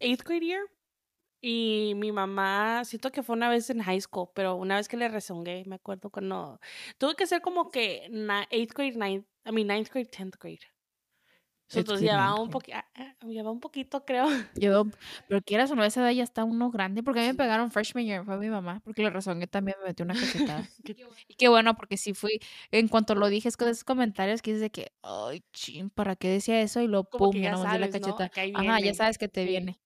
eighth 0.00 0.22
grade 0.24 0.44
year 0.46 0.62
y 1.40 1.94
mi 1.96 2.12
mamá, 2.12 2.84
siento 2.84 3.10
que 3.12 3.22
fue 3.22 3.36
una 3.36 3.48
vez 3.50 3.70
en 3.70 3.80
high 3.82 4.00
school, 4.00 4.28
pero 4.34 4.56
una 4.56 4.76
vez 4.76 4.88
que 4.88 4.96
le 4.96 5.08
rezongué, 5.08 5.64
me 5.66 5.76
acuerdo 5.76 6.10
cuando 6.10 6.60
tuve 6.98 7.14
que 7.16 7.26
ser 7.26 7.40
como 7.42 7.70
que 7.70 8.08
na- 8.10 8.46
eighth 8.50 8.72
grade, 8.74 8.96
ninth, 8.96 9.26
I 9.44 9.52
mean 9.52 9.66
ninth 9.68 9.90
grade, 9.92 10.06
tenth 10.10 10.36
grade. 10.40 10.60
So, 11.68 11.80
Eighth 11.80 11.88
entonces 11.88 12.08
llevaba 12.08 12.40
un, 12.40 12.48
poqui- 12.48 12.72
ah, 12.74 12.84
ah, 12.94 13.16
llevaba 13.26 13.50
un 13.50 13.58
poquito, 13.58 14.04
creo. 14.04 14.26
Yo, 14.62 14.84
pero 15.28 15.42
quieras 15.42 15.68
o 15.72 15.74
no, 15.74 15.82
esa 15.84 16.00
edad 16.00 16.12
ya 16.12 16.22
está 16.22 16.44
uno 16.44 16.70
grande, 16.70 17.02
porque 17.02 17.18
a 17.20 17.22
mí 17.24 17.28
me 17.30 17.34
pegaron 17.34 17.72
freshman 17.72 18.04
year, 18.04 18.24
fue 18.24 18.38
mi 18.38 18.48
mamá, 18.48 18.80
porque 18.84 19.02
le 19.02 19.10
rezongué 19.10 19.48
también, 19.48 19.76
me 19.80 19.88
metió 19.88 20.04
una 20.04 20.14
cachetada. 20.14 20.62
Y 21.28 21.34
qué 21.34 21.48
bueno, 21.48 21.74
porque 21.74 21.96
sí 21.96 22.14
fui, 22.14 22.38
en 22.70 22.86
cuanto 22.86 23.16
lo 23.16 23.28
dije, 23.28 23.48
es 23.48 23.56
con 23.56 23.66
esos 23.68 23.82
comentarios 23.82 24.42
que 24.42 24.52
dices 24.52 24.60
de 24.62 24.70
que, 24.70 24.92
ay, 25.02 25.42
chin, 25.52 25.90
¿para 25.90 26.14
qué 26.14 26.28
decía 26.28 26.60
eso? 26.60 26.80
Y 26.80 26.86
Como 26.86 27.04
pum, 27.32 27.32
ya 27.42 27.50
nomás 27.50 27.70
di 27.70 27.78
la 27.78 27.86
sabes, 27.90 28.00
¿no? 28.00 28.06
Ajá, 28.54 28.80
ya 28.80 28.94
sabes 28.94 29.18
que 29.18 29.28
te 29.28 29.44
viene. 29.44 29.80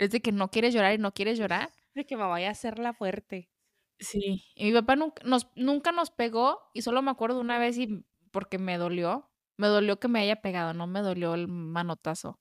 Es 0.00 0.10
de 0.10 0.22
que 0.22 0.32
no 0.32 0.50
quieres 0.50 0.72
llorar 0.72 0.94
y 0.94 0.98
no 0.98 1.12
quieres 1.12 1.38
llorar. 1.38 1.70
De 1.94 2.06
que 2.06 2.16
me 2.16 2.24
vaya 2.24 2.48
a 2.48 2.52
hacer 2.52 2.78
la 2.78 2.94
fuerte. 2.94 3.50
Sí. 3.98 4.46
Y 4.54 4.64
mi 4.64 4.72
papá 4.72 4.96
nunca 4.96 5.22
nos, 5.26 5.48
nunca 5.56 5.92
nos 5.92 6.10
pegó 6.10 6.58
y 6.72 6.80
solo 6.80 7.02
me 7.02 7.10
acuerdo 7.10 7.38
una 7.38 7.58
vez 7.58 7.76
y 7.76 8.02
porque 8.30 8.56
me 8.58 8.78
dolió. 8.78 9.30
Me 9.58 9.66
dolió 9.66 10.00
que 10.00 10.08
me 10.08 10.20
haya 10.20 10.40
pegado, 10.40 10.72
no 10.72 10.86
me 10.86 11.00
dolió 11.00 11.34
el 11.34 11.48
manotazo. 11.48 12.40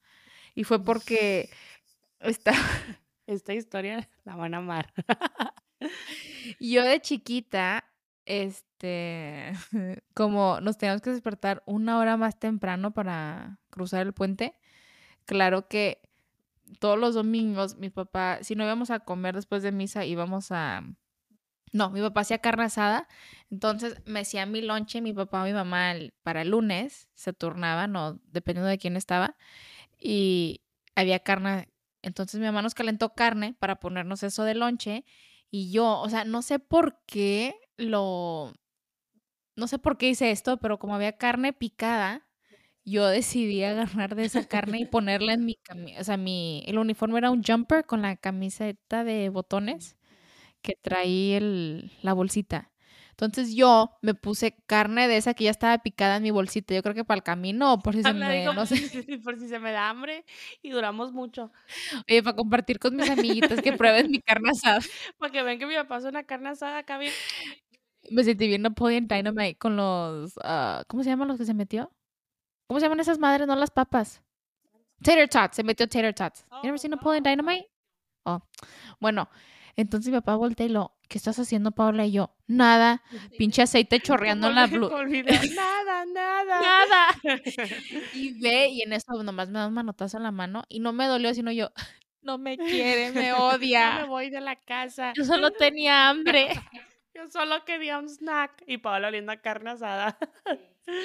Y 0.56 0.63
fue 0.63 0.82
porque 0.82 1.50
estaba, 2.22 2.58
Esta 3.28 3.54
historia 3.54 4.10
la 4.24 4.38
van 4.38 4.54
a 4.54 4.60
amar. 4.60 4.93
yo 6.62 6.84
de 6.84 7.02
chiquita, 7.02 7.84
este, 8.24 9.52
como 10.13 10.62
nos 10.62 10.78
teníamos 10.78 11.02
que 11.02 11.10
despertar 11.10 11.62
una 11.65 12.00
hora 12.00 12.15
más 12.15 12.39
temprano 12.39 12.93
para 12.93 13.60
cruzar 13.69 14.08
el 14.08 14.13
puente, 14.13 14.54
claro 15.26 15.67
que 15.67 16.09
todos 16.79 16.97
los 16.99 17.15
domingos 17.15 17.77
mi 17.77 17.89
papá, 17.89 18.39
si 18.41 18.55
no 18.55 18.63
íbamos 18.63 18.91
a 18.91 18.99
comer 18.99 19.36
después 19.36 19.63
de 19.63 19.71
misa, 19.71 20.05
íbamos 20.05 20.51
a... 20.51 20.84
No, 21.71 21.91
mi 21.91 22.01
papá 22.01 22.21
hacía 22.21 22.39
carne 22.39 22.63
asada, 22.63 23.08
entonces 23.51 24.01
me 24.05 24.21
hacía 24.21 24.45
mi 24.47 24.62
lonche, 24.62 25.01
mi 25.01 25.13
papá 25.13 25.43
o 25.43 25.45
mi 25.45 25.53
mamá 25.53 25.93
para 26.23 26.41
el 26.41 26.49
lunes, 26.49 27.10
se 27.13 27.32
turnaban, 27.32 27.95
o 27.95 28.19
dependiendo 28.25 28.67
de 28.69 28.79
quién 28.79 28.97
estaba, 28.97 29.38
y 29.99 30.62
había 30.95 31.19
carne, 31.19 31.69
entonces 32.01 32.39
mi 32.39 32.47
mamá 32.47 32.63
nos 32.63 32.73
calentó 32.73 33.13
carne 33.13 33.55
para 33.60 33.79
ponernos 33.79 34.23
eso 34.23 34.43
de 34.45 34.55
lonche, 34.55 35.05
y 35.51 35.71
yo, 35.71 35.99
o 35.99 36.10
sea, 36.10 36.25
no 36.25 36.41
sé 36.41 36.60
por 36.60 37.01
qué 37.05 37.55
lo... 37.77 38.53
No 39.55 39.67
sé 39.67 39.77
por 39.77 39.97
qué 39.97 40.10
hice 40.10 40.32
esto, 40.32 40.58
pero 40.58 40.79
como 40.79 40.95
había 40.95 41.17
carne 41.17 41.51
picada, 41.53 42.29
yo 42.86 43.08
decidí 43.08 43.63
agarrar 43.63 44.15
de 44.15 44.26
esa 44.26 44.48
carne 44.48 44.80
y 44.80 44.86
ponerla 44.86 45.34
en 45.34 45.46
mi 45.46 45.56
camisa. 45.56 46.02
O 46.02 46.04
sea, 46.04 46.18
mi, 46.18 46.63
el 46.68 46.78
uniforme 46.80 47.20
era 47.20 47.32
un 47.32 47.44
jumper 47.44 47.86
con 47.86 48.02
la 48.02 48.15
camiseta 48.18 49.04
de 49.04 49.30
botones 49.30 49.98
que 50.62 50.78
traía 50.82 51.38
el, 51.38 51.92
la 52.02 52.13
bolsita. 52.13 52.72
Entonces 53.12 53.54
yo 53.54 53.98
me 54.02 54.13
puse 54.13 54.56
carne 54.65 55.10
de 55.10 55.18
esa 55.18 55.34
que 55.34 55.44
ya 55.44 55.52
estaba 55.52 55.78
picada 55.80 56.15
en 56.15 56.24
mi 56.24 56.32
bolsita. 56.32 56.74
Yo 56.74 56.82
creo 56.82 56.96
que 56.96 57.04
para 57.04 57.18
el 57.18 57.24
camino 57.24 57.74
o 57.74 57.80
por 57.80 57.94
si 57.94 58.02
se 58.02 58.13
Me 58.13 58.46
no 58.46 58.65
sé, 58.65 58.76
por 59.24 59.38
si 59.38 59.50
se 59.50 59.60
me 59.60 59.74
da 59.74 59.89
hambre 59.89 60.24
y 60.62 60.70
duramos 60.70 61.12
mucho. 61.12 61.52
oye, 62.10 62.24
para 62.24 62.38
compartir 62.38 62.80
con 62.80 62.96
mis 62.96 63.10
amiguitas 63.10 63.62
que 63.62 63.74
prueben 63.74 64.10
mi 64.10 64.22
carne 64.22 64.52
asada. 64.52 64.80
Para 65.18 65.34
que 65.34 65.44
vean 65.44 65.60
que 65.60 65.65
mi 65.65 65.76
papá 65.76 65.98
hace 65.98 66.08
una 66.08 66.24
carne 66.24 66.50
asada 66.50 66.78
acá 66.78 66.98
bien. 66.98 67.12
Me 68.10 68.24
sentí 68.24 68.48
bien 68.48 68.62
Napoleon 68.62 69.08
Dynamite 69.08 69.58
con 69.58 69.76
los, 69.76 70.34
ah, 70.42 70.84
¿cómo 70.88 71.04
se 71.04 71.10
llaman 71.10 71.28
los 71.28 71.38
que 71.38 71.46
se 71.46 71.54
metió? 71.54 71.92
¿Cómo 72.69 72.79
se 72.79 72.86
llaman 72.86 72.99
esas 72.99 73.17
madres? 73.17 73.47
No 73.47 73.55
las 73.55 73.71
papas. 73.71 74.21
Tater 75.01 75.27
tots, 75.27 75.55
se 75.55 75.63
metió 75.63 75.88
tater 75.89 76.13
tots. 76.13 76.45
You 76.62 76.69
ever 76.69 76.73
Oh, 76.75 76.77
seen 76.77 76.91
Napoleon 76.91 77.23
no. 77.23 77.29
Dynamite? 77.32 77.67
Oh, 78.25 78.41
bueno, 78.99 79.27
entonces 79.75 80.12
mi 80.12 80.17
papá 80.19 80.36
voltea 80.36 80.67
y 80.67 80.69
lo, 80.69 80.95
¿qué 81.08 81.17
estás 81.17 81.39
haciendo, 81.39 81.71
Paula? 81.71 82.05
Y 82.05 82.12
yo, 82.12 82.36
nada, 82.45 83.01
pinche 83.39 83.63
aceite 83.63 83.99
chorreando 84.01 84.49
en 84.49 84.55
la 84.55 84.67
blusa. 84.67 84.97
Nada, 85.55 86.05
nada. 86.05 86.62
Nada. 86.62 87.08
Y 88.13 88.39
ve, 88.39 88.67
y 88.69 88.84
en 88.84 88.93
eso 88.93 89.23
nomás 89.23 89.49
me 89.49 89.58
da 89.58 89.67
un 89.67 89.73
manotazo 89.73 90.17
en 90.17 90.23
la 90.23 90.32
mano 90.32 90.63
y 90.69 90.79
no 90.79 90.93
me 90.93 91.08
dolió, 91.08 91.34
sino 91.34 91.51
yo, 91.51 91.71
no 92.21 92.38
me 92.38 92.55
quiere, 92.55 93.12
me 93.13 93.23
Ya 93.23 93.34
me 93.34 93.34
odia. 93.34 94.05
voy 94.05 94.29
de 94.29 94.41
la 94.41 94.58
casa. 94.58 95.13
Yo 95.15 95.23
solo 95.25 95.49
tenía 95.49 96.08
hambre. 96.08 96.49
Yo 97.15 97.27
solo 97.32 97.65
quería 97.65 97.97
un 97.97 98.08
snack. 98.10 98.63
Y 98.67 98.77
Paola 98.77 99.08
oliendo 99.08 99.32
a 99.32 99.38
carne 99.38 99.71
asada. 99.71 100.17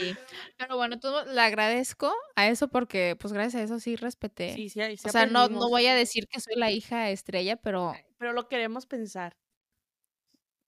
Sí. 0.01 0.17
Pero 0.57 0.77
bueno, 0.77 0.99
todo, 0.99 1.25
le 1.25 1.41
agradezco 1.41 2.13
a 2.37 2.49
eso 2.49 2.69
porque, 2.69 3.17
pues 3.19 3.33
gracias 3.33 3.61
a 3.61 3.65
eso 3.65 3.79
sí 3.81 3.97
respeté. 3.97 4.55
Sí, 4.55 4.69
sí, 4.69 4.81
ahí 4.81 4.97
sí 4.97 5.09
o 5.09 5.11
sea, 5.11 5.27
no, 5.27 5.49
no 5.49 5.69
voy 5.69 5.87
a 5.87 5.95
decir 5.95 6.27
que 6.29 6.41
soy 6.41 6.55
la 6.57 6.71
hija 6.71 7.11
estrella, 7.11 7.57
pero, 7.57 7.95
Pero 8.19 8.33
lo 8.33 8.49
queremos 8.49 8.87
pensar. 8.87 9.37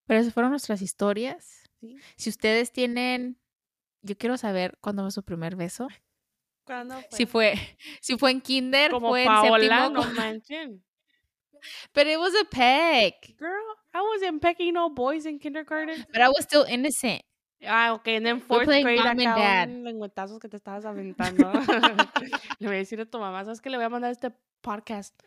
pero 0.07 0.20
esas 0.20 0.33
fueron 0.35 0.50
nuestras 0.50 0.83
historias. 0.83 1.64
¿sí? 1.81 1.96
Si 2.16 2.31
ustedes 2.31 2.72
tienen, 2.72 3.38
yo 4.02 4.16
quiero 4.16 4.37
saber 4.37 4.76
cuándo 4.81 5.02
fue 5.02 5.11
su 5.11 5.22
primer 5.22 5.57
beso. 5.57 5.88
¿Cuándo 6.64 6.96
fue? 6.96 7.09
Si 7.11 7.26
fue, 7.26 7.55
si 8.00 8.18
fue 8.18 8.31
en 8.33 8.40
kinder, 8.40 8.90
Como 8.90 9.09
fue 9.11 9.22
en 9.22 9.29
Paola, 9.29 9.81
séptimo, 9.87 10.05
no 10.05 10.14
manchen. 10.14 10.85
but 11.94 12.07
it 12.07 12.18
was 12.18 12.35
a 12.35 12.44
peck. 12.44 13.35
Girl, 13.38 13.74
I 13.94 14.00
wasn't 14.02 14.40
pecking 14.42 14.74
no 14.74 14.90
boys 14.90 15.26
in 15.26 15.38
kindergarten. 15.38 16.05
But 16.12 16.20
I 16.22 16.29
was 16.29 16.44
still 16.44 16.64
innocent. 16.68 17.22
Ah, 17.66 17.95
ok, 17.95 18.07
en 18.09 18.27
el 18.27 18.40
fourth 18.40 18.66
grade 18.66 18.97
mom 18.97 19.07
and 19.07 19.21
acá 19.21 19.37
dad. 19.37 19.69
un 19.69 19.85
lengüetazos 19.85 20.38
que 20.38 20.49
te 20.49 20.57
estabas 20.57 20.85
aventando. 20.85 21.51
le 22.59 22.66
voy 22.66 22.77
a 22.77 22.79
decir 22.79 23.01
a 23.01 23.07
tu 23.07 23.19
mamá, 23.19 23.45
¿sabes 23.45 23.61
que 23.61 23.71
le 23.71 23.77
voy 23.77 23.87
a 23.87 23.88
mandar 23.88 24.11
este 24.11 24.31
podcast? 24.61 25.19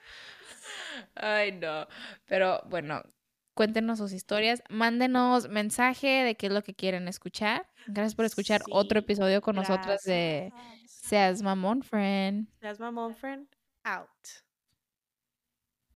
Ay, 1.16 1.54
no. 1.54 1.88
Pero 2.26 2.62
bueno, 2.68 3.02
cuéntenos 3.54 3.98
sus 3.98 4.14
historias. 4.14 4.62
Mándenos 4.70 5.50
mensaje 5.50 6.24
de 6.24 6.36
qué 6.36 6.48
es 6.48 6.54
lo 6.54 6.64
que 6.64 6.76
quieren 6.76 7.08
escuchar. 7.08 7.68
Gracias 7.88 8.16
por 8.16 8.26
escuchar 8.26 8.62
otro 8.72 9.00
episodio 9.00 9.42
con 9.42 9.56
nosotras 9.56 10.02
de 10.04 10.52
Gracias. 10.54 10.92
Seas 11.10 11.42
Mamón 11.42 11.82
Friend. 11.82 12.48
My 12.62 12.92
mom 12.92 13.16
friend. 13.16 13.48